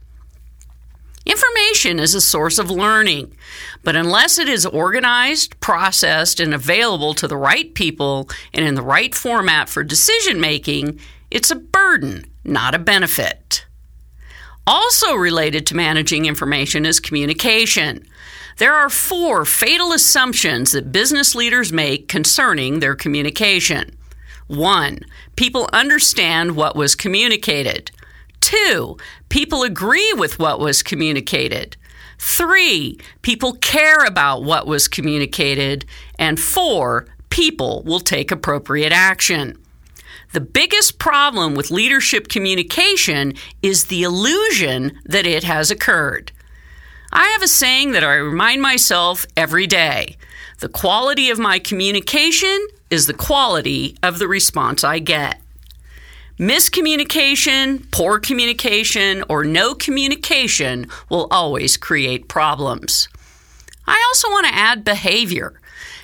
Information 1.27 1.99
is 1.99 2.15
a 2.15 2.23
source 2.23 2.59
of 2.59 2.71
learning, 2.71 3.37
but 3.85 3.95
unless 3.95 4.39
it 4.39 4.49
is 4.49 4.65
organized, 4.65 5.61
processed, 5.61 6.41
and 6.41 6.55
available 6.55 7.13
to 7.13 7.29
the 7.29 7.37
right 7.37 7.75
people 7.75 8.31
and 8.55 8.65
in 8.65 8.75
the 8.75 8.81
right 8.81 9.15
format 9.15 9.69
for 9.69 9.85
decision 9.85 10.41
making, 10.41 10.99
it's 11.31 11.51
a 11.51 11.57
burden, 11.57 12.25
not 12.43 12.75
a 12.75 12.79
benefit. 12.79 13.67
Also 14.67 15.15
related 15.15 15.67
to 15.67 15.77
managing 15.77 16.27
information 16.27 16.87
is 16.87 17.01
communication. 17.01 18.07
There 18.59 18.75
are 18.75 18.89
four 18.91 19.45
fatal 19.45 19.93
assumptions 19.93 20.73
that 20.73 20.93
business 20.93 21.35
leaders 21.35 21.73
make 21.73 22.09
concerning 22.09 22.79
their 22.79 22.95
communication. 22.95 23.97
One, 24.47 25.01
people 25.37 25.69
understand 25.73 26.55
what 26.55 26.77
was 26.77 26.95
communicated. 26.95 27.91
Two, 28.41 28.99
people 29.29 29.63
agree 29.63 30.13
with 30.13 30.39
what 30.39 30.61
was 30.61 30.83
communicated. 30.83 31.77
Three, 32.19 32.99
people 33.23 33.55
care 33.55 34.05
about 34.05 34.45
what 34.45 34.67
was 34.67 34.87
communicated. 34.87 35.85
And 36.19 36.39
four, 36.39 37.07
people 37.31 37.83
will 37.85 38.01
take 38.01 38.31
appropriate 38.31 38.93
action. 38.93 39.59
The 40.33 40.41
biggest 40.41 40.99
problem 40.99 41.55
with 41.55 41.71
leadership 41.71 42.29
communication 42.29 43.35
is 43.61 43.87
the 43.87 44.03
illusion 44.03 44.99
that 45.05 45.27
it 45.27 45.45
has 45.45 45.71
occurred. 45.71 46.33
I 47.13 47.27
have 47.29 47.43
a 47.43 47.49
saying 47.49 47.93
that 47.93 48.03
I 48.03 48.15
remind 48.15 48.63
myself 48.63 49.27
every 49.37 49.67
day 49.67 50.17
the 50.61 50.71
quality 50.71 51.29
of 51.29 51.39
my 51.39 51.59
communication 51.59 52.67
is 52.89 53.07
the 53.07 53.15
quality 53.15 53.97
of 54.03 54.19
the 54.19 54.29
response 54.29 54.85
I 54.85 55.01
get. 55.01 55.39
Miscommunication, 56.39 57.91
poor 57.91 58.19
communication, 58.19 59.25
or 59.29 59.45
no 59.45 59.75
communication 59.75 60.87
will 61.11 61.29
always 61.31 61.77
create 61.77 62.29
problems. 62.29 63.09
I 63.87 64.03
also 64.09 64.29
want 64.31 64.47
to 64.47 64.55
add 64.55 64.85
behavior. 64.85 65.61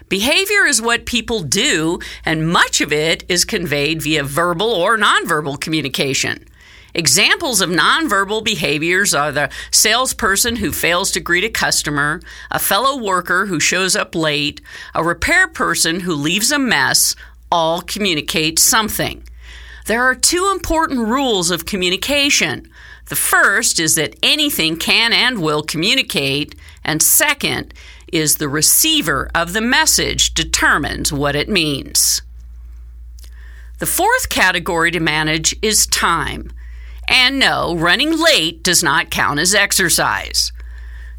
Behavior 0.08 0.64
is 0.66 0.80
what 0.80 1.04
people 1.04 1.40
do, 1.40 1.98
and 2.24 2.50
much 2.50 2.80
of 2.80 2.92
it 2.92 3.24
is 3.28 3.44
conveyed 3.44 4.00
via 4.02 4.24
verbal 4.24 4.70
or 4.70 4.96
nonverbal 4.96 5.60
communication. 5.60 6.46
Examples 6.94 7.60
of 7.60 7.68
nonverbal 7.68 8.42
behaviors 8.42 9.14
are 9.14 9.30
the 9.30 9.50
salesperson 9.70 10.56
who 10.56 10.72
fails 10.72 11.10
to 11.10 11.20
greet 11.20 11.44
a 11.44 11.50
customer, 11.50 12.22
a 12.50 12.58
fellow 12.58 12.96
worker 12.96 13.46
who 13.46 13.60
shows 13.60 13.94
up 13.94 14.14
late, 14.14 14.62
a 14.94 15.04
repair 15.04 15.46
person 15.46 16.00
who 16.00 16.14
leaves 16.14 16.50
a 16.50 16.58
mess, 16.58 17.14
all 17.52 17.82
communicate 17.82 18.58
something. 18.58 19.22
There 19.84 20.02
are 20.02 20.14
two 20.14 20.50
important 20.52 21.00
rules 21.00 21.50
of 21.50 21.66
communication. 21.66 22.70
The 23.06 23.16
first 23.16 23.78
is 23.78 23.94
that 23.94 24.16
anything 24.22 24.76
can 24.76 25.12
and 25.12 25.42
will 25.42 25.62
communicate, 25.62 26.54
and 26.84 27.02
second 27.02 27.74
is 28.12 28.36
the 28.36 28.48
receiver 28.48 29.30
of 29.34 29.52
the 29.52 29.60
message 29.60 30.34
determines 30.34 31.12
what 31.12 31.36
it 31.36 31.48
means. 31.48 32.22
The 33.78 33.86
fourth 33.86 34.28
category 34.28 34.90
to 34.90 35.00
manage 35.00 35.54
is 35.62 35.86
time. 35.86 36.50
And 37.06 37.38
no, 37.38 37.76
running 37.76 38.20
late 38.20 38.62
does 38.62 38.82
not 38.82 39.10
count 39.10 39.38
as 39.38 39.54
exercise. 39.54 40.52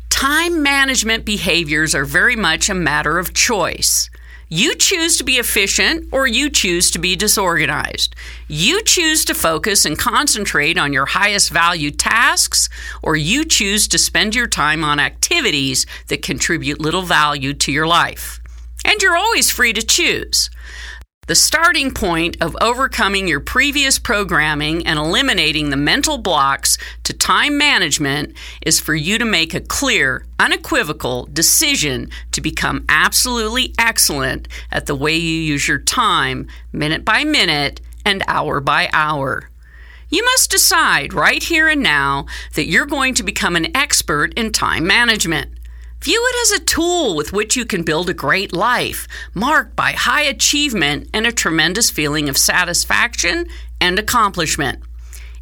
Time 0.09 0.61
management 0.61 1.23
behaviors 1.25 1.95
are 1.95 2.05
very 2.05 2.35
much 2.35 2.69
a 2.69 2.73
matter 2.73 3.17
of 3.17 3.33
choice. 3.33 4.09
You 4.51 4.73
choose 4.73 5.15
to 5.17 5.23
be 5.23 5.33
efficient 5.33 6.07
or 6.11 6.25
you 6.25 6.49
choose 6.49 6.89
to 6.91 6.99
be 6.99 7.15
disorganized. 7.15 8.15
You 8.47 8.81
choose 8.81 9.23
to 9.25 9.35
focus 9.35 9.85
and 9.85 9.97
concentrate 9.97 10.75
on 10.75 10.91
your 10.91 11.05
highest 11.05 11.51
value 11.51 11.91
tasks 11.91 12.67
or 13.03 13.15
you 13.15 13.45
choose 13.45 13.87
to 13.89 13.99
spend 13.99 14.33
your 14.33 14.47
time 14.47 14.83
on 14.83 14.99
activities 14.99 15.85
that 16.07 16.23
contribute 16.23 16.81
little 16.81 17.03
value 17.03 17.53
to 17.53 17.71
your 17.71 17.85
life. 17.85 18.39
And 18.83 18.99
you're 19.03 19.15
always 19.15 19.51
free 19.51 19.71
to 19.73 19.83
choose. 19.83 20.49
The 21.29 21.35
starting 21.35 21.93
point 21.93 22.37
of 22.41 22.57
overcoming 22.59 23.27
your 23.27 23.39
previous 23.39 23.99
programming 23.99 24.87
and 24.87 24.97
eliminating 24.97 25.69
the 25.69 25.77
mental 25.77 26.17
blocks 26.17 26.75
to 27.03 27.13
time 27.13 27.55
management 27.55 28.33
is 28.63 28.79
for 28.79 28.95
you 28.95 29.19
to 29.19 29.25
make 29.25 29.53
a 29.53 29.61
clear, 29.61 30.25
unequivocal 30.39 31.27
decision 31.31 32.09
to 32.31 32.41
become 32.41 32.83
absolutely 32.89 33.75
excellent 33.77 34.47
at 34.71 34.87
the 34.87 34.95
way 34.95 35.17
you 35.17 35.39
use 35.41 35.67
your 35.67 35.77
time, 35.77 36.47
minute 36.73 37.05
by 37.05 37.23
minute 37.23 37.79
and 38.03 38.23
hour 38.27 38.59
by 38.59 38.89
hour. 38.91 39.51
You 40.09 40.25
must 40.25 40.49
decide 40.49 41.13
right 41.13 41.43
here 41.43 41.67
and 41.67 41.83
now 41.83 42.25
that 42.55 42.65
you're 42.65 42.87
going 42.87 43.13
to 43.13 43.21
become 43.21 43.55
an 43.55 43.77
expert 43.77 44.33
in 44.33 44.51
time 44.51 44.87
management. 44.87 45.58
View 46.01 46.21
it 46.31 46.41
as 46.43 46.59
a 46.59 46.63
tool 46.63 47.15
with 47.15 47.33
which 47.33 47.57
you 47.57 47.65
can 47.65 47.83
build 47.83 48.09
a 48.09 48.13
great 48.13 48.53
life, 48.53 49.07
marked 49.33 49.75
by 49.75 49.91
high 49.91 50.21
achievement 50.21 51.09
and 51.13 51.27
a 51.27 51.31
tremendous 51.31 51.89
feeling 51.89 52.29
of 52.29 52.37
satisfaction 52.37 53.45
and 53.81 53.99
accomplishment. 53.99 54.81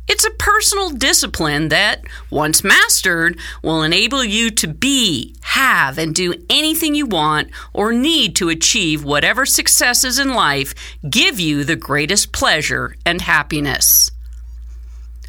It's 0.08 0.26
a 0.26 0.32
personal 0.32 0.90
discipline 0.90 1.68
that, 1.68 2.02
once 2.32 2.64
mastered, 2.64 3.38
will 3.62 3.84
enable 3.84 4.24
you 4.24 4.50
to 4.52 4.68
be, 4.68 5.36
have, 5.42 5.98
and 5.98 6.16
do 6.16 6.34
anything 6.50 6.96
you 6.96 7.06
want 7.06 7.50
or 7.74 7.92
need 7.92 8.36
to 8.38 8.50
achieve 8.50 9.04
whatever 9.04 9.46
successes 9.46 10.18
in 10.18 10.34
life 10.34 10.74
give 11.08 11.40
you 11.40 11.64
the 11.64 11.76
greatest 11.76 12.32
pleasure 12.32 12.96
and 13.06 13.22
happiness. 13.22 14.10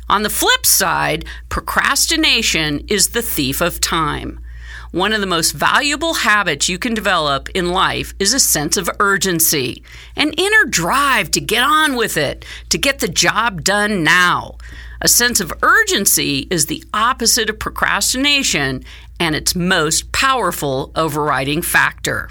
On 0.09 0.23
the 0.23 0.31
flip 0.31 0.65
side, 0.65 1.27
procrastination 1.49 2.87
is 2.89 3.09
the 3.09 3.21
thief 3.21 3.61
of 3.61 3.81
time. 3.81 4.41
One 4.91 5.13
of 5.13 5.21
the 5.21 5.27
most 5.27 5.53
valuable 5.53 6.15
habits 6.15 6.71
you 6.71 6.79
can 6.79 6.95
develop 6.95 7.51
in 7.51 7.69
life 7.69 8.15
is 8.19 8.33
a 8.33 8.41
sense 8.41 8.79
of 8.79 8.89
urgency, 8.99 9.83
an 10.17 10.33
inner 10.33 10.65
drive 10.65 11.31
to 11.33 11.43
get 11.43 11.63
on 11.63 11.95
with 11.95 12.17
it, 12.17 12.47
to 12.71 12.79
get 12.79 13.01
the 13.01 13.09
job 13.09 13.65
done 13.65 14.03
now. 14.03 14.57
A 15.03 15.09
sense 15.09 15.41
of 15.41 15.53
urgency 15.63 16.49
is 16.51 16.67
the 16.67 16.83
opposite 16.95 17.51
of 17.51 17.59
procrastination 17.59 18.83
and 19.21 19.37
its 19.37 19.55
most 19.55 20.11
powerful 20.13 20.91
overriding 20.97 21.61
factor. 21.61 22.31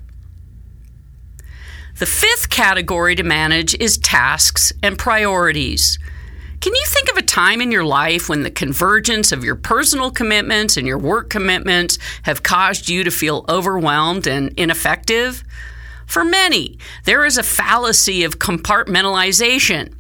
The 2.00 2.08
fifth 2.08 2.50
category 2.50 3.14
to 3.16 3.24
manage 3.24 3.76
is 3.76 4.00
tasks 4.00 4.74
and 4.82 4.98
priorities. 4.98 6.00
Can 6.60 6.74
you 6.74 6.86
think 6.88 7.12
of 7.12 7.18
a 7.18 7.22
time 7.22 7.62
in 7.62 7.72
your 7.72 7.86
life 7.86 8.30
when 8.30 8.42
the 8.42 8.50
convergence 8.50 9.32
of 9.32 9.44
your 9.44 9.56
personal 9.56 10.10
commitments 10.10 10.76
and 10.76 10.88
your 10.88 10.98
work 10.98 11.30
commitments 11.30 12.00
have 12.24 12.42
caused 12.42 12.90
you 12.90 13.04
to 13.04 13.12
feel 13.12 13.46
overwhelmed 13.48 14.26
and 14.26 14.52
ineffective? 14.58 15.44
For 16.08 16.26
many, 16.26 16.80
there 17.04 17.26
is 17.26 17.38
a 17.38 17.44
fallacy 17.44 18.24
of 18.24 18.40
compartmentalization. 18.40 19.94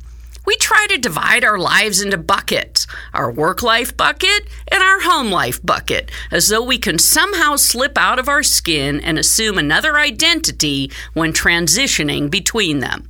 We 0.48 0.56
try 0.58 0.88
to 0.90 0.98
divide 0.98 1.44
our 1.44 1.60
lives 1.60 2.02
into 2.02 2.18
buckets 2.18 2.88
our 3.14 3.30
work 3.30 3.62
life 3.62 3.96
bucket 3.96 4.48
and 4.70 4.82
our 4.82 5.02
home 5.02 5.30
life 5.30 5.64
bucket, 5.64 6.10
as 6.32 6.48
though 6.48 6.64
we 6.64 6.80
can 6.80 6.98
somehow 6.98 7.58
slip 7.58 7.98
out 8.00 8.18
of 8.18 8.28
our 8.28 8.42
skin 8.42 9.00
and 9.02 9.20
assume 9.20 9.60
another 9.60 9.98
identity 9.98 10.90
when 11.14 11.34
transitioning 11.34 12.32
between 12.32 12.80
them. 12.80 13.10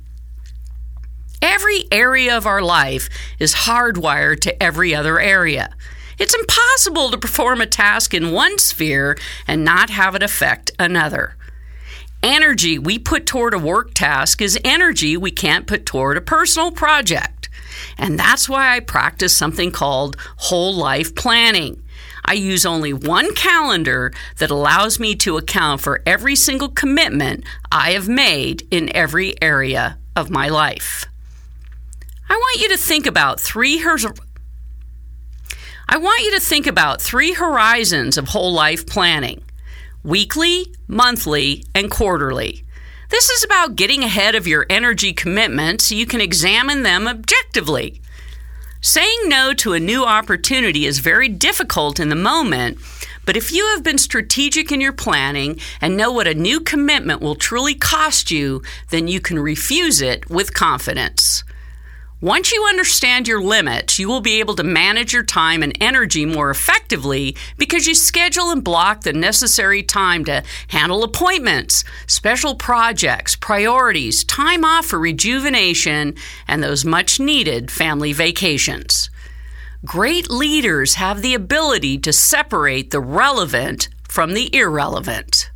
Every 1.40 1.84
area 1.92 2.36
of 2.36 2.46
our 2.46 2.62
life 2.62 3.08
is 3.38 3.54
hardwired 3.54 4.40
to 4.40 4.62
every 4.62 4.94
other 4.94 5.20
area. 5.20 5.74
It's 6.18 6.34
impossible 6.34 7.10
to 7.10 7.18
perform 7.18 7.60
a 7.60 7.66
task 7.66 8.12
in 8.12 8.32
one 8.32 8.58
sphere 8.58 9.16
and 9.46 9.64
not 9.64 9.90
have 9.90 10.16
it 10.16 10.22
affect 10.22 10.72
another. 10.80 11.36
Energy 12.24 12.76
we 12.76 12.98
put 12.98 13.24
toward 13.24 13.54
a 13.54 13.58
work 13.58 13.94
task 13.94 14.42
is 14.42 14.58
energy 14.64 15.16
we 15.16 15.30
can't 15.30 15.68
put 15.68 15.86
toward 15.86 16.16
a 16.16 16.20
personal 16.20 16.72
project. 16.72 17.48
And 17.96 18.18
that's 18.18 18.48
why 18.48 18.74
I 18.74 18.80
practice 18.80 19.36
something 19.36 19.70
called 19.70 20.16
whole 20.36 20.74
life 20.74 21.14
planning. 21.14 21.80
I 22.24 22.32
use 22.32 22.66
only 22.66 22.92
one 22.92 23.32
calendar 23.36 24.12
that 24.38 24.50
allows 24.50 24.98
me 24.98 25.14
to 25.16 25.36
account 25.36 25.80
for 25.80 26.02
every 26.04 26.34
single 26.34 26.68
commitment 26.68 27.44
I 27.70 27.92
have 27.92 28.08
made 28.08 28.66
in 28.72 28.94
every 28.94 29.40
area 29.40 29.98
of 30.16 30.30
my 30.30 30.48
life. 30.48 31.06
I 32.30 32.34
want 32.34 32.60
you 32.60 32.68
to 32.70 32.76
think 32.76 33.06
about 33.06 33.40
three 33.40 33.82
I 35.90 35.96
want 35.96 36.22
you 36.22 36.32
to 36.32 36.40
think 36.40 36.66
about 36.66 37.00
three 37.00 37.32
horizons 37.32 38.18
of 38.18 38.28
whole 38.28 38.52
life 38.52 38.86
planning 38.86 39.42
weekly, 40.04 40.66
monthly, 40.86 41.64
and 41.74 41.90
quarterly. 41.90 42.64
This 43.10 43.30
is 43.30 43.44
about 43.44 43.76
getting 43.76 44.04
ahead 44.04 44.34
of 44.34 44.46
your 44.46 44.66
energy 44.70 45.12
commitments 45.12 45.84
so 45.84 45.94
you 45.94 46.06
can 46.06 46.20
examine 46.20 46.82
them 46.82 47.08
objectively. 47.08 48.00
Saying 48.80 49.22
no 49.24 49.54
to 49.54 49.72
a 49.72 49.80
new 49.80 50.04
opportunity 50.04 50.86
is 50.86 51.00
very 51.00 51.28
difficult 51.28 51.98
in 51.98 52.10
the 52.10 52.14
moment, 52.14 52.78
but 53.24 53.36
if 53.36 53.50
you 53.50 53.66
have 53.68 53.82
been 53.82 53.98
strategic 53.98 54.70
in 54.70 54.80
your 54.80 54.92
planning 54.92 55.58
and 55.80 55.96
know 55.96 56.12
what 56.12 56.28
a 56.28 56.34
new 56.34 56.60
commitment 56.60 57.20
will 57.20 57.34
truly 57.34 57.74
cost 57.74 58.30
you, 58.30 58.62
then 58.90 59.08
you 59.08 59.20
can 59.20 59.38
refuse 59.38 60.00
it 60.00 60.30
with 60.30 60.54
confidence. 60.54 61.44
Once 62.20 62.50
you 62.50 62.66
understand 62.66 63.28
your 63.28 63.40
limits, 63.40 63.96
you 63.96 64.08
will 64.08 64.20
be 64.20 64.40
able 64.40 64.56
to 64.56 64.64
manage 64.64 65.12
your 65.12 65.22
time 65.22 65.62
and 65.62 65.78
energy 65.80 66.26
more 66.26 66.50
effectively 66.50 67.36
because 67.58 67.86
you 67.86 67.94
schedule 67.94 68.50
and 68.50 68.64
block 68.64 69.02
the 69.02 69.12
necessary 69.12 69.84
time 69.84 70.24
to 70.24 70.42
handle 70.66 71.04
appointments, 71.04 71.84
special 72.08 72.56
projects, 72.56 73.36
priorities, 73.36 74.24
time 74.24 74.64
off 74.64 74.86
for 74.86 74.98
rejuvenation, 74.98 76.12
and 76.48 76.60
those 76.60 76.84
much 76.84 77.20
needed 77.20 77.70
family 77.70 78.12
vacations. 78.12 79.10
Great 79.84 80.28
leaders 80.28 80.94
have 80.94 81.22
the 81.22 81.34
ability 81.34 81.96
to 81.98 82.12
separate 82.12 82.90
the 82.90 82.98
relevant 83.00 83.88
from 84.08 84.34
the 84.34 84.52
irrelevant. 84.52 85.52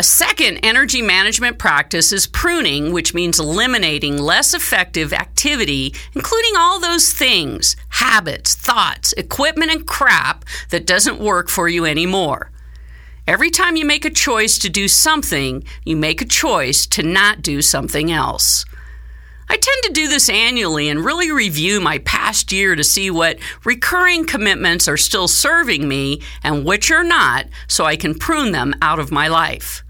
A 0.00 0.02
second 0.02 0.60
energy 0.62 1.02
management 1.02 1.58
practice 1.58 2.10
is 2.10 2.26
pruning, 2.26 2.90
which 2.90 3.12
means 3.12 3.38
eliminating 3.38 4.16
less 4.16 4.54
effective 4.54 5.12
activity, 5.12 5.94
including 6.14 6.52
all 6.56 6.80
those 6.80 7.12
things, 7.12 7.76
habits, 7.90 8.54
thoughts, 8.54 9.12
equipment, 9.12 9.70
and 9.70 9.86
crap 9.86 10.46
that 10.70 10.86
doesn't 10.86 11.20
work 11.20 11.50
for 11.50 11.68
you 11.68 11.84
anymore. 11.84 12.50
Every 13.26 13.50
time 13.50 13.76
you 13.76 13.84
make 13.84 14.06
a 14.06 14.10
choice 14.10 14.56
to 14.60 14.70
do 14.70 14.88
something, 14.88 15.64
you 15.84 15.96
make 15.96 16.22
a 16.22 16.24
choice 16.24 16.86
to 16.86 17.02
not 17.02 17.42
do 17.42 17.60
something 17.60 18.10
else. 18.10 18.64
I 19.50 19.58
tend 19.58 19.82
to 19.82 19.92
do 19.92 20.08
this 20.08 20.30
annually 20.30 20.88
and 20.88 21.04
really 21.04 21.30
review 21.30 21.78
my 21.78 21.98
past 21.98 22.52
year 22.52 22.74
to 22.74 22.84
see 22.84 23.10
what 23.10 23.38
recurring 23.66 24.24
commitments 24.24 24.88
are 24.88 24.96
still 24.96 25.28
serving 25.28 25.86
me 25.86 26.22
and 26.42 26.64
which 26.64 26.90
are 26.90 27.04
not 27.04 27.48
so 27.68 27.84
I 27.84 27.96
can 27.96 28.18
prune 28.18 28.52
them 28.52 28.74
out 28.80 28.98
of 28.98 29.12
my 29.12 29.28
life. 29.28 29.84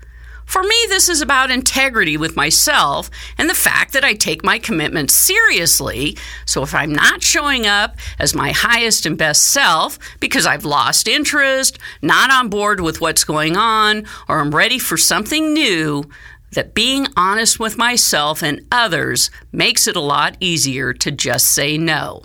For 0.50 0.64
me, 0.64 0.74
this 0.88 1.08
is 1.08 1.20
about 1.20 1.52
integrity 1.52 2.16
with 2.16 2.34
myself 2.34 3.08
and 3.38 3.48
the 3.48 3.54
fact 3.54 3.92
that 3.92 4.02
I 4.02 4.14
take 4.14 4.42
my 4.42 4.58
commitments 4.58 5.14
seriously. 5.14 6.18
So 6.44 6.64
if 6.64 6.74
I'm 6.74 6.92
not 6.92 7.22
showing 7.22 7.68
up 7.68 7.96
as 8.18 8.34
my 8.34 8.50
highest 8.50 9.06
and 9.06 9.16
best 9.16 9.44
self 9.44 9.96
because 10.18 10.46
I've 10.46 10.64
lost 10.64 11.06
interest, 11.06 11.78
not 12.02 12.32
on 12.32 12.48
board 12.48 12.80
with 12.80 13.00
what's 13.00 13.22
going 13.22 13.56
on, 13.56 14.06
or 14.28 14.40
I'm 14.40 14.52
ready 14.52 14.80
for 14.80 14.96
something 14.96 15.52
new, 15.52 16.10
that 16.50 16.74
being 16.74 17.06
honest 17.16 17.60
with 17.60 17.78
myself 17.78 18.42
and 18.42 18.66
others 18.72 19.30
makes 19.52 19.86
it 19.86 19.94
a 19.94 20.00
lot 20.00 20.36
easier 20.40 20.92
to 20.94 21.12
just 21.12 21.46
say 21.46 21.78
no. 21.78 22.24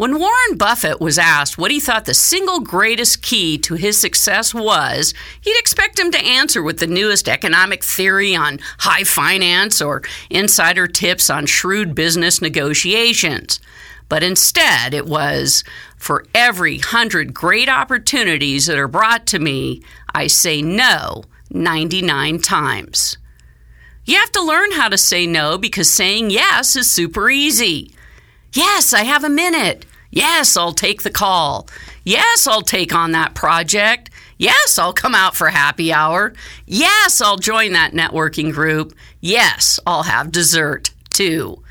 When 0.00 0.18
Warren 0.18 0.56
Buffett 0.56 0.98
was 0.98 1.18
asked 1.18 1.58
what 1.58 1.70
he 1.70 1.78
thought 1.78 2.06
the 2.06 2.14
single 2.14 2.60
greatest 2.60 3.20
key 3.20 3.58
to 3.58 3.74
his 3.74 4.00
success 4.00 4.54
was, 4.54 5.12
you'd 5.42 5.60
expect 5.60 5.98
him 5.98 6.10
to 6.12 6.24
answer 6.24 6.62
with 6.62 6.78
the 6.78 6.86
newest 6.86 7.28
economic 7.28 7.84
theory 7.84 8.34
on 8.34 8.60
high 8.78 9.04
finance 9.04 9.82
or 9.82 10.00
insider 10.30 10.86
tips 10.86 11.28
on 11.28 11.44
shrewd 11.44 11.94
business 11.94 12.40
negotiations. 12.40 13.60
But 14.08 14.22
instead, 14.22 14.94
it 14.94 15.04
was 15.04 15.64
for 15.98 16.24
every 16.34 16.78
hundred 16.78 17.34
great 17.34 17.68
opportunities 17.68 18.68
that 18.68 18.78
are 18.78 18.88
brought 18.88 19.26
to 19.26 19.38
me, 19.38 19.82
I 20.14 20.28
say 20.28 20.62
no 20.62 21.24
99 21.50 22.38
times. 22.40 23.18
You 24.06 24.16
have 24.16 24.32
to 24.32 24.42
learn 24.42 24.72
how 24.72 24.88
to 24.88 24.96
say 24.96 25.26
no 25.26 25.58
because 25.58 25.90
saying 25.90 26.30
yes 26.30 26.74
is 26.74 26.90
super 26.90 27.28
easy. 27.28 27.92
Yes, 28.52 28.92
I 28.92 29.04
have 29.04 29.24
a 29.24 29.28
minute. 29.28 29.86
Yes, 30.10 30.56
I'll 30.56 30.72
take 30.72 31.02
the 31.02 31.10
call. 31.10 31.68
Yes, 32.04 32.46
I'll 32.46 32.62
take 32.62 32.94
on 32.94 33.12
that 33.12 33.34
project. 33.34 34.10
Yes, 34.38 34.78
I'll 34.78 34.92
come 34.92 35.14
out 35.14 35.36
for 35.36 35.48
happy 35.48 35.92
hour. 35.92 36.32
Yes, 36.66 37.20
I'll 37.20 37.36
join 37.36 37.72
that 37.72 37.92
networking 37.92 38.52
group. 38.52 38.94
Yes, 39.20 39.78
I'll 39.86 40.04
have 40.04 40.32
dessert 40.32 40.90
too. 41.10 41.62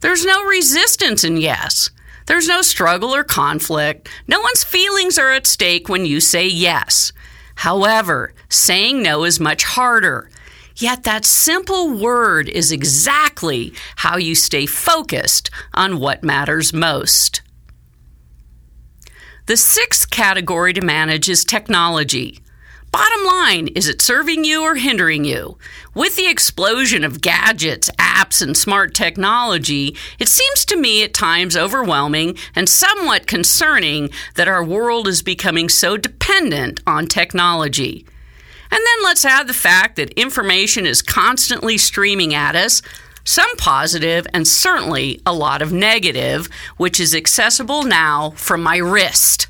There's 0.00 0.24
no 0.24 0.44
resistance 0.44 1.24
in 1.24 1.36
yes. 1.36 1.90
There's 2.26 2.48
no 2.48 2.62
struggle 2.62 3.14
or 3.14 3.24
conflict. 3.24 4.08
No 4.26 4.40
one's 4.40 4.64
feelings 4.64 5.18
are 5.18 5.32
at 5.32 5.46
stake 5.46 5.88
when 5.88 6.06
you 6.06 6.20
say 6.20 6.46
yes. 6.46 7.12
However, 7.56 8.32
saying 8.48 9.02
no 9.02 9.24
is 9.24 9.38
much 9.38 9.64
harder. 9.64 10.30
Yet 10.76 11.04
that 11.04 11.24
simple 11.24 11.96
word 11.96 12.48
is 12.48 12.72
exactly 12.72 13.72
how 13.96 14.16
you 14.16 14.34
stay 14.34 14.66
focused 14.66 15.50
on 15.72 16.00
what 16.00 16.24
matters 16.24 16.72
most. 16.72 17.42
The 19.46 19.56
sixth 19.56 20.10
category 20.10 20.72
to 20.72 20.80
manage 20.80 21.28
is 21.28 21.44
technology. 21.44 22.40
Bottom 22.90 23.24
line, 23.24 23.68
is 23.74 23.88
it 23.88 24.00
serving 24.00 24.44
you 24.44 24.62
or 24.62 24.76
hindering 24.76 25.24
you? 25.24 25.58
With 25.94 26.16
the 26.16 26.28
explosion 26.28 27.04
of 27.04 27.20
gadgets, 27.20 27.90
apps, 27.98 28.40
and 28.40 28.56
smart 28.56 28.94
technology, 28.94 29.96
it 30.18 30.28
seems 30.28 30.64
to 30.66 30.76
me 30.76 31.02
at 31.02 31.12
times 31.12 31.56
overwhelming 31.56 32.36
and 32.54 32.68
somewhat 32.68 33.26
concerning 33.26 34.10
that 34.36 34.48
our 34.48 34.64
world 34.64 35.08
is 35.08 35.22
becoming 35.22 35.68
so 35.68 35.96
dependent 35.96 36.80
on 36.86 37.06
technology. 37.06 38.06
And 38.70 38.80
then 38.80 39.04
let's 39.04 39.24
add 39.24 39.46
the 39.46 39.54
fact 39.54 39.96
that 39.96 40.12
information 40.12 40.86
is 40.86 41.02
constantly 41.02 41.78
streaming 41.78 42.34
at 42.34 42.56
us, 42.56 42.82
some 43.24 43.56
positive 43.56 44.26
and 44.34 44.46
certainly 44.46 45.20
a 45.24 45.32
lot 45.32 45.62
of 45.62 45.72
negative, 45.72 46.48
which 46.76 47.00
is 47.00 47.14
accessible 47.14 47.82
now 47.82 48.30
from 48.30 48.62
my 48.62 48.76
wrist. 48.76 49.48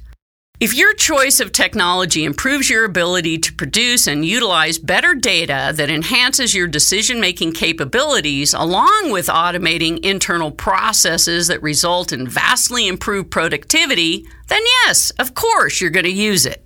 If 0.61 0.73
your 0.73 0.95
choice 0.95 1.41
of 1.41 1.51
technology 1.51 2.25
improves 2.25 2.71
your 2.71 2.85
ability 2.85 3.39
to 3.39 3.53
produce 3.53 4.07
and 4.07 4.25
utilize 4.25 4.79
better 4.79 5.13
data 5.13 5.73
that 5.75 5.91
enhances 5.91 6.55
your 6.55 6.69
decision 6.69 7.21
making 7.21 7.55
capabilities, 7.55 8.55
along 8.55 9.11
with 9.11 9.27
automating 9.27 9.99
internal 10.05 10.53
processes 10.53 11.49
that 11.49 11.61
result 11.61 12.13
in 12.13 12.29
vastly 12.29 12.87
improved 12.87 13.33
productivity, 13.33 14.27
then 14.47 14.63
yes, 14.85 15.11
of 15.19 15.35
course 15.35 15.81
you're 15.81 15.91
going 15.91 16.05
to 16.05 16.11
use 16.13 16.47
it. 16.47 16.64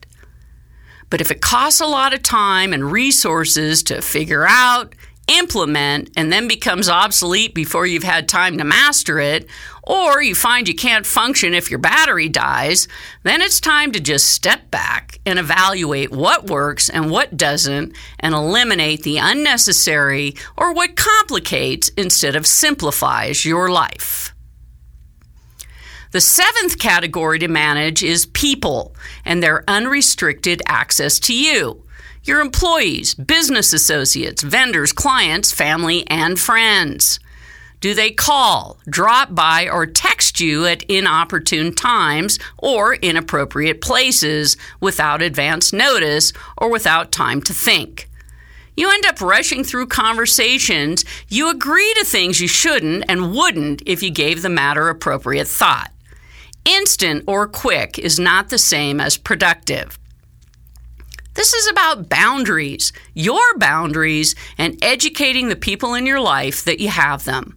But 1.10 1.20
if 1.20 1.30
it 1.30 1.40
costs 1.40 1.80
a 1.80 1.86
lot 1.86 2.14
of 2.14 2.22
time 2.22 2.72
and 2.72 2.92
resources 2.92 3.82
to 3.84 4.02
figure 4.02 4.46
out, 4.46 4.94
implement, 5.28 6.10
and 6.16 6.32
then 6.32 6.48
becomes 6.48 6.88
obsolete 6.88 7.54
before 7.54 7.86
you've 7.86 8.02
had 8.02 8.28
time 8.28 8.58
to 8.58 8.64
master 8.64 9.18
it, 9.18 9.46
or 9.82 10.22
you 10.22 10.34
find 10.34 10.68
you 10.68 10.74
can't 10.74 11.06
function 11.06 11.54
if 11.54 11.70
your 11.70 11.78
battery 11.78 12.28
dies, 12.28 12.88
then 13.22 13.40
it's 13.40 13.60
time 13.60 13.92
to 13.92 14.00
just 14.00 14.30
step 14.30 14.70
back 14.70 15.18
and 15.24 15.38
evaluate 15.38 16.10
what 16.10 16.46
works 16.46 16.88
and 16.88 17.10
what 17.10 17.36
doesn't 17.36 17.94
and 18.20 18.34
eliminate 18.34 19.02
the 19.02 19.18
unnecessary 19.18 20.34
or 20.56 20.72
what 20.72 20.96
complicates 20.96 21.88
instead 21.90 22.36
of 22.36 22.46
simplifies 22.46 23.44
your 23.44 23.70
life. 23.70 24.34
The 26.10 26.20
seventh 26.22 26.78
category 26.78 27.38
to 27.40 27.48
manage 27.48 28.02
is 28.02 28.24
people 28.24 28.94
and 29.26 29.42
their 29.42 29.62
unrestricted 29.68 30.62
access 30.66 31.18
to 31.20 31.34
you, 31.34 31.84
your 32.24 32.40
employees, 32.40 33.14
business 33.14 33.74
associates, 33.74 34.42
vendors, 34.42 34.92
clients, 34.92 35.52
family, 35.52 36.06
and 36.08 36.40
friends. 36.40 37.20
Do 37.80 37.92
they 37.92 38.10
call, 38.10 38.78
drop 38.88 39.34
by, 39.34 39.68
or 39.68 39.84
text 39.84 40.40
you 40.40 40.64
at 40.64 40.82
inopportune 40.84 41.74
times 41.74 42.38
or 42.56 42.94
inappropriate 42.94 43.82
places 43.82 44.56
without 44.80 45.20
advance 45.20 45.74
notice 45.74 46.32
or 46.56 46.70
without 46.70 47.12
time 47.12 47.42
to 47.42 47.52
think? 47.52 48.08
You 48.76 48.90
end 48.90 49.04
up 49.04 49.20
rushing 49.20 49.62
through 49.62 49.88
conversations. 49.88 51.04
You 51.28 51.50
agree 51.50 51.92
to 51.98 52.04
things 52.04 52.40
you 52.40 52.48
shouldn't 52.48 53.04
and 53.08 53.34
wouldn't 53.34 53.82
if 53.84 54.02
you 54.02 54.10
gave 54.10 54.40
the 54.40 54.48
matter 54.48 54.88
appropriate 54.88 55.48
thought. 55.48 55.92
Instant 56.68 57.24
or 57.26 57.48
quick 57.48 57.98
is 57.98 58.18
not 58.18 58.50
the 58.50 58.58
same 58.58 59.00
as 59.00 59.16
productive. 59.16 59.98
This 61.32 61.54
is 61.54 61.66
about 61.66 62.10
boundaries, 62.10 62.92
your 63.14 63.56
boundaries, 63.56 64.34
and 64.58 64.78
educating 64.82 65.48
the 65.48 65.56
people 65.56 65.94
in 65.94 66.04
your 66.04 66.20
life 66.20 66.64
that 66.64 66.78
you 66.78 66.90
have 66.90 67.24
them. 67.24 67.56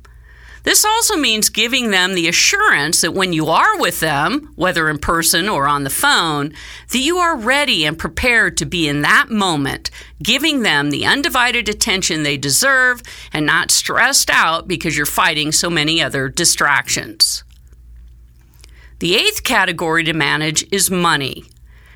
This 0.64 0.86
also 0.86 1.18
means 1.18 1.50
giving 1.50 1.92
them 1.92 2.16
the 2.16 2.30
assurance 2.30 3.02
that 3.02 3.14
when 3.14 3.34
you 3.34 3.48
are 3.48 3.78
with 3.78 4.00
them, 4.00 4.54
whether 4.56 4.90
in 4.90 4.98
person 4.98 5.50
or 5.50 5.68
on 5.68 5.84
the 5.84 5.90
phone, 5.90 6.54
that 6.92 7.00
you 7.00 7.18
are 7.18 7.36
ready 7.36 7.84
and 7.84 8.00
prepared 8.00 8.56
to 8.58 8.66
be 8.66 8.88
in 8.88 9.02
that 9.02 9.30
moment, 9.30 9.92
giving 10.24 10.62
them 10.62 10.90
the 10.90 11.06
undivided 11.06 11.68
attention 11.68 12.24
they 12.24 12.38
deserve 12.38 13.02
and 13.34 13.46
not 13.46 13.72
stressed 13.72 14.30
out 14.30 14.70
because 14.70 14.96
you're 14.96 15.06
fighting 15.06 15.52
so 15.52 15.70
many 15.70 16.02
other 16.02 16.30
distractions. 16.30 17.44
The 19.02 19.16
eighth 19.16 19.44
category 19.44 20.04
to 20.04 20.14
manage 20.14 20.64
is 20.72 20.92
money. 20.92 21.46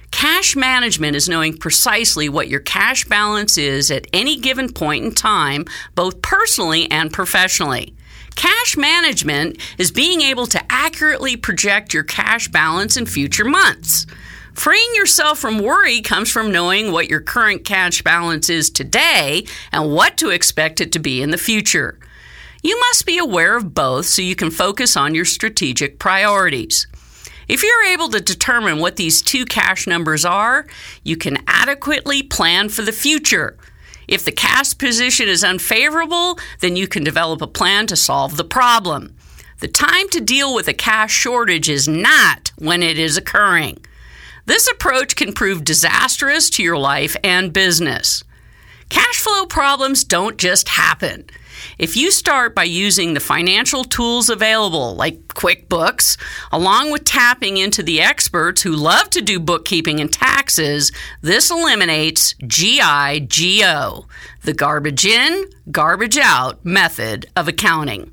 Cash 0.09 0.55
management 0.55 1.15
is 1.15 1.29
knowing 1.29 1.55
precisely 1.55 2.29
what 2.29 2.47
your 2.47 2.61
cash 2.61 3.05
balance 3.05 3.59
is 3.59 3.91
at 3.91 4.07
any 4.11 4.37
given 4.37 4.73
point 4.73 5.05
in 5.05 5.11
time, 5.11 5.65
both 5.93 6.23
personally 6.23 6.89
and 6.89 7.13
professionally. 7.13 7.93
Cash 8.35 8.75
management 8.75 9.59
is 9.77 9.91
being 9.91 10.21
able 10.21 10.47
to 10.47 10.59
accurately 10.67 11.37
project 11.37 11.93
your 11.93 12.01
cash 12.01 12.47
balance 12.47 12.97
in 12.97 13.05
future 13.05 13.45
months. 13.45 14.07
Freeing 14.55 14.95
yourself 14.95 15.37
from 15.37 15.59
worry 15.59 16.01
comes 16.01 16.31
from 16.31 16.51
knowing 16.51 16.91
what 16.91 17.07
your 17.07 17.21
current 17.21 17.65
cash 17.65 18.01
balance 18.01 18.49
is 18.49 18.71
today 18.71 19.45
and 19.71 19.93
what 19.93 20.17
to 20.17 20.31
expect 20.31 20.81
it 20.81 20.91
to 20.93 20.99
be 20.99 21.21
in 21.21 21.29
the 21.29 21.37
future. 21.37 21.99
You 22.63 22.79
must 22.89 23.05
be 23.05 23.19
aware 23.19 23.55
of 23.55 23.75
both 23.75 24.07
so 24.07 24.23
you 24.23 24.35
can 24.35 24.49
focus 24.49 24.97
on 24.97 25.13
your 25.13 25.23
strategic 25.25 25.99
priorities. 25.99 26.87
If 27.47 27.63
you're 27.63 27.85
able 27.85 28.09
to 28.09 28.19
determine 28.19 28.79
what 28.79 28.95
these 28.95 29.21
two 29.21 29.45
cash 29.45 29.87
numbers 29.87 30.25
are, 30.25 30.65
you 31.03 31.15
can 31.17 31.37
adequately 31.47 32.23
plan 32.23 32.69
for 32.69 32.81
the 32.81 32.91
future. 32.91 33.57
If 34.07 34.25
the 34.25 34.31
cash 34.31 34.77
position 34.77 35.27
is 35.27 35.43
unfavorable, 35.43 36.39
then 36.59 36.75
you 36.75 36.87
can 36.87 37.03
develop 37.03 37.41
a 37.41 37.47
plan 37.47 37.87
to 37.87 37.95
solve 37.95 38.37
the 38.37 38.43
problem. 38.43 39.15
The 39.59 39.67
time 39.67 40.09
to 40.09 40.21
deal 40.21 40.53
with 40.53 40.67
a 40.67 40.73
cash 40.73 41.13
shortage 41.13 41.69
is 41.69 41.87
not 41.87 42.51
when 42.57 42.83
it 42.83 42.99
is 42.99 43.17
occurring. 43.17 43.83
This 44.45 44.67
approach 44.67 45.15
can 45.15 45.33
prove 45.33 45.63
disastrous 45.63 46.49
to 46.51 46.63
your 46.63 46.77
life 46.77 47.15
and 47.23 47.53
business. 47.53 48.23
Cash 48.89 49.19
flow 49.19 49.45
problems 49.45 50.03
don't 50.03 50.37
just 50.37 50.69
happen. 50.69 51.25
If 51.77 51.97
you 51.97 52.11
start 52.11 52.55
by 52.55 52.63
using 52.63 53.13
the 53.13 53.19
financial 53.19 53.83
tools 53.83 54.29
available, 54.29 54.95
like 54.95 55.27
QuickBooks, 55.29 56.17
along 56.51 56.91
with 56.91 57.03
tapping 57.03 57.57
into 57.57 57.83
the 57.83 58.01
experts 58.01 58.61
who 58.61 58.71
love 58.71 59.09
to 59.11 59.21
do 59.21 59.39
bookkeeping 59.39 59.99
and 59.99 60.11
taxes, 60.11 60.91
this 61.21 61.51
eliminates 61.51 62.33
GIGO, 62.43 64.05
the 64.43 64.53
garbage 64.53 65.05
in, 65.05 65.45
garbage 65.71 66.17
out 66.17 66.63
method 66.65 67.25
of 67.35 67.47
accounting. 67.47 68.11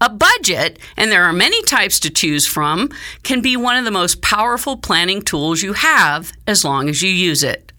A 0.00 0.10
budget, 0.10 0.78
and 0.96 1.10
there 1.10 1.24
are 1.24 1.32
many 1.32 1.62
types 1.62 1.98
to 2.00 2.10
choose 2.10 2.46
from, 2.46 2.90
can 3.22 3.40
be 3.40 3.56
one 3.56 3.76
of 3.76 3.84
the 3.84 3.90
most 3.90 4.20
powerful 4.20 4.76
planning 4.76 5.22
tools 5.22 5.62
you 5.62 5.72
have 5.72 6.32
as 6.46 6.64
long 6.64 6.88
as 6.88 7.00
you 7.00 7.10
use 7.10 7.42
it. 7.42 7.72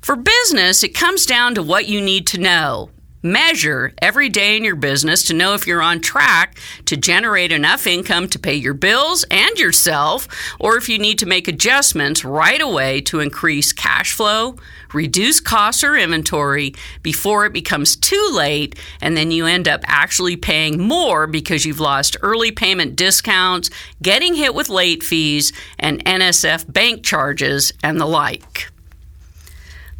For 0.00 0.16
business, 0.16 0.82
it 0.82 0.94
comes 0.94 1.26
down 1.26 1.54
to 1.54 1.62
what 1.62 1.88
you 1.88 2.00
need 2.00 2.26
to 2.28 2.38
know. 2.38 2.90
Measure 3.22 3.92
every 4.00 4.28
day 4.28 4.56
in 4.56 4.62
your 4.62 4.76
business 4.76 5.24
to 5.24 5.34
know 5.34 5.54
if 5.54 5.66
you're 5.66 5.82
on 5.82 6.00
track 6.00 6.56
to 6.84 6.96
generate 6.96 7.50
enough 7.50 7.84
income 7.84 8.28
to 8.28 8.38
pay 8.38 8.54
your 8.54 8.74
bills 8.74 9.24
and 9.28 9.58
yourself, 9.58 10.28
or 10.60 10.76
if 10.76 10.88
you 10.88 11.00
need 11.00 11.18
to 11.18 11.26
make 11.26 11.48
adjustments 11.48 12.24
right 12.24 12.60
away 12.60 13.00
to 13.00 13.18
increase 13.18 13.72
cash 13.72 14.12
flow, 14.12 14.54
reduce 14.94 15.40
costs 15.40 15.82
or 15.82 15.96
inventory 15.96 16.72
before 17.02 17.44
it 17.44 17.52
becomes 17.52 17.96
too 17.96 18.30
late, 18.32 18.78
and 19.00 19.16
then 19.16 19.32
you 19.32 19.46
end 19.46 19.66
up 19.66 19.80
actually 19.86 20.36
paying 20.36 20.80
more 20.80 21.26
because 21.26 21.64
you've 21.64 21.80
lost 21.80 22.16
early 22.22 22.52
payment 22.52 22.94
discounts, 22.94 23.68
getting 24.00 24.34
hit 24.34 24.54
with 24.54 24.68
late 24.68 25.02
fees, 25.02 25.52
and 25.76 26.04
NSF 26.04 26.72
bank 26.72 27.02
charges, 27.02 27.72
and 27.82 28.00
the 28.00 28.06
like. 28.06 28.68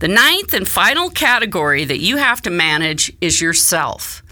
The 0.00 0.06
ninth 0.08 0.54
and 0.54 0.68
final 0.68 1.10
category 1.10 1.84
that 1.84 1.98
you 1.98 2.18
have 2.18 2.40
to 2.42 2.50
manage 2.50 3.12
is 3.20 3.40
yourself. 3.40 4.22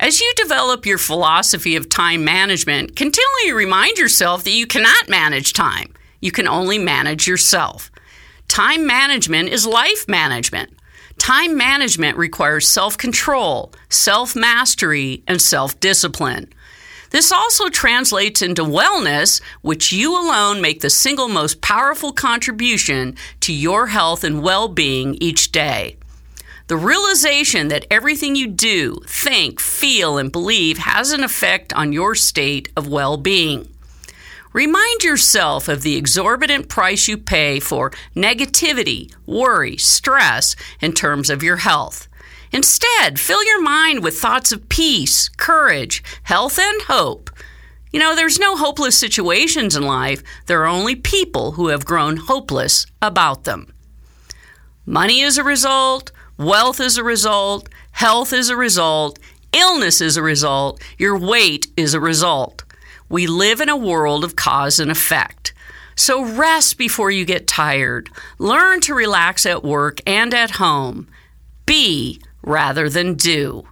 As 0.00 0.20
you 0.22 0.32
develop 0.36 0.86
your 0.86 0.96
philosophy 0.96 1.76
of 1.76 1.90
time 1.90 2.24
management, 2.24 2.96
continually 2.96 3.52
remind 3.52 3.98
yourself 3.98 4.44
that 4.44 4.52
you 4.52 4.66
cannot 4.66 5.10
manage 5.10 5.52
time. 5.52 5.92
You 6.22 6.32
can 6.32 6.48
only 6.48 6.78
manage 6.78 7.26
yourself. 7.28 7.90
Time 8.48 8.86
management 8.86 9.50
is 9.50 9.66
life 9.66 10.08
management. 10.08 10.72
Time 11.18 11.58
management 11.58 12.16
requires 12.16 12.66
self 12.66 12.96
control, 12.96 13.74
self 13.90 14.34
mastery, 14.34 15.22
and 15.26 15.42
self 15.42 15.78
discipline. 15.78 16.50
This 17.10 17.30
also 17.30 17.68
translates 17.68 18.42
into 18.42 18.62
wellness, 18.62 19.40
which 19.62 19.92
you 19.92 20.12
alone 20.14 20.60
make 20.60 20.80
the 20.80 20.90
single 20.90 21.28
most 21.28 21.60
powerful 21.60 22.12
contribution 22.12 23.16
to 23.40 23.52
your 23.52 23.88
health 23.88 24.24
and 24.24 24.42
well 24.42 24.68
being 24.68 25.16
each 25.20 25.52
day. 25.52 25.96
The 26.68 26.76
realization 26.76 27.68
that 27.68 27.86
everything 27.92 28.34
you 28.34 28.48
do, 28.48 29.00
think, 29.06 29.60
feel, 29.60 30.18
and 30.18 30.32
believe 30.32 30.78
has 30.78 31.12
an 31.12 31.22
effect 31.22 31.72
on 31.72 31.92
your 31.92 32.16
state 32.16 32.70
of 32.76 32.88
well 32.88 33.16
being. 33.16 33.68
Remind 34.52 35.04
yourself 35.04 35.68
of 35.68 35.82
the 35.82 35.96
exorbitant 35.96 36.68
price 36.68 37.06
you 37.06 37.18
pay 37.18 37.60
for 37.60 37.92
negativity, 38.16 39.14
worry, 39.26 39.76
stress 39.76 40.56
in 40.80 40.92
terms 40.92 41.30
of 41.30 41.42
your 41.42 41.58
health. 41.58 42.08
Instead, 42.52 43.18
fill 43.18 43.44
your 43.44 43.60
mind 43.60 44.02
with 44.02 44.18
thoughts 44.18 44.52
of 44.52 44.68
peace, 44.68 45.28
courage, 45.30 46.02
health, 46.24 46.58
and 46.58 46.82
hope. 46.82 47.30
You 47.92 48.00
know, 48.00 48.14
there's 48.14 48.38
no 48.38 48.56
hopeless 48.56 48.98
situations 48.98 49.76
in 49.76 49.82
life, 49.82 50.22
there 50.46 50.62
are 50.62 50.66
only 50.66 50.96
people 50.96 51.52
who 51.52 51.68
have 51.68 51.84
grown 51.84 52.16
hopeless 52.16 52.86
about 53.00 53.44
them. 53.44 53.72
Money 54.84 55.20
is 55.20 55.38
a 55.38 55.44
result, 55.44 56.12
wealth 56.36 56.80
is 56.80 56.96
a 56.96 57.04
result, 57.04 57.68
health 57.92 58.32
is 58.32 58.50
a 58.50 58.56
result, 58.56 59.18
illness 59.52 60.00
is 60.00 60.16
a 60.16 60.22
result, 60.22 60.80
your 60.98 61.18
weight 61.18 61.66
is 61.76 61.94
a 61.94 62.00
result. 62.00 62.64
We 63.08 63.26
live 63.26 63.60
in 63.60 63.68
a 63.68 63.76
world 63.76 64.24
of 64.24 64.36
cause 64.36 64.78
and 64.78 64.90
effect. 64.90 65.54
So 65.94 66.24
rest 66.24 66.76
before 66.76 67.10
you 67.10 67.24
get 67.24 67.46
tired. 67.46 68.10
Learn 68.38 68.80
to 68.82 68.94
relax 68.94 69.46
at 69.46 69.64
work 69.64 70.00
and 70.06 70.34
at 70.34 70.52
home. 70.52 71.08
Be 71.64 72.20
rather 72.46 72.88
than 72.88 73.14
do. 73.14 73.66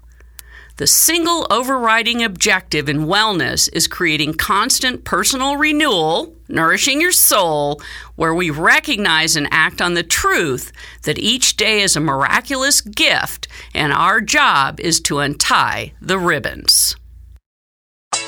The 0.77 0.89
single 0.89 1.47
overriding 1.51 2.25
objective 2.25 2.89
in 2.89 3.07
wellness 3.07 3.71
is 3.73 3.87
creating 3.87 4.35
constant 4.35 5.05
personal 5.05 5.57
renewal, 5.57 6.35
nourishing 6.49 7.01
your 7.01 7.13
soul, 7.13 7.81
where 8.17 8.35
we 8.35 8.51
recognize 8.51 9.37
and 9.37 9.47
act 9.53 9.81
on 9.81 9.95
the 9.95 10.03
truth 10.03 10.73
that 11.05 11.19
each 11.21 11.57
day 11.57 11.81
is 11.83 11.95
a 11.95 12.01
miraculous 12.01 12.81
gift 12.81 13.47
and 13.73 13.93
our 13.93 14.21
job 14.21 14.81
is 14.81 15.01
to 15.03 15.21
untie 15.21 15.93
the 16.03 16.19
ribbons. 16.19 16.97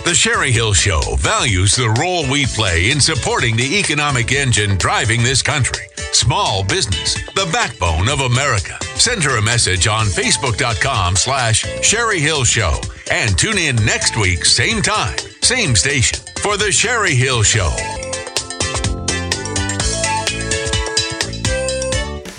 The 0.04 0.12
Cheri 0.14 0.52
Hill 0.52 0.72
Show 0.72 1.00
values 1.18 1.74
the 1.74 1.90
role 2.00 2.30
we 2.30 2.46
play 2.46 2.90
in 2.90 3.00
supporting 3.00 3.56
the 3.56 3.78
economic 3.78 4.30
engine 4.30 4.76
driving 4.76 5.22
this 5.22 5.42
country. 5.42 5.86
Small 6.12 6.62
business, 6.64 7.14
the 7.32 7.48
backbone 7.52 8.08
of 8.08 8.20
America. 8.20 8.78
Send 8.94 9.22
her 9.24 9.38
a 9.38 9.42
message 9.42 9.88
on 9.88 10.06
Facebook.com 10.06 11.16
slash 11.16 11.64
Cheri 11.82 12.20
Hill 12.20 12.44
Show 12.44 12.80
and 13.10 13.36
tune 13.36 13.58
in 13.58 13.76
next 13.84 14.16
week, 14.16 14.44
same 14.44 14.80
time, 14.80 15.18
same 15.42 15.74
station 15.74 16.20
for 16.40 16.56
The 16.56 16.70
Cheri 16.70 17.14
Hill 17.14 17.42
Show. 17.42 17.70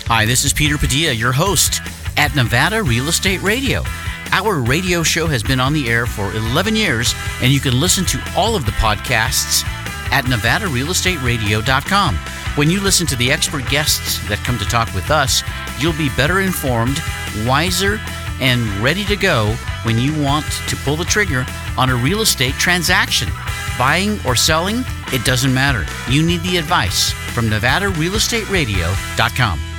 Hi, 0.08 0.26
this 0.26 0.46
is 0.46 0.54
Peter 0.54 0.78
Padilla, 0.78 1.12
your 1.12 1.34
host 1.34 1.82
at 2.16 2.34
Nevada 2.34 2.82
Real 2.82 3.10
Estate 3.10 3.42
Radio. 3.42 3.84
Our 4.32 4.60
radio 4.60 5.04
show 5.04 5.28
has 5.28 5.44
been 5.44 5.60
on 5.60 5.74
the 5.74 5.90
air 5.90 6.06
for 6.06 6.32
11 6.34 6.76
years, 6.76 7.14
and 7.42 7.52
you 7.52 7.60
can 7.60 7.80
listen 7.80 8.06
to 8.06 8.22
all 8.36 8.56
of 8.56 8.66
the 8.66 8.72
podcasts 8.74 9.64
at 10.12 10.26
NevadaRealEstateRadio.com. 10.26 12.16
When 12.56 12.70
you 12.70 12.82
listen 12.82 13.08
to 13.08 13.16
the 13.16 13.32
expert 13.32 13.68
guests 13.70 14.20
that 14.30 14.40
come 14.40 14.58
to 14.58 14.66
talk 14.66 14.94
with 14.94 15.10
us, 15.12 15.44
you'll 15.80 15.94
be 15.94 16.10
better 16.18 16.42
informed, 16.42 17.02
wiser, 17.46 18.02
and 18.40 18.68
ready 18.84 19.04
to 19.06 19.16
go 19.16 19.56
when 19.84 19.98
you 19.98 20.14
want 20.22 20.46
to 20.68 20.76
pull 20.78 20.96
the 20.96 21.06
trigger 21.06 21.46
on 21.78 21.90
a 21.90 21.96
real 21.96 22.22
estate 22.22 22.54
transaction. 22.56 23.30
Buying 23.78 24.20
or 24.26 24.36
selling, 24.36 24.84
it 25.14 25.24
doesn't 25.24 25.54
matter. 25.54 25.86
You 26.12 26.24
need 26.24 26.42
the 26.42 26.58
advice 26.58 27.12
from 27.34 27.50
NevadaRealEstateRadio.com. 27.50 29.77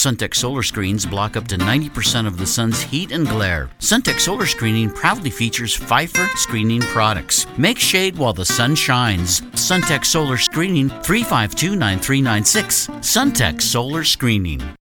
Suntech 0.00 0.34
solar 0.34 0.62
screens 0.62 1.04
block 1.04 1.36
up 1.36 1.46
to 1.48 1.58
90% 1.58 2.26
of 2.26 2.38
the 2.38 2.46
sun's 2.46 2.80
heat 2.80 3.12
and 3.12 3.28
glare. 3.28 3.68
Suntech 3.80 4.18
solar 4.18 4.46
screening 4.46 4.88
proudly 4.88 5.28
features 5.28 5.76
Phifer 5.76 6.26
screening 6.38 6.80
products. 6.80 7.46
Make 7.58 7.78
shade 7.78 8.16
while 8.16 8.32
the 8.32 8.46
sun 8.46 8.74
shines. 8.74 9.42
Suntech 9.52 10.06
solar 10.06 10.38
screening 10.38 10.88
352 10.88 11.76
9396. 11.76 12.86
Suntech 12.86 13.60
solar 13.60 14.02
screening. 14.02 14.74